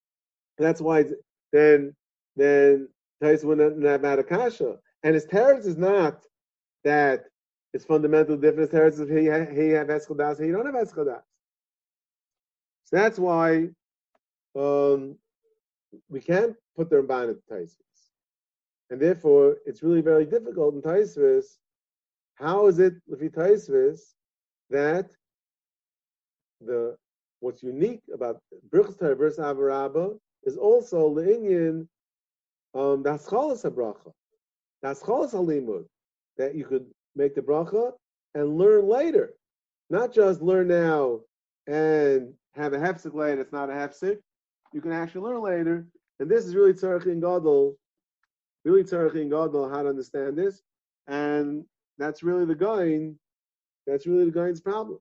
that's 0.59 0.81
why 0.81 1.05
then 1.53 1.95
then 2.37 2.89
Tais 3.23 3.43
wouldn't 3.43 3.85
a 3.85 4.25
kasha. 4.25 4.77
And 5.03 5.15
his 5.15 5.27
teretz 5.27 5.67
is 5.67 5.77
not 5.77 6.25
that 6.85 7.25
it's 7.73 7.85
fundamental 7.85 8.37
difference. 8.37 8.71
Teretz 8.71 9.01
is 9.01 9.09
he, 9.09 9.25
he 9.25 9.71
have 9.71 9.89
eschadas, 9.89 10.43
he 10.43 10.51
don't 10.51 10.67
have 10.67 10.75
eschadas. 10.75 11.23
So 12.85 12.97
that's 12.97 13.19
why 13.19 13.71
um, 14.59 15.17
we 16.09 16.21
can't 16.21 16.55
put 16.77 16.91
the 16.91 16.97
Ramban 16.97 17.31
at 17.31 17.37
the 17.49 17.57
Tais. 17.57 17.77
And 18.91 19.01
therefore, 19.01 19.57
it's 19.67 19.83
really 19.83 20.01
very 20.01 20.25
difficult 20.25 20.75
in 20.75 20.83
Taisvis. 20.83 21.59
How 22.35 22.67
is 22.67 22.79
it, 22.79 22.95
Lefi 23.09 23.31
Taisvis, 23.31 24.01
that 24.71 25.11
the 26.61 26.97
what's 27.41 27.63
unique 27.63 28.03
about 28.13 28.41
Birchas 28.71 29.17
versus 29.17 29.39
Avarabba 29.39 30.19
is 30.45 30.57
also 30.57 31.15
the 31.15 31.35
Indian 31.35 31.89
um, 32.75 33.03
the 33.03 33.11
Haschalas 33.11 33.65
HaBracha, 33.65 34.13
the 34.83 34.89
Haschalas 34.89 35.33
HaLimud, 35.33 35.85
that 36.37 36.55
you 36.55 36.65
could 36.65 36.87
make 37.17 37.35
the 37.35 37.41
bracha 37.41 37.93
and 38.35 38.57
learn 38.59 38.87
later. 38.87 39.35
Not 39.89 40.13
just 40.13 40.41
learn 40.41 40.69
now 40.69 41.21
and 41.67 42.33
have 42.55 42.73
a 42.73 42.79
hefsek 42.79 43.13
later, 43.13 43.41
it's 43.41 43.53
not 43.53 43.71
a 43.71 43.73
hefsek. 43.73 44.19
You 44.73 44.81
can 44.81 44.93
actually 44.93 45.23
learn 45.23 45.43
later. 45.43 45.87
And 46.19 46.31
this 46.31 46.45
is 46.45 46.55
really 46.55 46.73
Tzarech 46.73 47.07
in 47.07 47.21
Gadol 47.21 47.77
really 48.65 48.85
tzarech 48.85 49.15
in 49.15 49.29
Gadol 49.29 49.69
how 49.69 49.83
to 49.83 49.89
understand 49.89 50.37
this, 50.37 50.63
and 51.07 51.65
that's 51.99 52.23
really 52.23 52.45
the 52.45 52.55
going. 52.55 53.19
That's 53.87 54.07
really 54.07 54.27
the 54.27 54.31
guy's 54.31 54.61
problem. 54.61 54.99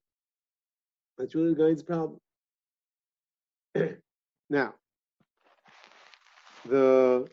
That's 1.18 1.36
really 1.36 1.54
the 1.54 1.64
guy's 1.64 1.84
problem. 1.84 2.20
now, 4.50 4.74
the 6.66 7.28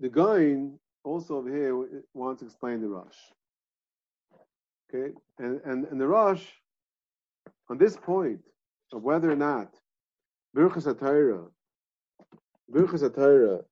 the 0.00 0.08
guy 0.08 0.79
also 1.04 1.36
over 1.36 1.50
here 1.50 2.02
wants 2.14 2.40
to 2.40 2.46
explain 2.46 2.80
the 2.80 2.88
Rosh. 2.88 3.16
Okay, 4.92 5.12
and 5.38 5.60
and, 5.64 5.86
and 5.86 6.00
the 6.00 6.06
Rosh 6.06 6.44
on 7.68 7.78
this 7.78 7.96
point 7.96 8.40
of 8.92 9.02
whether 9.02 9.30
or 9.30 9.36
not 9.36 9.74
Birchas 10.56 10.92
Atayra, 10.92 11.46
Birchas 12.72 13.08
Atayra 13.08 13.62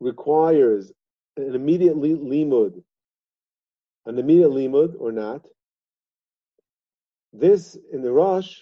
requires 0.00 0.92
an 1.36 1.54
immediate 1.54 1.96
limud, 1.96 2.82
an 4.04 4.18
immediate 4.18 4.50
limud 4.50 4.94
or 4.98 5.12
not, 5.12 5.46
this 7.32 7.76
in 7.92 8.02
the 8.02 8.12
Rosh, 8.12 8.60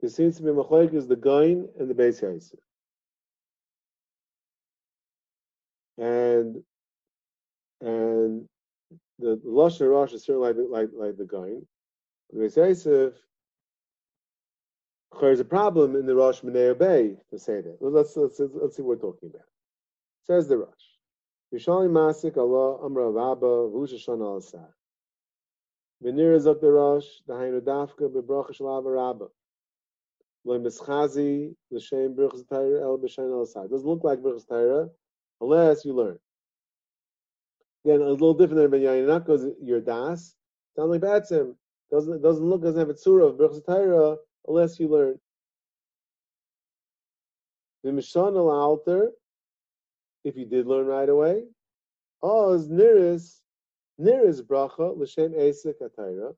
there 0.00 0.10
seems 0.10 0.36
to 0.36 0.42
be 0.42 0.50
machoik 0.50 0.94
is 0.94 1.06
the 1.06 1.16
gain 1.16 1.68
and 1.78 1.88
the 1.88 1.94
base. 1.94 2.22
And 5.98 6.62
and 7.82 8.48
the, 9.18 9.40
the 9.42 9.50
Lashon 9.50 9.90
Rosh 9.90 10.12
is 10.12 10.24
certainly 10.24 10.52
like, 10.52 10.56
like, 10.70 10.90
like 10.94 11.16
the 11.16 11.24
gain. 11.24 11.66
The 12.30 13.12
There's 15.20 15.40
a 15.40 15.44
problem 15.44 15.96
in 15.96 16.06
the 16.06 16.14
Rosh 16.14 16.40
Menei 16.40 16.78
Bay 16.78 17.16
to 17.30 17.38
say 17.38 17.60
that. 17.60 17.76
Let's, 17.80 18.16
let's, 18.16 18.40
let's, 18.40 18.76
see 18.76 18.82
what 18.82 19.02
we're 19.02 19.10
talking 19.10 19.30
about. 19.30 19.46
Says 20.26 20.48
the 20.48 20.58
Rosh. 20.58 20.68
Yishali 21.52 21.90
Masik 21.90 22.36
Allah 22.36 22.84
Amra 22.84 23.10
Rabba 23.10 23.46
Vushashan 23.46 24.20
Al 24.20 24.38
Asar. 24.38 24.74
Venir 26.00 26.34
is 26.34 26.46
up 26.46 26.60
the 26.60 26.70
Rosh, 26.70 27.06
the 27.26 27.34
Hainu 27.34 27.60
Dafka, 27.60 28.08
Bebracha 28.08 28.58
Shalava 28.58 28.94
Rabba. 28.94 29.26
Lo 30.44 30.58
Mischazi, 30.58 31.54
L'Shem 31.70 32.14
Birchas 32.14 32.48
Torah 32.48 32.82
El 32.82 32.98
B'Shain 32.98 33.30
Al 33.30 33.42
Asar. 33.42 33.68
Doesn't 33.68 33.86
look 33.86 34.02
like 34.04 34.20
Birchas 34.20 34.48
Torah 34.48 34.88
unless 35.40 35.84
you 35.84 35.92
learn. 35.92 36.18
Again, 37.84 38.00
a 38.00 38.10
little 38.10 38.34
different 38.34 38.62
than 38.62 38.70
Ben 38.70 38.80
Yainat 38.80 39.26
because 39.26 39.46
your 39.60 39.80
das. 39.80 40.34
Sounds 40.76 40.90
like 40.90 41.00
Batsim. 41.00 41.54
Doesn't 41.90 42.22
doesn't 42.22 42.44
look 42.44 42.62
doesn't 42.62 42.78
have 42.78 42.88
a 42.88 42.96
surah 42.96 43.26
of 43.26 43.36
Birchas 43.36 44.18
unless 44.48 44.80
you 44.80 44.88
learn. 44.88 45.18
The 47.84 47.90
Mishan 47.90 48.36
al 48.36 48.48
alter, 48.48 49.10
if 50.24 50.36
you 50.36 50.46
did 50.46 50.66
learn 50.66 50.86
right 50.86 51.08
away, 51.08 51.44
oh, 52.22 52.52
Oz 52.52 52.68
niris 52.68 53.40
niris 54.00 54.40
bracha 54.40 54.96
l'shem 54.96 55.32
esek 55.32 55.80
atayra, 55.82 56.34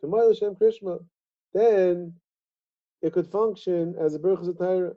kamar 0.00 0.26
l'shem 0.26 0.54
krishma. 0.54 1.04
Then 1.52 2.14
it 3.02 3.12
could 3.12 3.26
function 3.26 3.96
as 3.98 4.14
a 4.14 4.18
atayra, 4.20 4.94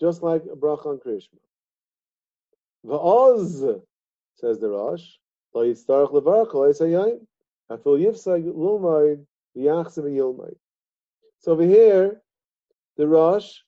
just 0.00 0.22
like 0.22 0.44
a 0.44 0.56
bracha 0.56 0.86
on 0.86 0.98
krishma. 0.98 1.40
Va'oz 2.86 3.82
says 4.40 4.58
the 4.58 4.68
Rosh, 4.68 5.04
lo 5.54 5.64
yitztarach 5.64 6.12
levarach 6.12 6.54
lo 6.54 6.68
yisayayim, 6.68 7.20
afil 7.70 7.98
yifsag 7.98 8.44
lulmaid 8.44 9.24
v'yachse 9.56 9.98
v'yilmaid. 9.98 10.56
So 11.40 11.52
over 11.52 11.62
here, 11.62 12.22
the 12.96 13.06
Rosh 13.06 13.58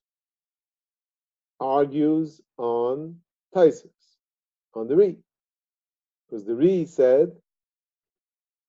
argues 1.59 2.41
on 2.57 3.19
Taisus, 3.55 4.17
on 4.73 4.87
the 4.87 4.95
Re. 4.95 5.17
Because 6.27 6.45
the 6.45 6.55
Re 6.55 6.85
said 6.85 7.31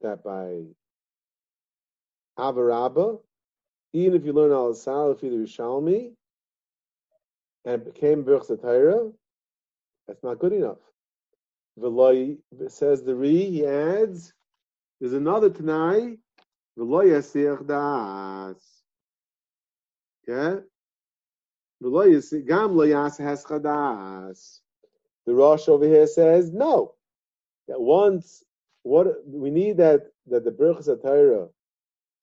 that 0.00 0.22
by 0.22 0.62
Avarabba, 2.38 3.20
even 3.92 4.14
if 4.14 4.24
you 4.24 4.32
learn 4.32 4.52
Al 4.52 4.70
if 4.70 5.22
you're 5.22 5.32
Rishalmi, 5.32 6.12
and 7.64 7.84
became 7.84 8.22
Birch 8.22 8.48
Torah, 8.48 9.10
that's 10.06 10.22
not 10.22 10.38
good 10.38 10.52
enough. 10.52 10.78
V'loy 11.78 12.38
says 12.68 13.02
the 13.02 13.14
Re, 13.14 13.50
he 13.50 13.66
adds, 13.66 14.32
there's 15.00 15.12
another 15.12 15.50
Tanai, 15.50 16.16
V'loy 16.78 17.06
yasich 17.06 17.66
das. 17.66 18.62
Yeah? 20.28 20.56
V'loy 21.82 22.14
yasich, 22.14 22.46
gam 22.46 22.76
lo 22.76 22.84
yas 22.84 23.18
has 23.18 23.44
chadas. 23.44 24.60
The 25.26 25.34
Rosh 25.34 25.68
over 25.68 25.86
here 25.86 26.06
says, 26.06 26.52
no. 26.52 26.94
That 27.68 27.80
once, 27.80 28.44
what, 28.82 29.06
we 29.26 29.50
need 29.50 29.78
that, 29.78 30.12
that 30.26 30.44
the 30.44 30.50
Birchas 30.50 30.88
HaTorah, 30.88 31.48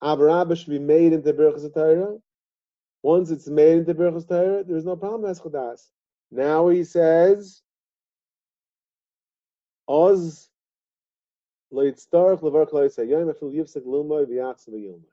Avarabba 0.03 0.55
should 0.57 0.69
be 0.69 0.79
made 0.79 1.13
into 1.13 1.33
Birchas 1.33 1.69
HaTorah. 1.69 2.19
Once 3.03 3.31
it's 3.31 3.47
made 3.47 3.79
into 3.79 3.95
Birchas 3.95 4.27
Torah, 4.27 4.63
there's 4.63 4.85
no 4.85 4.95
problem 4.95 5.29
as. 5.29 5.89
Now 6.31 6.69
he 6.69 6.83
says, 6.83 7.61
v'yilmoy. 14.69 15.03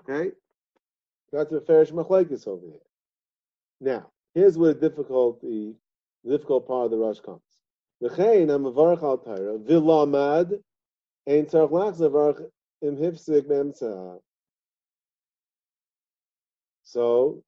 Okay? 0.00 0.32
That's 1.32 1.52
a 1.52 1.60
fair 1.60 1.84
machlekes 1.86 2.48
over 2.48 2.66
here. 2.66 2.80
Now, 3.80 4.10
here's 4.34 4.58
where 4.58 4.74
the 4.74 4.88
difficulty, 4.88 5.76
the 6.24 6.30
difficult 6.30 6.66
part 6.66 6.86
of 6.86 6.90
the 6.90 6.96
Rosh 6.96 7.20
comes. 7.20 7.40
V'chein 8.02 8.52
am 8.52 8.64
avarach 8.64 9.02
al 9.02 9.18
Torah 9.18 9.58
v'lamad 9.58 10.62
ein 11.26 11.46
tzarach 11.46 11.70
lachs 11.70 12.00
avarach 12.00 12.50
im 12.82 12.96
hifsek 12.96 13.42
memtzah. 13.42 14.20
So, 16.84 17.44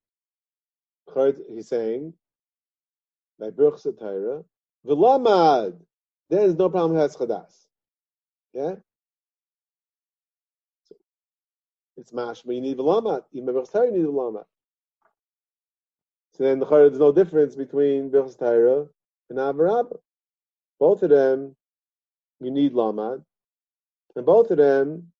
he's 1.48 1.68
saying, 1.68 2.14
by 3.40 3.50
Birchas 3.50 3.98
Torah, 3.98 4.44
V'lamad, 4.86 5.78
then 6.28 6.40
there's 6.40 6.54
no 6.54 6.68
problem 6.68 6.98
with 6.98 7.16
chadas. 7.16 7.66
Yeah? 8.52 8.74
So, 10.88 10.96
it's 11.96 12.12
mash, 12.12 12.42
but 12.42 12.54
you 12.54 12.60
need 12.60 12.78
v'lamad. 12.78 13.22
Even 13.32 13.54
Birchas 13.54 13.72
Torah, 13.72 13.86
you 13.86 13.92
need 13.92 14.06
v'lamad. 14.06 14.44
So 16.34 16.44
then 16.44 16.58
the 16.58 16.66
there's 16.66 16.98
no 16.98 17.12
difference 17.12 17.54
between 17.54 18.10
Birchas 18.10 18.38
Torah 18.38 18.86
and 19.28 19.38
Avarabba. 19.38 19.98
Both 20.78 21.02
of 21.02 21.10
them, 21.10 21.54
you 22.40 22.50
need 22.50 22.72
lamad. 22.72 23.24
And 24.16 24.26
both 24.26 24.50
of 24.50 24.58
them, 24.58 25.12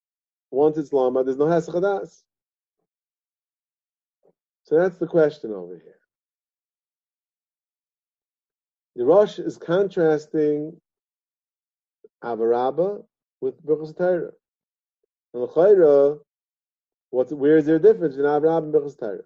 once 0.51 0.77
it's 0.77 0.91
lamad, 0.91 1.27
there's 1.27 1.39
no 1.39 1.47
chadas. 1.47 2.23
So 4.65 4.77
that's 4.79 4.97
the 4.99 5.07
question 5.07 5.53
over 5.53 5.75
here. 5.75 6.02
The 8.97 9.05
Rosh 9.05 9.39
is 9.39 9.57
contrasting 9.57 10.79
Avarabba 12.23 13.05
with 13.41 13.65
Birchas 13.65 13.97
Torah. 13.97 14.33
And 15.33 15.43
L'chayra, 15.43 16.19
what's 17.11 17.33
where 17.33 17.57
is 17.57 17.67
there 17.67 17.77
a 17.77 17.83
difference 17.83 18.17
in 18.17 18.23
Avarabba 18.23 18.65
and 18.65 18.75
Birchas 18.75 18.99
Torah? 18.99 19.23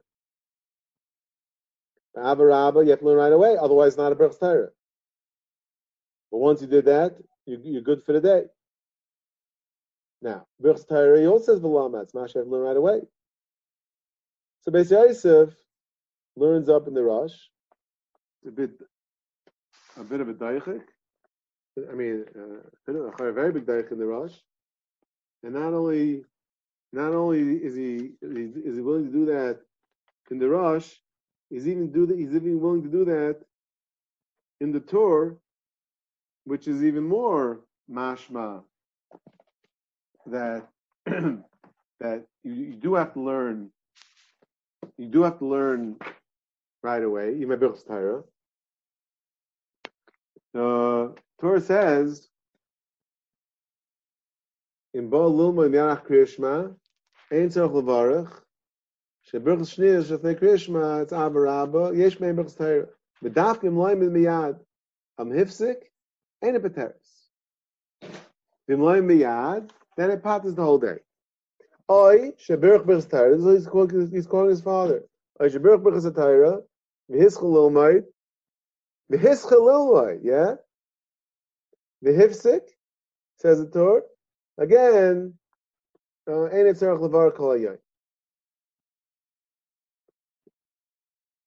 Avarabba, 2.17 2.85
you 2.85 2.91
have 2.91 3.01
to 3.01 3.05
learn 3.05 3.19
right 3.19 3.33
away, 3.33 3.57
otherwise 3.61 3.89
it's 3.89 3.99
not 3.99 4.13
a 4.13 4.17
Birchas 4.17 4.39
Torah. 4.39 4.69
But 6.31 6.39
once 6.39 6.61
you 6.61 6.69
did 6.69 6.85
that, 6.87 7.17
you, 7.45 7.61
you're 7.63 7.83
good 7.83 8.03
for 8.05 8.13
the 8.13 8.21
day. 8.21 8.45
Now, 10.23 10.47
Birchas 10.63 10.89
Torah, 10.89 11.21
he 11.21 11.27
also 11.27 11.55
says 11.55 11.61
V'lama, 11.61 12.03
it's 12.03 12.15
Masha, 12.15 12.41
learn 12.41 12.63
right 12.63 12.77
away. 12.77 13.01
So 14.63 14.71
Beis 14.71 14.91
Yosef 14.91 15.55
learns 16.37 16.69
up 16.69 16.89
in 16.89 16.95
the 16.95 17.03
Rosh. 17.03 17.35
A 18.47 18.51
bit 18.51 18.71
a 19.99 20.05
bit 20.05 20.21
of 20.21 20.29
a 20.29 20.35
daichik. 20.35 20.83
I 21.91 21.95
mean, 21.95 22.25
uh, 22.37 23.25
a 23.25 23.33
very 23.33 23.53
big 23.53 23.67
daich 23.67 23.93
in 23.93 23.99
the 23.99 24.07
Rosh. 24.07 24.35
And 25.43 25.55
not 25.55 25.75
only, 25.75 26.25
not 26.93 27.15
only 27.15 27.41
is 27.41 27.75
he 27.75 28.13
is 28.23 28.77
he 28.77 28.81
willing 28.83 29.07
to 29.07 29.13
do 29.13 29.27
that 29.27 29.61
in 30.31 30.39
the 30.39 30.49
Rosh, 30.49 30.95
he's 31.51 31.69
even 31.69 31.93
do 31.93 32.07
that. 32.07 32.19
He's 32.19 32.35
even 32.35 32.61
willing 32.61 32.83
to 32.83 32.89
do 32.89 33.05
that 33.05 33.39
in 34.61 34.73
the 34.73 34.81
Torah, 34.81 35.35
which 36.45 36.69
is 36.69 36.83
even 36.85 37.05
more 37.05 37.61
mashma 37.91 38.63
that 40.27 40.69
that 41.07 42.25
you, 42.43 42.53
you 42.53 42.75
do 42.75 42.95
have 42.95 43.15
to 43.15 43.21
learn. 43.21 43.71
You 44.99 45.09
do 45.09 45.23
have 45.23 45.39
to 45.41 45.47
learn 45.47 45.97
right 46.83 47.03
away. 47.03 47.35
You 47.35 47.47
may 47.47 47.57
be. 47.57 47.67
The 50.55 51.15
Torah 51.41 51.61
says 51.61 52.29
in 54.95 55.11
Bo 55.11 55.31
Lilma 55.31 55.69
Yarach 55.69 56.07
Krishma, 56.07 56.75
Ein 57.31 57.49
Tzorch 57.49 57.73
Levarach, 57.73 58.41
Sheberch 59.31 59.61
Shnir 59.61 60.03
Shafnei 60.03 60.41
Krishma, 60.41 61.03
it's 61.03 61.13
Abba 61.13 61.41
Rabba, 61.41 61.93
Yesh 61.95 62.19
Mei 62.21 62.29
Berch 62.29 62.57
Torah. 62.57 62.87
Bedaf 63.23 63.61
Gim 63.61 63.75
Loim 63.75 63.99
Mit 63.99 64.11
Miyad, 64.11 64.59
Am 65.19 65.31
Hifsik, 65.31 65.83
Ein 66.43 66.57
a 66.57 66.61
Pateris. 66.61 67.29
Loim 68.71 69.05
Miyad, 69.05 69.71
then 69.97 70.11
it 70.11 70.23
patters 70.23 70.55
the 70.55 70.63
whole 70.63 70.79
day. 70.79 70.97
Oi, 71.91 72.33
Sheberch 72.39 72.85
Berch 72.85 73.11
Torah, 73.11 73.37
this 73.37 73.67
is 73.67 73.69
he's 73.93 74.11
he's 74.11 74.27
calling 74.27 74.51
his 74.51 74.63
father. 74.63 75.03
Oi, 75.43 75.49
Sheberch 75.49 75.83
Berch 75.83 76.15
Torah, 76.15 76.61
V'hischel 77.11 77.43
Lilmaid, 77.43 78.05
the 79.09 79.17
hischalilwai, 79.17 80.21
yeah? 80.23 80.55
The 82.03 82.11
hifsik, 82.11 82.63
says 83.39 83.59
the 83.59 83.71
Torah. 83.71 84.03
Again, 84.59 85.35
ain't 86.29 86.69
it 86.69 86.77
tzarech 86.77 87.01
levar 87.01 87.35
kol 87.35 87.77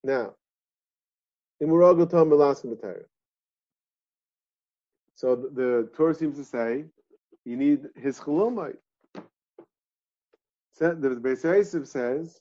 Now, 0.03 0.36
Muragel 1.62 2.10
Tom 2.10 2.30
Belaskim 2.30 2.78
So 5.16 5.36
the 5.36 5.89
Torah 5.95 6.16
seems 6.16 6.38
to 6.38 6.45
say 6.45 6.86
you 7.45 7.57
need 7.57 7.88
his 7.95 8.20
chalomite. 8.20 8.78
The 10.78 11.20
Beis 11.22 11.43
Yosef 11.43 11.86
says 11.88 12.39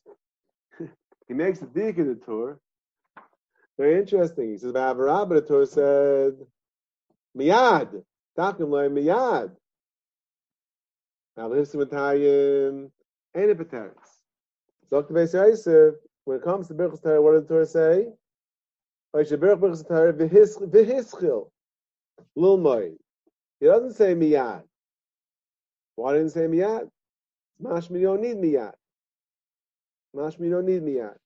he 1.26 1.34
makes 1.34 1.58
the 1.58 1.66
dig 1.66 1.98
in 1.98 2.06
the 2.06 2.14
Torah 2.14 2.56
very 3.78 3.98
interesting. 3.98 4.50
He 4.50 4.58
says, 4.58 4.72
the 4.72 5.44
Torah 5.46 5.66
said, 5.66 6.34
Miyad. 7.36 8.02
Takim 8.38 8.70
loy 8.70 8.88
miyad. 8.88 9.50
Now, 11.36 11.48
Lihsim 11.48 11.84
Atayim, 11.84 12.90
ain't 13.36 13.50
a 13.50 13.54
pateris. 13.54 14.22
Dr. 14.90 15.12
Beis 15.12 15.34
Yosef, 15.34 15.96
when 16.24 16.38
it 16.38 16.44
comes 16.44 16.68
to 16.68 16.74
Birchas 16.74 17.02
Torah, 17.02 17.20
what 17.20 17.32
did 17.32 17.44
the 17.44 17.48
Torah 17.48 17.66
say? 17.66 18.08
V'hischil, 19.14 21.50
lilmoy. 22.36 22.96
He 23.60 23.66
doesn't 23.66 23.94
say 23.94 24.14
miyad. 24.14 24.62
Why 25.96 26.12
didn't 26.12 26.28
he 26.28 26.32
say 26.32 26.46
miyad? 26.46 26.88
Mashmi, 27.60 28.02
don't 28.02 28.20
need 28.20 28.36
miyad. 28.36 28.74
Mashmi, 30.14 30.50
don't 30.50 30.66
need 30.66 30.82
miyad. 30.82 31.16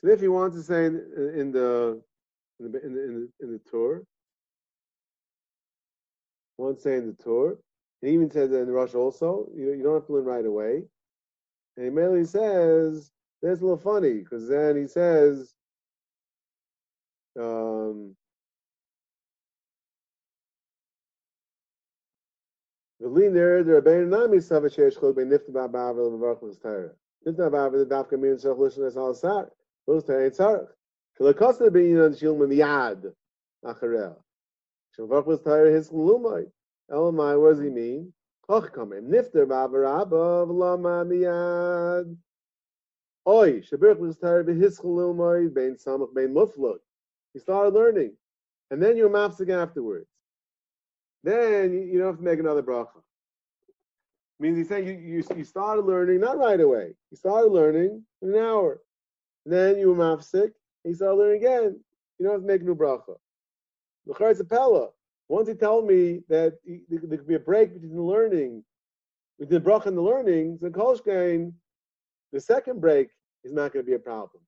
So 0.00 0.08
if 0.08 0.20
he 0.20 0.28
wants 0.28 0.56
to 0.56 0.62
say 0.62 0.86
in, 0.86 0.96
in 1.34 1.52
the 1.52 2.00
in 2.60 2.72
the 2.72 2.86
in 2.86 2.94
the 2.94 3.04
in 3.04 3.14
the, 3.14 3.44
in 3.44 3.52
the 3.52 3.58
Torah, 3.70 4.00
to 6.60 6.80
say 6.80 6.96
in 6.96 7.06
the 7.06 7.22
Torah, 7.22 7.56
he 8.00 8.10
even 8.10 8.30
says 8.30 8.52
in 8.52 8.66
the 8.66 8.72
Rosh 8.72 8.94
also, 8.94 9.48
you, 9.54 9.72
you 9.72 9.82
don't 9.82 9.94
have 9.94 10.06
to 10.06 10.12
learn 10.12 10.24
right 10.24 10.46
away. 10.46 10.82
And 11.76 11.84
he 11.84 11.90
merely 11.90 12.24
says, 12.24 13.10
that's 13.42 13.60
a 13.60 13.64
little 13.64 13.76
funny, 13.76 14.14
because 14.14 14.48
then 14.48 14.76
he 14.76 14.86
says, 14.86 15.54
um, 17.38 18.16
V'li 23.00 23.30
ner 23.30 23.62
der 23.62 23.80
Rabbeinu 23.80 24.08
nami 24.08 24.40
sava 24.40 24.68
sheish 24.68 24.98
chol 24.98 25.14
bein 25.14 25.28
nifta 25.30 25.50
ba'avar 25.52 26.10
l'mavarach 26.10 26.42
l'stara. 26.42 26.90
Nifta 27.24 27.48
ba'avar 27.48 27.86
l'dafka 27.86 28.18
min 28.18 28.36
shach 28.36 28.58
lishon 28.58 28.86
es 28.88 28.96
al 28.96 29.14
sar. 29.14 29.52
Those 29.88 30.08
ain't 30.10 30.34
tzarech. 30.34 30.68
K'lekosta 31.18 31.72
bein 31.72 31.96
yinan 31.96 32.14
shil 32.14 32.36
miyad 32.36 33.12
acharel. 33.64 34.16
Shalvarach 34.96 35.26
l'stara 35.26 35.74
his 35.74 35.90
l'umay. 35.90 36.46
Elamai, 36.90 37.40
what 37.40 37.54
does 37.54 37.62
he 37.62 37.70
mean? 37.70 38.12
Koch 38.46 38.70
kamem 38.72 39.08
nifta 39.08 39.46
ba'avar 39.46 40.02
abba 40.02 40.46
v'lama 40.46 41.04
miyad. 41.08 42.16
Oy, 43.26 43.62
shabirach 43.62 43.98
l'stara 43.98 44.44
b'his 44.44 44.84
l'umay 44.84 45.52
bein 45.52 45.74
samach 45.74 46.14
bein 46.14 46.34
muflot. 46.34 46.78
You 47.32 47.40
started 47.40 47.74
learning. 47.74 48.12
And 48.70 48.82
then 48.82 48.98
you're 48.98 49.08
mafsik 49.08 49.50
afterwards 49.50 50.06
then 51.24 51.72
you, 51.72 51.80
you 51.80 51.98
don't 51.98 52.08
have 52.08 52.18
to 52.18 52.22
make 52.22 52.38
another 52.38 52.62
bracha. 52.62 53.02
Means 54.40 54.56
he's 54.56 54.68
saying 54.68 54.86
you, 54.86 54.92
you, 54.92 55.24
you 55.36 55.44
started 55.44 55.84
learning 55.84 56.20
not 56.20 56.38
right 56.38 56.60
away. 56.60 56.94
You 57.10 57.16
started 57.16 57.50
learning 57.50 58.04
in 58.22 58.28
an 58.34 58.36
hour. 58.36 58.80
Then 59.48 59.78
you 59.78 59.92
were 59.92 59.96
mafsik, 59.96 60.52
and 60.84 60.92
you 60.92 60.94
started 60.94 61.16
learning 61.16 61.38
again. 61.38 61.80
You 62.18 62.26
don't 62.26 62.34
have 62.34 62.42
to 62.42 62.46
make 62.46 62.62
new 62.62 62.74
bracha. 62.74 63.16
L'char 64.06 64.34
pella. 64.44 64.88
Once 65.28 65.48
he 65.48 65.54
told 65.54 65.86
me 65.86 66.20
that 66.28 66.54
he, 66.64 66.82
there, 66.88 67.00
could 67.00 67.26
be 67.26 67.34
a 67.34 67.38
break 67.38 67.72
between 67.72 67.94
the 67.94 68.02
learning, 68.02 68.62
between 69.38 69.62
the 69.62 69.70
bracha 69.70 69.86
and 69.86 69.96
the 69.96 70.02
learning, 70.02 70.58
so 70.60 70.68
Kolshkein, 70.68 71.52
the 72.32 72.40
second 72.40 72.80
break 72.80 73.08
is 73.44 73.52
not 73.52 73.72
going 73.72 73.84
to 73.84 73.88
be 73.88 73.94
a 73.94 73.98
problem. 73.98 74.42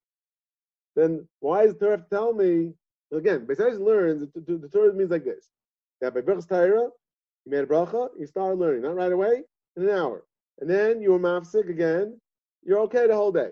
Then 0.96 1.26
why 1.40 1.64
does 1.64 1.74
the 1.74 1.86
Torah 1.86 2.04
tell 2.10 2.34
me? 2.34 2.72
Again, 3.12 3.44
besides 3.46 3.78
learns, 3.78 4.20
the, 4.34 4.40
the, 4.40 4.58
the 4.58 4.68
Torah 4.68 4.92
means 4.92 5.10
like 5.10 5.24
this 5.24 5.50
that 6.00 6.14
by 6.14 6.20
Birchas 6.20 6.48
Torah, 6.48 6.88
you 7.44 7.52
made 7.52 7.64
a 7.64 7.66
bracha, 7.66 8.08
you 8.18 8.26
started 8.26 8.58
learning, 8.58 8.82
not 8.82 8.96
right 8.96 9.12
away, 9.12 9.42
in 9.76 9.82
an 9.82 9.90
hour. 9.90 10.24
And 10.60 10.68
then 10.68 11.00
you 11.00 11.12
were 11.12 11.18
mafsik 11.18 11.68
again, 11.68 12.18
you're 12.62 12.80
okay 12.80 13.06
the 13.06 13.14
whole 13.14 13.32
day. 13.32 13.50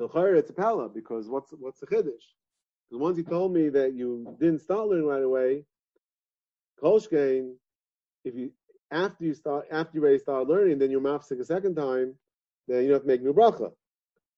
So 0.00 0.08
Chayr, 0.08 0.34
it's 0.34 0.48
a 0.48 0.54
pala, 0.54 0.88
because 0.88 1.28
what's 1.28 1.52
what's 1.58 1.78
the 1.78 1.86
chiddush? 1.86 2.24
Because 2.88 3.02
once 3.02 3.18
he 3.18 3.22
told 3.22 3.52
me 3.52 3.68
that 3.68 3.92
you 3.92 4.34
didn't 4.40 4.60
start 4.60 4.88
learning 4.88 5.04
right 5.04 5.22
away, 5.22 5.64
Kolshkein, 6.82 7.52
if 8.24 8.34
you 8.34 8.50
after 8.90 9.26
you 9.26 9.34
start 9.34 9.66
after 9.70 9.98
you 9.98 10.02
already 10.02 10.18
start 10.18 10.48
learning, 10.48 10.78
then 10.78 10.90
you're 10.90 11.02
mafsik 11.02 11.38
a 11.38 11.44
second 11.44 11.74
time, 11.74 12.14
then 12.66 12.84
you 12.84 12.94
have 12.94 13.02
to 13.02 13.08
make 13.08 13.22
new 13.22 13.34
bracha. 13.34 13.72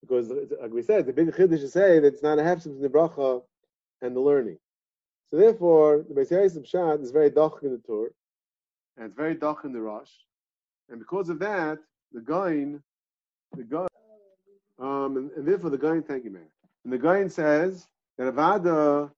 Because 0.01 0.33
like 0.61 0.73
we 0.73 0.83
said, 0.83 1.07
the 1.07 1.13
big 1.13 1.29
chiddush 1.29 1.61
to 1.61 1.69
say 1.69 2.01
that 2.01 2.09
it's 2.09 2.25
not 2.25 2.41
a 2.41 2.43
hefsek 2.43 2.65
between 2.65 2.83
the 2.83 2.89
bracha 2.89 3.41
and 4.01 4.17
the 4.17 4.21
learning. 4.21 4.59
So 5.31 5.37
therefore, 5.37 6.05
the 6.09 6.13
Beis 6.13 6.59
Pshat 6.59 7.05
is 7.05 7.13
very 7.13 7.31
doch 7.31 7.63
in 7.63 7.71
the 7.71 7.79
Torah, 7.79 8.11
and 8.97 9.07
it's 9.07 9.15
very 9.15 9.37
doch 9.37 9.65
in 9.65 9.73
the 9.73 9.81
Rosh, 9.81 10.11
and 10.89 10.99
because 10.99 11.29
of 11.29 11.39
that, 11.39 11.79
the 12.11 12.21
Gain, 12.21 12.83
the 13.57 13.63
Gain, 13.63 13.87
um, 14.83 15.17
and, 15.17 15.31
and 15.33 15.47
therefore 15.47 15.71
the 15.71 15.79
Gain, 15.79 16.03
thank 16.03 16.25
you, 16.25 16.31
man. 16.31 16.49
And 16.85 16.93
the 16.93 16.99
Gain 16.99 17.29
says 17.31 17.87
that 18.19 18.35
Avada, 18.35 19.11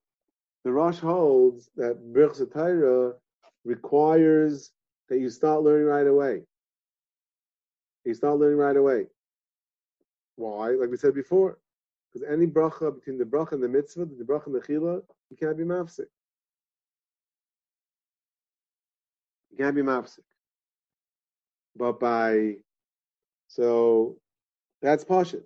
the 0.64 0.70
Rosh 0.70 0.98
holds 0.98 1.70
that 1.76 1.98
Birch 2.12 2.36
Torah 2.52 3.14
requires 3.64 4.72
that 5.08 5.18
you 5.18 5.30
start 5.30 5.62
learning 5.62 5.86
right 5.86 6.06
away. 6.06 6.42
You 8.04 8.14
start 8.14 8.38
learning 8.38 8.58
right 8.58 8.76
away. 8.76 9.06
Why? 10.36 10.70
Like 10.70 10.90
we 10.90 10.96
said 10.98 11.14
before, 11.14 11.58
because 12.12 12.28
any 12.30 12.46
bracha 12.46 12.94
between 12.94 13.18
the 13.18 13.24
bracha 13.24 13.52
and 13.52 13.62
the 13.62 13.68
mitzvah, 13.68 14.04
the 14.04 14.24
bracha 14.24 14.46
and 14.46 14.54
the 14.54 14.60
chila, 14.60 15.02
you 15.30 15.36
can't 15.36 15.56
be 15.56 15.64
mafsik. 15.64 16.06
You 19.50 19.58
can't 19.58 19.74
be 19.74 19.82
mafsik. 19.82 20.20
But 21.76 21.98
by 21.98 22.56
so 23.48 24.16
that's 24.82 25.04
pashit. 25.04 25.44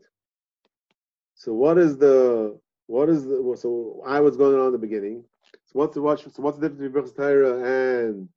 So 1.39 1.55
what 1.55 1.79
is 1.79 1.97
the 1.97 2.59
what 2.87 3.09
is 3.09 3.25
the 3.25 3.57
so 3.59 4.03
I 4.07 4.21
was 4.21 4.37
going 4.37 4.59
on 4.59 4.67
in 4.67 4.73
the 4.73 4.79
beginning. 4.79 5.25
So 5.67 5.73
what's 5.79 5.95
the? 5.95 6.31
So 6.33 6.43
what's 6.43 6.59
the 6.59 6.69
difference 6.69 7.13
between 7.13 7.37
Birchas 7.37 8.07
and 8.07 8.29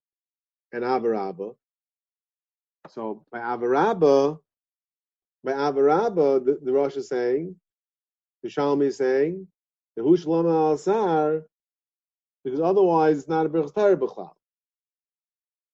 and 0.72 0.84
Avarabba? 0.84 1.56
So 2.90 3.26
by 3.32 3.40
Avarabba, 3.40 4.40
by 5.44 5.52
Avarabba, 5.54 6.46
the, 6.46 6.60
the 6.64 6.72
Rosh 6.72 6.96
is 6.96 7.10
saying, 7.10 7.56
the 8.44 8.50
Shalmi 8.50 8.88
is 8.88 8.98
saying, 8.98 9.48
the 9.96 10.04
Hushlam 10.04 10.50
al 10.52 10.78
Sar, 10.78 11.44
because 12.44 12.60
otherwise 12.60 13.20
it's 13.20 13.28
not 13.28 13.46
a 13.46 13.50
Birchas 13.50 13.74
Torah. 13.74 14.30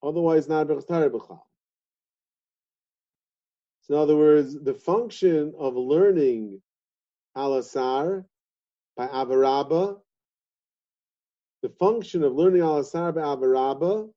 Otherwise, 0.03 0.39
it's 0.39 0.49
not 0.49 0.69
a 0.69 0.75
Birchas. 1.09 1.39
So 3.81 3.93
in 3.95 3.99
other 3.99 4.15
words, 4.15 4.57
the 4.59 4.73
function 4.73 5.53
of 5.57 5.75
learning 5.75 6.61
al 7.37 7.53
Asar 7.55 8.25
by 8.97 9.07
Avarabba. 9.07 9.99
the 11.61 11.69
function 11.69 12.23
of 12.23 12.33
learning 12.33 12.61
al 12.61 12.79
Asar 12.79 13.11
by 13.11 13.21
Avarabba 13.21 14.09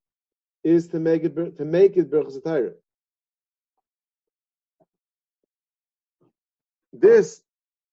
is 0.64 0.88
to 0.88 0.98
make 0.98 1.24
it 1.24 1.34
to 1.56 1.64
make 1.64 1.96
it 1.96 2.10
Torah. 2.10 2.72
This 6.92 7.42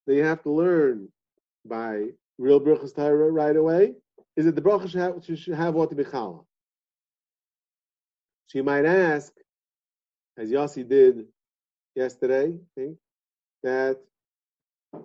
that 0.05 0.15
you 0.15 0.23
have 0.23 0.41
to 0.43 0.49
learn 0.49 1.09
by 1.65 2.07
real 2.38 2.59
Torah 2.59 3.32
right 3.32 3.55
away 3.55 3.95
is 4.38 4.45
that 4.45 4.55
the 4.55 4.61
bracha 4.61 4.89
should 4.89 5.01
have, 5.01 5.39
should 5.39 5.53
have 5.53 5.73
what 5.73 5.89
to 5.89 5.95
be 5.95 6.03
chala. 6.03 6.45
So 8.47 8.59
you 8.59 8.63
might 8.63 8.86
ask, 8.86 9.34
as 10.38 10.49
Yossi 10.49 10.88
did 10.88 11.25
yesterday, 11.95 12.53
I 12.53 12.80
think, 12.80 12.97
that 13.63 13.99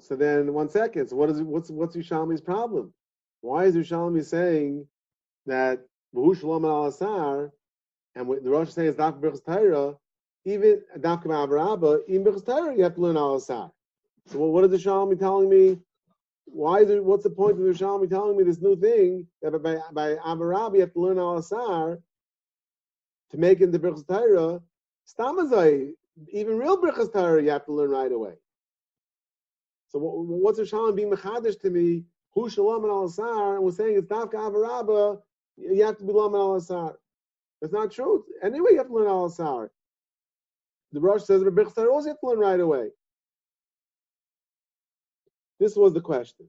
so 0.01 0.17
then 0.17 0.53
one 0.53 0.69
second, 0.69 1.09
so 1.09 1.17
what 1.17 1.31
is 1.31 1.43
what's 1.43 1.71
what's 1.71 1.97
Yerushalmi's 1.97 2.41
problem? 2.41 2.93
Why 3.41 3.65
is 3.65 3.75
Yerushalmi 3.77 4.25
saying 4.25 4.87
that 5.47 5.85
Shalom 6.15 6.65
al 6.65 6.87
Asar, 6.87 7.53
and 8.15 8.29
what 8.29 8.45
the 8.45 8.51
Rosh 8.51 8.69
is 8.69 8.75
saying 8.75 8.89
is 8.89 8.97
Daf 8.97 9.97
even 10.45 10.83
Daf 10.99 11.25
Avarabba, 11.25 12.01
even 12.09 12.25
Birchas 12.25 12.45
Torah, 12.45 12.77
you 12.77 12.83
have 12.83 12.95
to 12.95 13.01
learn 13.01 13.17
al 13.17 13.37
Asar. 13.37 13.71
So 14.27 14.39
what 14.39 14.65
is 14.65 14.71
the 14.71 14.77
Shalmi 14.77 15.19
telling 15.19 15.49
me? 15.49 15.79
Why 16.47 16.79
is 16.79 16.91
it? 16.91 17.03
What's 17.03 17.25
the 17.25 17.31
point 17.31 17.59
of 17.59 17.65
the 17.65 17.73
Shalmi 17.73 18.09
telling 18.09 18.37
me 18.37 18.45
this 18.45 18.61
new 18.61 18.77
thing 18.77 19.27
that 19.41 19.51
by 19.63 19.79
by 19.93 20.15
Avarabba 20.17 20.75
you 20.75 20.81
have 20.81 20.93
to 20.93 21.01
learn 21.01 21.19
al 21.19 21.39
Asar 21.39 21.99
to 23.31 23.37
make 23.39 23.61
it 23.61 23.73
the? 23.73 24.63
Stamazai, 25.19 25.93
even 26.33 26.59
real 26.59 26.81
Birchas 26.81 27.13
Torah 27.13 27.43
you 27.43 27.51
have 27.51 27.65
to 27.67 27.73
learn 27.73 27.91
right 27.91 28.13
away. 28.13 28.35
So 29.93 29.99
what's 29.99 30.57
the 30.57 30.65
Shalom 30.65 30.97
being 30.97 31.11
mechadish 31.11 31.61
to 31.61 31.71
me? 31.71 32.05
Hu 32.35 32.49
shalom 32.49 32.85
and 32.85 32.91
al 32.91 33.05
asar, 33.05 33.57
and 33.57 33.65
we're 33.65 33.73
saying 33.73 33.99
it's 33.99 34.07
dafka 34.07 34.37
avarabba. 34.37 35.21
You 35.59 35.85
have 35.85 35.99
to 35.99 36.05
be 36.05 36.13
lam 36.15 36.35
al 36.35 36.55
asar. 36.57 36.99
That's 37.61 37.75
not 37.75 37.93
true. 37.93 38.25
Anyway, 38.43 38.71
you 38.71 38.79
have 38.79 38.87
to 38.87 38.95
learn 38.95 39.07
al 39.07 39.27
asar. 39.27 39.71
The 40.93 41.01
Rosh 41.01 41.25
says 41.25 41.45
Rabbi 41.45 41.65
also 41.85 42.09
have 42.09 42.21
to 42.21 42.27
learn 42.27 42.39
right 42.39 42.59
away. 42.59 42.89
This 45.61 45.77
was 45.77 45.93
the 45.93 46.01
question. 46.01 46.49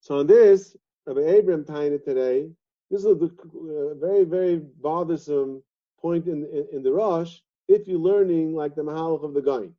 So 0.00 0.18
on 0.18 0.26
this, 0.26 0.76
Rabbi 1.06 1.20
Abraham 1.20 1.64
tying 1.64 1.92
it 1.92 2.04
today. 2.04 2.50
This 2.90 3.04
is 3.04 3.06
a 3.06 3.10
uh, 3.12 3.94
very, 3.94 4.24
very 4.24 4.56
bothersome 4.56 5.62
point 6.00 6.26
in, 6.26 6.44
in, 6.46 6.66
in 6.72 6.82
the 6.82 6.92
Rosh. 6.92 7.38
If 7.68 7.86
you're 7.86 8.00
learning 8.00 8.54
like 8.54 8.74
the 8.74 8.82
Mahalach 8.82 9.24
of 9.24 9.32
the 9.32 9.42
Gain 9.42 9.74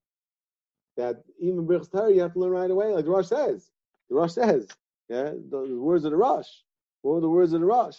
that 1.02 1.24
even 1.40 1.66
Birchas 1.66 1.92
Torah 1.92 2.14
you 2.14 2.22
have 2.22 2.34
to 2.34 2.40
learn 2.40 2.52
right 2.52 2.70
away, 2.70 2.94
like 2.94 3.06
the 3.06 3.12
Rosh 3.12 3.28
says. 3.28 3.72
The 4.10 4.16
Rosh 4.16 4.34
says, 4.34 4.68
yeah, 5.10 5.32
the, 5.50 5.66
the 5.68 5.82
words 5.82 6.06
of 6.06 6.12
the 6.12 6.18
Rosh. 6.18 6.48
What 7.02 7.18
are 7.18 7.22
the 7.22 7.30
words 7.30 7.54
of 7.54 7.62
the 7.62 7.66
Rosh? 7.66 7.98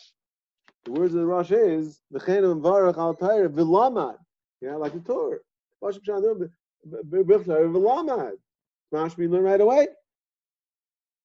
The 0.84 0.92
words 0.92 1.12
of 1.14 1.20
the 1.20 1.26
Rosh 1.26 1.50
is 1.50 2.00
the 2.12 2.20
Chenim 2.20 2.60
Varach 2.60 2.96
Al 2.96 3.14
Torah 3.14 3.48
Vilamad, 3.48 4.18
yeah, 4.60 4.76
like 4.76 4.92
the 4.92 5.00
Torah. 5.00 5.38
Pashut 5.82 6.04
Pshat, 6.06 6.48
Birchas 6.86 7.44
Torah 7.46 7.68
v'lamad. 7.68 9.18
You 9.18 9.28
learn 9.28 9.42
right 9.42 9.60
away. 9.60 9.88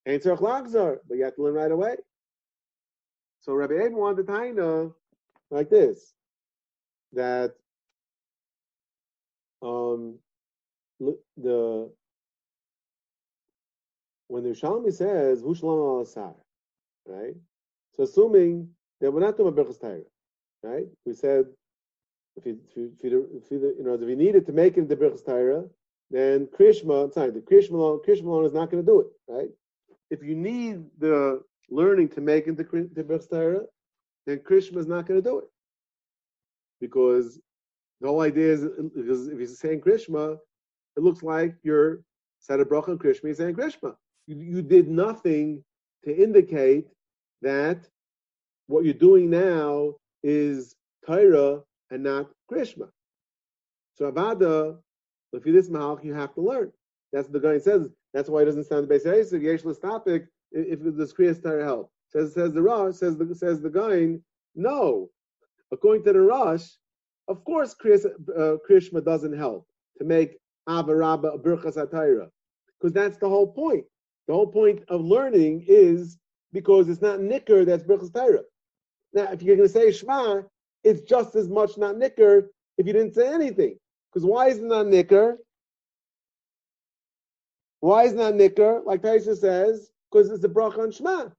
Ain't 0.07 0.23
tzarich 0.23 0.39
lagzar, 0.39 0.97
but 1.07 1.17
you 1.17 1.25
have 1.25 1.36
to 1.36 1.43
learn 1.43 1.53
right 1.53 1.71
away. 1.71 1.95
So 3.41 3.53
Rabbi 3.53 3.75
Aben 3.75 3.97
wanted 3.97 4.25
to 4.25 4.53
know 4.53 4.95
like 5.51 5.69
this, 5.69 6.13
that 7.13 7.53
um, 9.61 10.17
the 11.00 11.91
when 14.28 14.43
the 14.43 14.50
Shalmi 14.50 14.93
says 14.93 15.41
Hushalam 15.41 15.98
al 15.98 16.02
Asar, 16.02 16.36
right? 17.06 17.36
So 17.95 18.04
assuming 18.04 18.70
that 19.00 19.12
we're 19.12 19.22
not 19.22 19.38
doing 19.38 19.54
Berchas 19.54 19.80
Torah, 19.80 20.02
right? 20.64 20.86
We 21.06 21.14
said 21.14 21.45
if 22.36 22.45
you, 22.45 22.60
if 22.70 22.78
you, 22.78 22.91
if 22.98 23.04
you, 23.04 23.30
if 23.34 23.52
you, 23.52 23.76
you 23.78 23.84
know, 23.84 23.93
if 23.93 24.02
you 24.02 24.16
needed 24.16 24.45
to 24.45 24.52
make 24.52 24.78
it 24.78 24.82
into 24.82 24.95
Berchas 24.95 25.26
Torah, 25.26 25.66
then 26.12 26.48
Krishma, 26.48 27.14
sorry, 27.14 27.32
the 27.32 27.39
Krishma 27.39 28.06
Krishma 28.06 28.45
is 28.45 28.54
not 28.54 28.70
going 28.70 28.86
to 28.86 28.91
do 28.91 29.02
it, 29.02 29.08
right? 29.28 29.50
If 30.10 30.24
you 30.24 30.36
need 30.36 30.84
the 31.00 31.41
learning 31.70 32.10
to 32.10 32.22
make 32.22 32.48
into 32.48 32.64
the 32.64 33.04
Berchas 33.04 33.30
Torah, 33.30 33.64
then 34.26 34.39
Krishma 34.39 34.78
is 34.78 34.88
not 34.88 35.06
going 35.08 35.22
to 35.22 35.30
do 35.30 35.39
it. 35.39 35.45
Because 36.80 37.39
the 38.02 38.08
whole 38.08 38.22
idea 38.22 38.54
is, 38.54 38.68
because 38.95 39.28
if 39.28 39.38
you're 39.38 39.48
saying 39.48 39.82
Krishma, 39.82 40.38
it 40.98 41.04
looks 41.04 41.24
like 41.24 41.56
you're 41.64 42.02
said 42.39 42.60
a 42.60 42.66
bracha 42.66 42.89
and 42.89 43.00
Krishma, 43.00 43.36
saying 43.36 43.56
Krishma. 43.56 43.95
You, 44.26 44.38
you 44.38 44.62
did 44.62 44.89
nothing 44.89 45.64
to 46.04 46.16
indicate 46.16 46.88
that 47.41 47.88
what 48.68 48.84
you're 48.84 48.93
doing 48.93 49.30
now 49.30 49.93
is 50.24 50.76
Torah 51.06 51.62
and 51.91 52.04
not 52.04 52.30
Krishma. 52.52 52.89
So 53.95 54.12
Avada, 54.12 54.78
this 55.34 55.70
Mahalch, 55.70 56.04
you 56.04 56.14
have 56.14 56.34
to 56.36 56.41
learn. 56.41 56.72
That's 57.14 57.28
what 57.30 57.41
the 57.41 57.48
guy 57.48 57.58
says. 57.58 57.89
That's 58.14 58.30
why 58.30 58.41
it 58.41 58.45
doesn't 58.45 58.66
sound 58.66 58.84
the 58.84 58.88
base 58.88 59.06
Yeshiva, 59.06 59.41
Yeshless 59.41 59.80
topic, 59.80 60.28
if 60.52 60.80
the 60.82 61.14
Kriyas 61.18 61.41
Torah 61.41 61.64
help. 61.64 61.91
Says 62.10 62.34
says 62.34 62.54
the 62.54 62.62
Rosh, 62.62 62.95
says 62.95 63.18
the 63.18 63.36
says 63.36 63.62
the 63.62 63.70
guy, 63.70 64.18
no. 64.56 65.10
According 65.72 66.04
to 66.06 66.14
the 66.14 66.22
Rosh, 66.22 66.66
of 67.28 67.43
course 67.43 67.76
Kriyas, 67.76 68.06
uh, 68.06 68.58
Krishma 68.70 69.04
doesn't 69.04 69.38
help 69.38 69.68
to 69.98 70.06
make 70.06 70.38
Avarabba 70.68 71.36
a 71.36 71.38
Birchas 71.39 71.78
Atayra. 71.78 72.30
Because 72.80 72.93
that's 72.93 73.18
the 73.18 73.30
whole 73.30 73.47
point. 73.47 73.86
The 74.28 74.34
whole 74.34 74.47
point 74.47 74.84
of 74.89 75.01
learning 75.01 75.65
is 75.68 76.18
because 76.53 76.89
it's 76.89 77.01
not 77.01 77.22
Nicker 77.22 77.65
that's 77.65 77.84
Birchas 77.84 78.13
Torah. 78.13 78.43
Now, 79.13 79.32
if 79.32 79.41
you're 79.41 79.55
going 79.55 79.68
to 79.68 79.74
say 79.74 79.91
Shema, 79.91 80.41
it's 80.84 81.01
just 81.01 81.36
as 81.36 81.49
much 81.49 81.78
not 81.78 81.97
Nicker 81.97 82.51
if 82.78 82.86
you 82.86 82.93
didn't 82.93 83.13
say 83.13 83.34
anything. 83.34 83.78
Because 84.11 84.26
why 84.26 84.47
is 84.49 84.57
it 84.57 84.65
not 84.65 84.88
Nicker? 84.88 85.38
Why 87.80 88.03
is 88.03 88.13
it 88.13 88.18
not 88.18 88.36
Nicker? 88.36 88.82
Like 88.86 89.01
Taisha 89.01 89.36
says, 89.38 89.91
because 90.11 90.30
it's 90.30 90.43
a 90.43 90.49
bracha 90.49 90.80
on 90.80 90.91
Shema. 90.91 91.30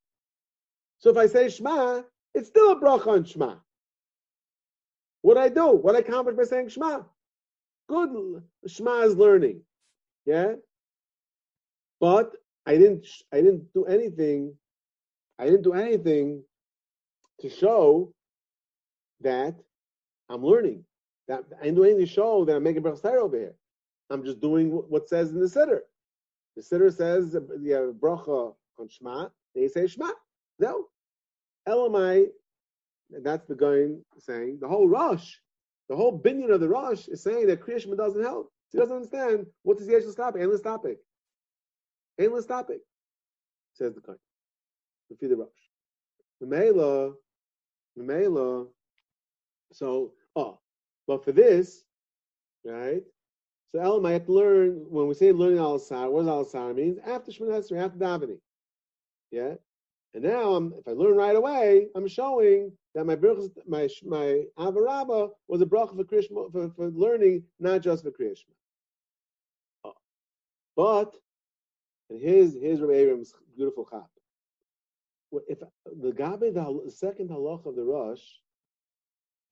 So 0.98 1.10
if 1.10 1.16
I 1.16 1.26
say 1.26 1.48
Shema, 1.48 2.02
it's 2.34 2.48
still 2.48 2.72
a 2.72 2.80
bracha 2.80 3.08
on 3.08 3.24
Shema. 3.24 3.56
What 5.22 5.36
I 5.36 5.48
do? 5.48 5.72
What 5.72 5.96
I 5.96 5.98
accomplish 5.98 6.36
by 6.36 6.44
saying 6.44 6.68
Shema? 6.68 7.02
Good. 7.88 8.42
Shema 8.66 9.00
is 9.00 9.16
learning. 9.16 9.62
Yeah. 10.26 10.54
But 12.00 12.32
I 12.66 12.76
didn't. 12.76 13.06
I 13.32 13.36
didn't 13.36 13.72
do 13.72 13.84
anything. 13.84 14.54
I 15.38 15.46
didn't 15.46 15.62
do 15.62 15.72
anything 15.72 16.42
to 17.40 17.48
show 17.48 18.12
that 19.20 19.54
I'm 20.28 20.44
learning. 20.44 20.84
That 21.28 21.44
I 21.60 21.64
didn't 21.64 21.76
do 21.76 21.84
anything 21.84 22.06
to 22.06 22.12
show 22.12 22.44
that 22.44 22.56
I'm 22.56 22.62
making 22.62 22.82
brachas 22.82 23.04
over 23.04 23.36
here. 23.36 23.54
I'm 24.10 24.24
just 24.24 24.40
doing 24.40 24.70
what 24.70 25.08
says 25.08 25.30
in 25.30 25.40
the 25.40 25.46
siddur. 25.46 25.80
The 26.56 26.62
siddur 26.62 26.94
says 26.94 27.36
uh, 27.36 27.40
you 27.60 27.72
have 27.74 27.94
bracha 27.94 28.54
on 28.78 28.88
Shema. 28.88 29.28
They 29.54 29.68
say 29.68 29.86
Shema. 29.86 30.10
No. 30.58 30.86
Elamai. 31.68 32.26
That's 33.10 33.46
the 33.46 33.54
guy 33.54 33.94
saying 34.18 34.58
the 34.60 34.68
whole 34.68 34.88
Rosh, 34.88 35.36
the 35.88 35.96
whole 35.96 36.18
binyan 36.18 36.50
of 36.52 36.60
the 36.60 36.68
Rosh 36.68 37.08
is 37.08 37.22
saying 37.22 37.46
that 37.46 37.60
Kriyashma 37.60 37.96
doesn't 37.96 38.22
help. 38.22 38.52
So 38.68 38.78
he 38.78 38.78
doesn't 38.78 38.96
understand 38.96 39.46
what 39.62 39.78
is 39.78 39.86
the 39.86 39.96
actual 39.96 40.12
topic, 40.12 40.42
endless 40.42 40.60
topic. 40.60 40.98
Endless 42.18 42.46
topic, 42.46 42.80
says 43.74 43.94
the. 43.94 44.16
The 45.20 45.36
Rosh. 45.36 45.48
The 46.40 46.46
Mela, 46.46 47.12
the 47.96 48.02
Mela, 48.02 48.66
so, 49.72 50.12
oh, 50.36 50.58
but 51.06 51.24
for 51.24 51.32
this, 51.32 51.84
right? 52.64 53.02
So 53.72 53.80
Elam, 53.80 54.06
I 54.06 54.12
have 54.12 54.26
to 54.26 54.32
learn, 54.32 54.86
when 54.88 55.08
we 55.08 55.14
say 55.14 55.32
learning 55.32 55.58
Al-Sar, 55.58 56.10
what 56.10 56.22
does 56.22 56.28
Al-Sar 56.28 56.72
means? 56.74 56.98
After 57.06 57.30
Shemon 57.30 57.56
after 57.56 57.98
davening. 57.98 58.38
Yeah? 59.30 59.54
And 60.14 60.24
now, 60.24 60.54
I'm, 60.54 60.72
if 60.78 60.88
I 60.88 60.92
learn 60.92 61.16
right 61.16 61.36
away, 61.36 61.88
I'm 61.94 62.08
showing 62.08 62.72
that 62.98 63.04
my 63.04 63.14
my 63.68 63.88
my 64.04 64.44
avarabba 64.58 65.30
was 65.46 65.62
a 65.62 65.66
bracha 65.66 65.96
for 65.96 66.02
Krishma 66.02 66.50
for, 66.50 66.70
for 66.70 66.88
learning, 66.88 67.44
not 67.60 67.80
just 67.80 68.02
for 68.02 68.10
Krishma. 68.10 68.54
Oh. 69.84 69.90
Uh, 69.90 69.92
but, 70.74 71.14
and 72.10 72.20
here's 72.20 72.54
here's 72.54 72.80
Rabbi 72.80 72.94
Abrams' 72.94 73.34
beautiful 73.56 73.86
chap. 73.88 74.10
If 75.46 75.60
the 76.00 76.10
Gabe, 76.10 76.52
the 76.54 76.90
second 76.90 77.30
halach 77.30 77.66
of 77.66 77.76
the 77.76 77.84
Rosh 77.84 78.22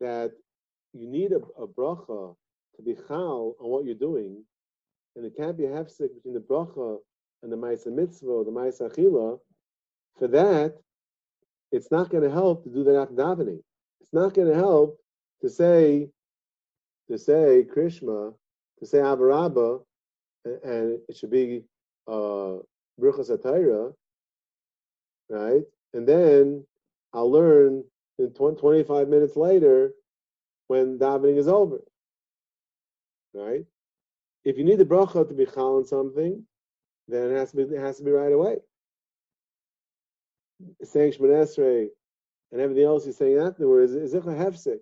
that 0.01 0.32
you 0.92 1.07
need 1.07 1.30
a, 1.30 1.36
a 1.62 1.68
bracha 1.68 2.34
to 2.76 2.82
be 2.82 2.97
chal 3.07 3.55
on 3.61 3.70
what 3.70 3.84
you're 3.84 3.94
doing, 3.94 4.42
and 5.14 5.24
it 5.24 5.36
can't 5.36 5.57
be 5.57 5.66
a 5.66 5.70
hefsek 5.70 6.14
between 6.16 6.34
the 6.34 6.40
bracha 6.40 6.99
and 7.44 7.53
the 7.53 7.57
ma'isa 7.57 7.92
mitzvah 7.92 8.42
the 8.44 8.51
ma'isa 8.51 8.90
achila. 8.90 9.38
For 10.18 10.26
that, 10.28 10.74
it's 11.73 11.91
not 11.91 12.11
going 12.11 12.23
to 12.23 12.31
help 12.31 12.64
to 12.64 12.71
do 12.71 12.97
after 12.97 13.14
davening. 13.14 13.61
It's 14.01 14.12
not 14.12 14.35
going 14.35 14.49
to 14.49 14.55
help 14.55 14.99
to 15.43 15.51
say 15.51 16.09
to 17.09 17.19
say 17.19 17.64
Krishma, 17.64 18.35
to 18.79 18.87
say 18.87 18.99
Avarabba, 18.99 19.83
and 20.45 20.99
it 21.09 21.17
should 21.17 21.31
be 21.31 21.62
uh, 22.09 22.59
Bruchas 23.01 23.95
right? 25.29 25.62
And 25.93 26.07
then 26.07 26.64
I'll 27.12 27.31
learn 27.31 27.85
in 28.19 28.31
20, 28.33 28.61
25 28.61 29.09
minutes 29.09 29.37
later 29.37 29.93
when 30.69 30.99
davening 30.99 31.39
is 31.39 31.49
over. 31.49 31.81
Right? 33.35 33.64
If 34.45 34.57
you 34.57 34.64
need 34.64 34.79
the 34.79 34.85
bracha 34.85 35.29
to 35.29 35.35
be 35.35 35.47
chal 35.47 35.77
on 35.77 35.85
something, 35.85 36.43
then 37.09 37.31
it 37.31 37.37
has 37.37 37.51
to 37.51 37.57
be 37.57 37.62
it 37.75 37.81
has 37.81 37.99
to 37.99 38.05
be 38.05 38.11
right 38.11 38.33
away. 38.33 38.57
Saying 40.83 41.13
Shemon 41.13 41.31
Esrei 41.31 41.89
and 42.53 42.61
everything 42.61 42.85
else 42.85 43.05
he's 43.05 43.17
saying 43.17 43.39
afterwards 43.39 43.93
is 43.93 44.15
a 44.15 44.21
hefsek. 44.21 44.79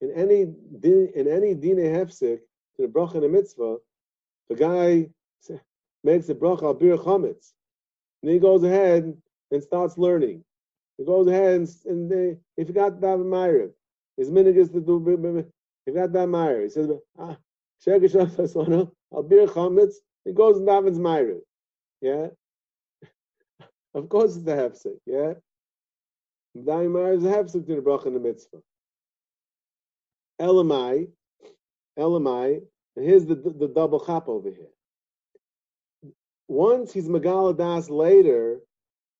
In 0.00 0.12
any 0.12 0.42
in 0.42 1.28
any 1.28 1.54
dine 1.54 1.76
hefsek 1.76 2.40
in 2.78 2.84
the 2.84 2.86
bracha 2.86 3.14
and 3.14 3.24
the 3.24 3.28
mitzvah, 3.28 3.76
the 4.48 4.54
guy 4.54 5.08
makes 6.02 6.28
a 6.28 6.34
bracha 6.34 6.62
al 6.62 6.74
bir 6.74 6.96
chametz, 6.96 7.52
and 8.22 8.30
he 8.30 8.38
goes 8.38 8.62
ahead 8.62 9.14
and 9.50 9.62
starts 9.62 9.98
learning. 9.98 10.42
He 10.96 11.04
goes 11.04 11.26
ahead 11.26 11.60
and, 11.60 11.68
and 11.86 12.10
they, 12.10 12.36
he 12.56 12.64
forgot 12.64 13.00
daven 13.00 13.26
ma'ariv. 13.26 13.70
His 14.16 14.30
minig 14.30 14.56
is 14.56 14.70
to 14.70 14.80
do. 14.80 14.98
He 15.84 15.92
forgot 15.92 16.10
daven 16.10 16.30
ma'ariv. 16.30 16.62
He 16.64 16.70
says, 16.70 16.90
"Ah, 17.18 17.36
shegesh 17.86 18.14
al 19.12 19.22
bir 19.22 19.46
chametz." 19.46 19.94
He 20.24 20.32
goes 20.32 20.56
and 20.58 20.68
davens 20.68 20.98
ma'ariv. 20.98 21.40
Yeah. 22.00 22.28
Of 23.94 24.08
course, 24.08 24.36
it's 24.36 24.46
a 24.46 24.56
hefsek. 24.56 24.98
Yeah. 25.06 25.34
Ma'ariv 26.56 27.18
is 27.18 27.24
a 27.24 27.28
hefsek 27.28 27.66
to 27.66 27.74
the 27.76 27.82
bracha 27.82 28.06
and 28.06 28.16
the 28.16 28.20
mitzvah. 28.20 28.58
Elamai, 30.40 31.08
Elamai, 31.98 32.60
and 32.96 33.04
here's 33.04 33.26
the, 33.26 33.34
the, 33.34 33.50
the 33.50 33.68
double 33.68 34.04
chap 34.04 34.28
over 34.28 34.48
here. 34.48 36.12
Once 36.48 36.92
he's 36.92 37.08
Megaladas 37.08 37.90
later, 37.90 38.60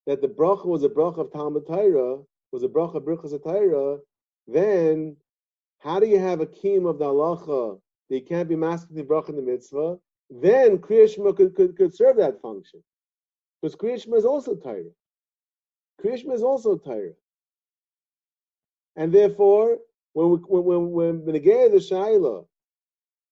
that 0.06 0.20
the 0.20 0.28
bracha 0.28 0.66
was 0.66 0.82
a 0.82 0.88
bracha 0.88 1.18
of 1.18 1.32
Talmud 1.32 1.66
Torah, 1.66 2.18
was 2.52 2.62
a 2.62 2.68
bracha 2.68 2.96
of 2.96 3.04
Birchas 3.04 3.40
Torah, 3.42 3.98
then 4.48 5.16
how 5.78 6.00
do 6.00 6.06
you 6.06 6.18
have 6.18 6.40
a 6.40 6.46
kiyum 6.46 6.88
of 6.88 6.98
the 6.98 7.04
halacha 7.04 7.78
that 8.08 8.16
you 8.16 8.22
can't 8.22 8.48
be 8.48 8.56
masking 8.56 8.96
the 8.96 9.04
bracha 9.04 9.28
in 9.28 9.36
the 9.36 9.42
mitzvah? 9.42 9.98
Then 10.30 10.78
Kriyashma 10.78 11.36
could, 11.36 11.54
could, 11.54 11.76
could 11.76 11.94
serve 11.94 12.16
that 12.16 12.40
function. 12.40 12.82
Because 13.60 13.76
Kriyashma 13.76 14.16
is 14.16 14.24
also 14.24 14.54
Torah. 14.54 14.84
Kriyashma 16.02 16.32
is 16.32 16.42
also 16.42 16.76
Torah. 16.76 17.12
And 18.96 19.12
therefore, 19.12 19.78
when 20.12 20.30
we, 20.30 20.36
when 20.38 20.64
when 20.64 21.24
when 21.24 21.24
the 21.24 21.32
the 21.32 21.76
shaila 21.76 22.46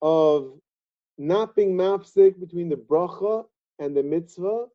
of 0.01 0.59
not 1.17 1.57
being 1.57 1.77
mapsik 1.77 2.39
between 2.39 2.69
the 2.69 2.77
bracha 2.77 3.45
and 3.79 3.97
the 3.97 4.03
mitzvah, 4.03 4.67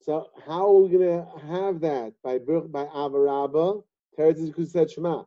so 0.00 0.26
how 0.44 0.66
are 0.66 0.80
we 0.80 0.88
going 0.88 1.06
to 1.06 1.26
have 1.46 1.80
that 1.80 2.12
by 2.24 2.38
by 2.38 2.86
Avarabba? 2.86 3.84
Teretz 4.18 4.68
said 4.68 4.90
Shema 4.90 5.24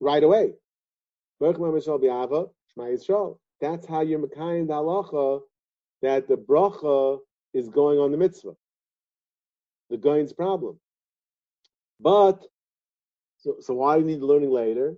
right 0.00 0.22
away. 0.22 0.54
That's 1.40 1.58
how 3.86 4.00
you're 4.00 4.18
Mekayim 4.18 4.66
the 4.66 4.72
halacha 4.72 5.40
that 6.02 6.28
the 6.28 6.36
bracha 6.36 7.18
is 7.54 7.68
going 7.68 7.98
on 7.98 8.10
the 8.10 8.18
mitzvah. 8.18 8.54
The 9.90 9.96
Goin's 9.96 10.32
problem. 10.32 10.78
But, 12.00 12.44
so, 13.38 13.56
so 13.60 13.74
why 13.74 13.94
do 13.94 14.00
you 14.00 14.06
need 14.06 14.22
learning 14.22 14.50
later? 14.50 14.96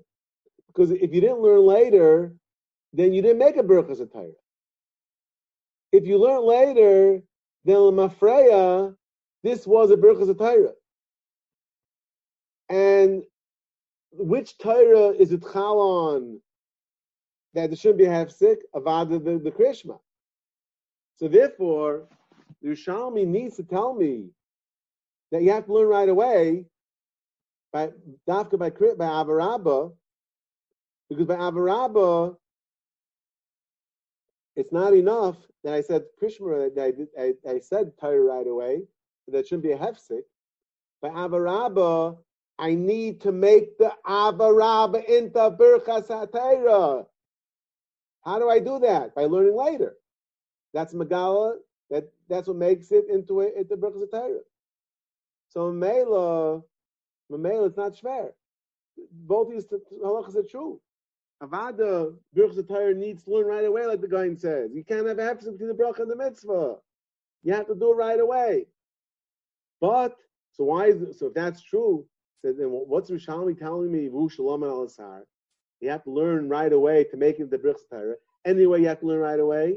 Because 0.68 0.90
if 0.90 1.12
you 1.12 1.20
didn't 1.20 1.40
learn 1.40 1.60
later, 1.60 2.34
then 2.92 3.12
you 3.12 3.22
didn't 3.22 3.38
make 3.38 3.56
a 3.56 3.62
Birchas 3.62 4.00
Atayra. 4.00 4.32
If 5.92 6.06
you 6.06 6.18
learn 6.18 6.44
later, 6.44 7.22
then 7.64 7.76
Mafreya, 7.76 8.94
this 9.42 9.66
was 9.66 9.90
a 9.90 9.96
Birchas 9.96 10.32
Atayra. 10.32 10.72
And 12.68 13.22
which 14.12 14.58
Torah 14.58 15.10
is 15.10 15.32
it 15.32 15.42
chal 15.52 15.78
on 15.78 16.40
that 17.54 17.70
there 17.70 17.76
shouldn't 17.76 17.98
be 17.98 18.06
a 18.06 18.10
hefsik? 18.10 18.56
Avada 18.74 19.22
the, 19.22 19.38
the 19.38 19.50
Krishma. 19.50 19.98
So 21.16 21.28
therefore, 21.28 22.08
the 22.62 22.68
Yerushalmi 22.68 23.26
needs 23.26 23.56
to 23.56 23.62
tell 23.62 23.94
me 23.94 24.30
that 25.32 25.42
you 25.42 25.50
have 25.52 25.66
to 25.66 25.72
learn 25.72 25.88
right 25.88 26.08
away 26.08 26.64
by 27.72 27.90
dafka 28.28 28.58
by 28.58 28.70
by 28.70 29.06
avarabba, 29.06 29.92
because 31.08 31.26
by 31.26 31.36
avarabba, 31.36 32.36
it's 34.56 34.72
not 34.72 34.94
enough 34.94 35.36
that 35.64 35.74
I 35.74 35.82
said 35.82 36.04
Krishma 36.22 36.74
that 36.74 37.08
I, 37.18 37.22
I, 37.50 37.56
I 37.56 37.58
said 37.60 37.92
Torah 38.00 38.22
right 38.22 38.46
away. 38.46 38.82
That 39.28 39.46
shouldn't 39.46 39.64
be 39.64 39.72
a 39.72 39.78
hefsik. 39.78 40.22
By 41.02 41.08
avarabba, 41.10 42.16
I 42.58 42.74
need 42.74 43.20
to 43.22 43.32
make 43.32 43.76
the 43.78 43.92
avarabba 44.06 45.04
into 45.04 45.38
birchas 45.50 46.06
hatayra. 46.06 47.06
How 48.24 48.38
do 48.38 48.48
I 48.48 48.58
do 48.60 48.78
that? 48.80 49.14
By 49.14 49.24
learning 49.24 49.56
later. 49.56 49.96
That's 50.72 50.94
Megala. 50.94 51.56
That 51.90 52.10
that's 52.28 52.48
what 52.48 52.56
makes 52.56 52.90
it 52.90 53.06
into 53.08 53.42
a, 53.42 53.52
into 53.58 53.76
Birchas 53.76 54.10
Torah. 54.10 54.40
So 55.48 55.70
Mela, 55.70 56.62
Mela, 57.30 57.66
it's 57.66 57.76
not 57.76 57.94
shver. 57.94 58.30
Both 59.12 59.50
these 59.50 59.66
halachas 60.02 60.36
are 60.36 60.42
true. 60.42 60.80
Avada 61.42 62.14
Birchas 62.34 62.66
Torah 62.66 62.94
needs 62.94 63.22
to 63.24 63.30
learn 63.30 63.46
right 63.46 63.64
away, 63.64 63.86
like 63.86 64.00
the 64.00 64.08
guy 64.08 64.34
says. 64.34 64.70
You 64.74 64.84
can't 64.84 65.06
have 65.06 65.18
a 65.18 65.22
hefsek 65.22 65.52
between 65.52 65.68
the 65.68 65.74
bracha 65.74 66.00
and 66.00 66.10
the 66.10 66.16
mitzvah. 66.16 66.76
You 67.42 67.52
have 67.52 67.66
to 67.68 67.74
do 67.74 67.92
it 67.92 67.96
right 67.96 68.18
away. 68.18 68.66
But 69.80 70.16
so 70.52 70.64
why 70.64 70.86
is 70.86 71.02
it, 71.02 71.14
so 71.14 71.26
if 71.26 71.34
that's 71.34 71.62
true? 71.62 72.06
So 72.42 72.52
then 72.52 72.68
what's 72.68 73.10
Rishalmi 73.10 73.58
telling 73.58 73.92
me? 73.92 74.08
Vu 74.08 74.28
shalom 74.28 74.64
al 74.64 74.88
You 75.80 75.90
have 75.90 76.04
to 76.04 76.10
learn 76.10 76.48
right 76.48 76.72
away 76.72 77.04
to 77.04 77.16
make 77.16 77.38
it 77.38 77.50
the 77.50 77.58
Birchas 77.58 77.88
Torah. 77.90 78.14
Anyway, 78.44 78.80
you 78.80 78.88
have 78.88 79.00
to 79.00 79.06
learn 79.06 79.20
right 79.20 79.40
away. 79.40 79.76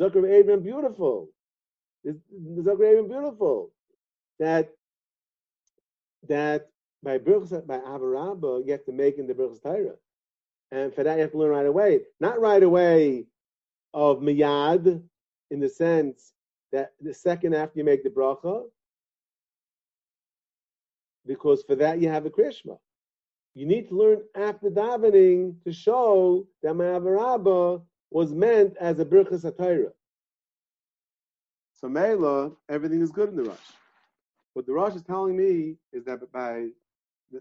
Zucker 0.00 0.30
Abraham 0.30 0.62
beautiful. 0.62 1.28
Zucker 2.06 2.90
Abraham 2.90 3.08
beautiful. 3.08 3.72
That 4.38 4.70
that 6.28 6.70
by 7.02 7.18
Birchas 7.18 7.66
by 7.66 7.78
Avarabba 7.78 8.64
you 8.64 8.72
have 8.72 8.84
to 8.84 8.92
make 8.92 9.18
in 9.18 9.26
the 9.26 9.34
Birchas 9.34 9.62
Torah. 9.62 9.96
And 10.70 10.94
for 10.94 11.02
that 11.02 11.16
you 11.16 11.22
have 11.22 11.32
to 11.32 11.38
learn 11.38 11.50
right 11.50 11.66
away. 11.66 12.00
Not 12.20 12.40
right 12.40 12.62
away 12.62 13.26
of 13.94 14.18
miyad, 14.18 15.02
in 15.50 15.60
the 15.60 15.68
sense 15.68 16.32
that 16.72 16.92
the 17.00 17.14
second 17.14 17.54
after 17.54 17.78
you 17.78 17.84
make 17.84 18.04
the 18.04 18.10
bracha, 18.10 18.64
because 21.26 21.62
for 21.62 21.74
that 21.76 22.00
you 22.00 22.08
have 22.08 22.26
a 22.26 22.30
Krishma. 22.30 22.78
You 23.54 23.66
need 23.66 23.88
to 23.88 23.96
learn 23.96 24.22
after 24.36 24.70
davening 24.70 25.62
to 25.64 25.72
show 25.72 26.46
that 26.62 26.74
my 26.74 26.84
Avarabba 26.84 27.82
was 28.10 28.32
meant 28.32 28.76
as 28.80 28.98
a 28.98 29.04
Birchas 29.04 29.44
HaTorah. 29.44 29.92
So 31.74 31.88
Mela, 31.88 32.52
everything 32.68 33.00
is 33.00 33.10
good 33.10 33.28
in 33.28 33.36
the 33.36 33.44
Rosh. 33.44 33.58
What 34.54 34.66
the 34.66 34.72
Rosh 34.72 34.94
is 34.94 35.02
telling 35.02 35.36
me 35.36 35.76
is 35.92 36.04
that 36.04 36.20
by, 36.32 36.68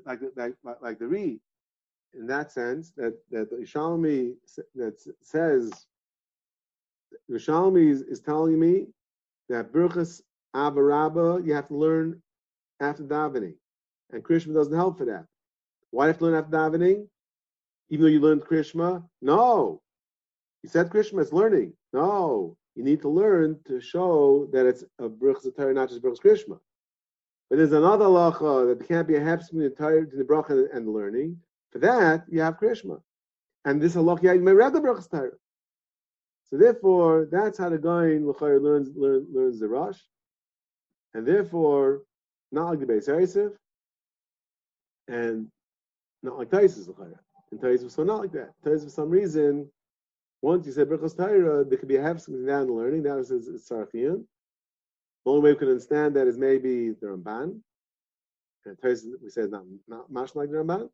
like, 0.06 0.20
like, 0.36 0.54
like 0.82 1.00
the 1.00 1.08
Re, 1.08 1.40
in 2.14 2.28
that 2.28 2.52
sense, 2.52 2.92
that, 2.98 3.18
that 3.32 3.50
the 3.50 3.58
Ishalmi 3.58 4.34
that 4.76 5.00
says, 5.22 5.72
the 7.30 7.38
Ishalmi 7.38 7.90
is, 7.90 8.02
is 8.02 8.20
telling 8.20 8.60
me 8.60 8.88
that 9.50 9.72
Birchas 9.72 10.22
Avarabba, 10.56 11.46
you 11.46 11.54
have 11.54 11.68
to 11.70 11.76
learn 11.76 12.22
after 12.80 13.04
davening. 13.04 13.56
And 14.12 14.24
Krishma 14.24 14.54
doesn't 14.54 14.76
help 14.76 14.98
for 14.98 15.06
that. 15.06 15.26
Why 15.92 16.06
do 16.06 16.08
you 16.08 16.12
have 16.12 16.20
to 16.20 16.26
learn 16.26 16.36
after 16.36 16.52
davening? 16.52 17.08
Even 17.90 18.04
though 18.04 18.12
you 18.12 18.20
learned 18.20 18.42
Krishma? 18.42 19.04
No. 19.22 19.82
You 20.64 20.70
said 20.70 20.90
Krishma 20.90 21.22
is 21.22 21.34
learning. 21.34 21.74
No, 21.94 22.58
you 22.76 22.84
need 22.84 23.02
to 23.02 23.10
learn 23.10 23.60
to 23.68 23.80
show 23.80 24.48
that 24.52 24.66
it's 24.66 24.84
a 25.00 25.10
Bruch 25.10 25.38
Torah, 25.56 25.74
not 25.74 25.90
just 25.90 26.02
Bruch 26.02 26.20
Krishma. 26.20 26.60
But 27.50 27.58
there's 27.58 27.72
another 27.72 28.06
halacha 28.06 28.68
that 28.68 28.88
can't 28.88 29.08
be 29.08 29.16
a 29.16 29.22
half 29.22 29.40
between 29.42 29.64
the 29.64 30.26
bracha 30.28 30.68
and 30.76 30.90
learning. 30.90 31.38
For 31.72 31.80
that, 31.80 32.26
you 32.30 32.42
have 32.42 32.60
Krishma. 32.60 33.02
And 33.66 33.82
this 33.82 33.96
halacha, 33.96 34.36
you 34.36 34.42
may 34.42 34.52
read 34.52 34.74
the 34.74 34.82
Bruch 34.82 35.10
Torah. 35.10 35.32
So 36.50 36.58
therefore, 36.58 37.28
that's 37.32 37.58
how 37.58 37.70
the 37.70 37.78
guy 37.78 38.06
in 38.12 38.26
learns 38.26 38.90
learns 38.96 39.28
learns 39.34 39.60
the 39.60 39.68
Rosh, 39.68 40.00
and 41.14 41.26
therefore, 41.28 42.04
not 42.52 42.70
like 42.70 42.80
the 42.80 42.86
Beis 42.86 43.08
Yosef, 43.08 43.52
and 45.10 45.48
not 46.24 46.38
like 46.38 46.50
Taisus 46.50 46.88
l'chayr. 46.88 47.18
And 47.52 47.60
Taisus 47.60 47.92
so 47.92 48.04
not 48.04 48.22
like 48.22 48.32
that. 48.32 48.52
Taisus 48.64 48.86
for 48.86 48.90
some 48.90 49.10
reason 49.10 49.70
once 50.42 50.66
you 50.66 50.72
say 50.72 50.86
Berchos 50.86 51.18
Torah, 51.18 51.64
there 51.64 51.78
could 51.78 51.88
be 51.88 51.96
a 51.96 52.02
half 52.02 52.20
something 52.20 52.46
down 52.46 52.72
learning. 52.72 53.04
That 53.04 53.18
is 53.18 53.32
Sarafian. 53.70 54.24
The 55.26 55.32
only 55.32 55.42
way 55.42 55.54
we 55.54 55.60
can 55.60 55.70
understand 55.70 56.16
that 56.16 56.28
is 56.28 56.38
maybe 56.38 56.92
the 56.92 57.08
Ramban. 57.08 57.60
And 58.66 58.82
Torah 58.82 58.96
we 59.22 59.30
say 59.30 59.42
it's 59.42 59.52
not, 59.52 59.64
not 59.88 60.12
much 60.12 60.36
like 60.36 60.52
the 60.52 60.58
Ramban. 60.58 60.90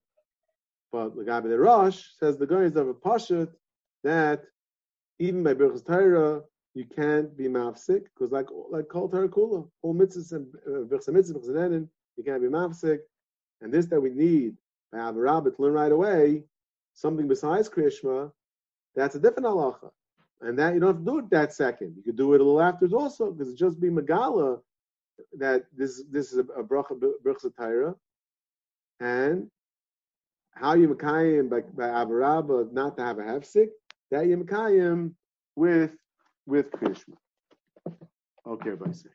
But 0.92 1.16
the 1.16 1.24
by 1.24 1.42
the 1.42 1.58
Rosh 1.58 2.04
says 2.20 2.38
the 2.38 2.48
guy 2.48 2.62
is 2.62 2.76
of 2.76 2.88
a 2.88 2.94
pashut 2.94 3.50
that 4.04 4.44
even 5.20 5.44
by 5.44 5.54
Berchos 5.54 5.86
Torah, 5.86 6.42
you 6.76 6.86
can't 6.86 7.36
be 7.38 7.46
mafsik 7.46 8.06
because 8.14 8.32
like 8.32 8.48
like 8.70 8.88
Kol 8.88 9.10
Torah 9.10 9.28
Kula, 9.28 9.68
all 9.82 9.94
mitzvahs 9.94 10.32
and 10.32 10.48
Berchos 10.68 11.10
uh, 11.10 11.12
mitzvahs, 11.12 11.88
you 12.18 12.24
can't 12.24 12.42
be 12.42 12.48
mafsik. 12.48 13.00
And 13.62 13.74
this 13.74 13.88
that 13.88 14.02
we 14.02 14.10
need 14.10 14.56
by 14.92 15.00
Avarabba 15.00 15.56
to 15.56 15.62
learn 15.62 15.74
right 15.74 15.92
away, 15.92 16.44
something 16.94 17.28
besides 17.28 17.70
Krishma, 17.70 18.32
that's 18.96 19.16
a 19.16 19.20
different 19.20 19.48
halacha. 19.48 19.90
And 20.42 20.60
that 20.60 20.74
you 20.74 20.80
don't 20.80 20.96
have 20.96 21.06
to 21.06 21.12
do 21.12 21.20
it 21.20 21.30
that 21.30 21.54
second. 21.54 21.94
You 21.96 22.04
could 22.04 22.18
do 22.18 22.34
it 22.34 22.42
a 22.42 22.44
little 22.44 22.62
after 22.62 22.88
also, 22.88 23.32
because 23.32 23.54
just 23.54 23.80
be 23.80 23.90
megala 23.90 24.60
that 25.38 25.66
this 25.76 26.04
this 26.12 26.34
is 26.34 26.40
a, 26.40 26.60
a 26.60 26.64
bracha 26.64 27.00
bracha 27.26 27.96
and 29.00 29.50
how 30.52 30.74
you 30.74 30.88
mekayim 30.90 31.50
by 31.50 31.62
by 31.62 31.88
avarabba 31.88 32.72
not 32.72 32.98
to 32.98 33.04
have 33.04 33.20
a 33.20 33.24
hefsik 33.24 33.70
that 34.12 34.28
you 34.28 34.38
mekayim 34.38 35.14
with 35.56 35.92
with 36.46 36.72
krishma. 36.72 37.16
Okay, 38.46 38.72
everybody 38.72 38.94
say. 38.94 39.10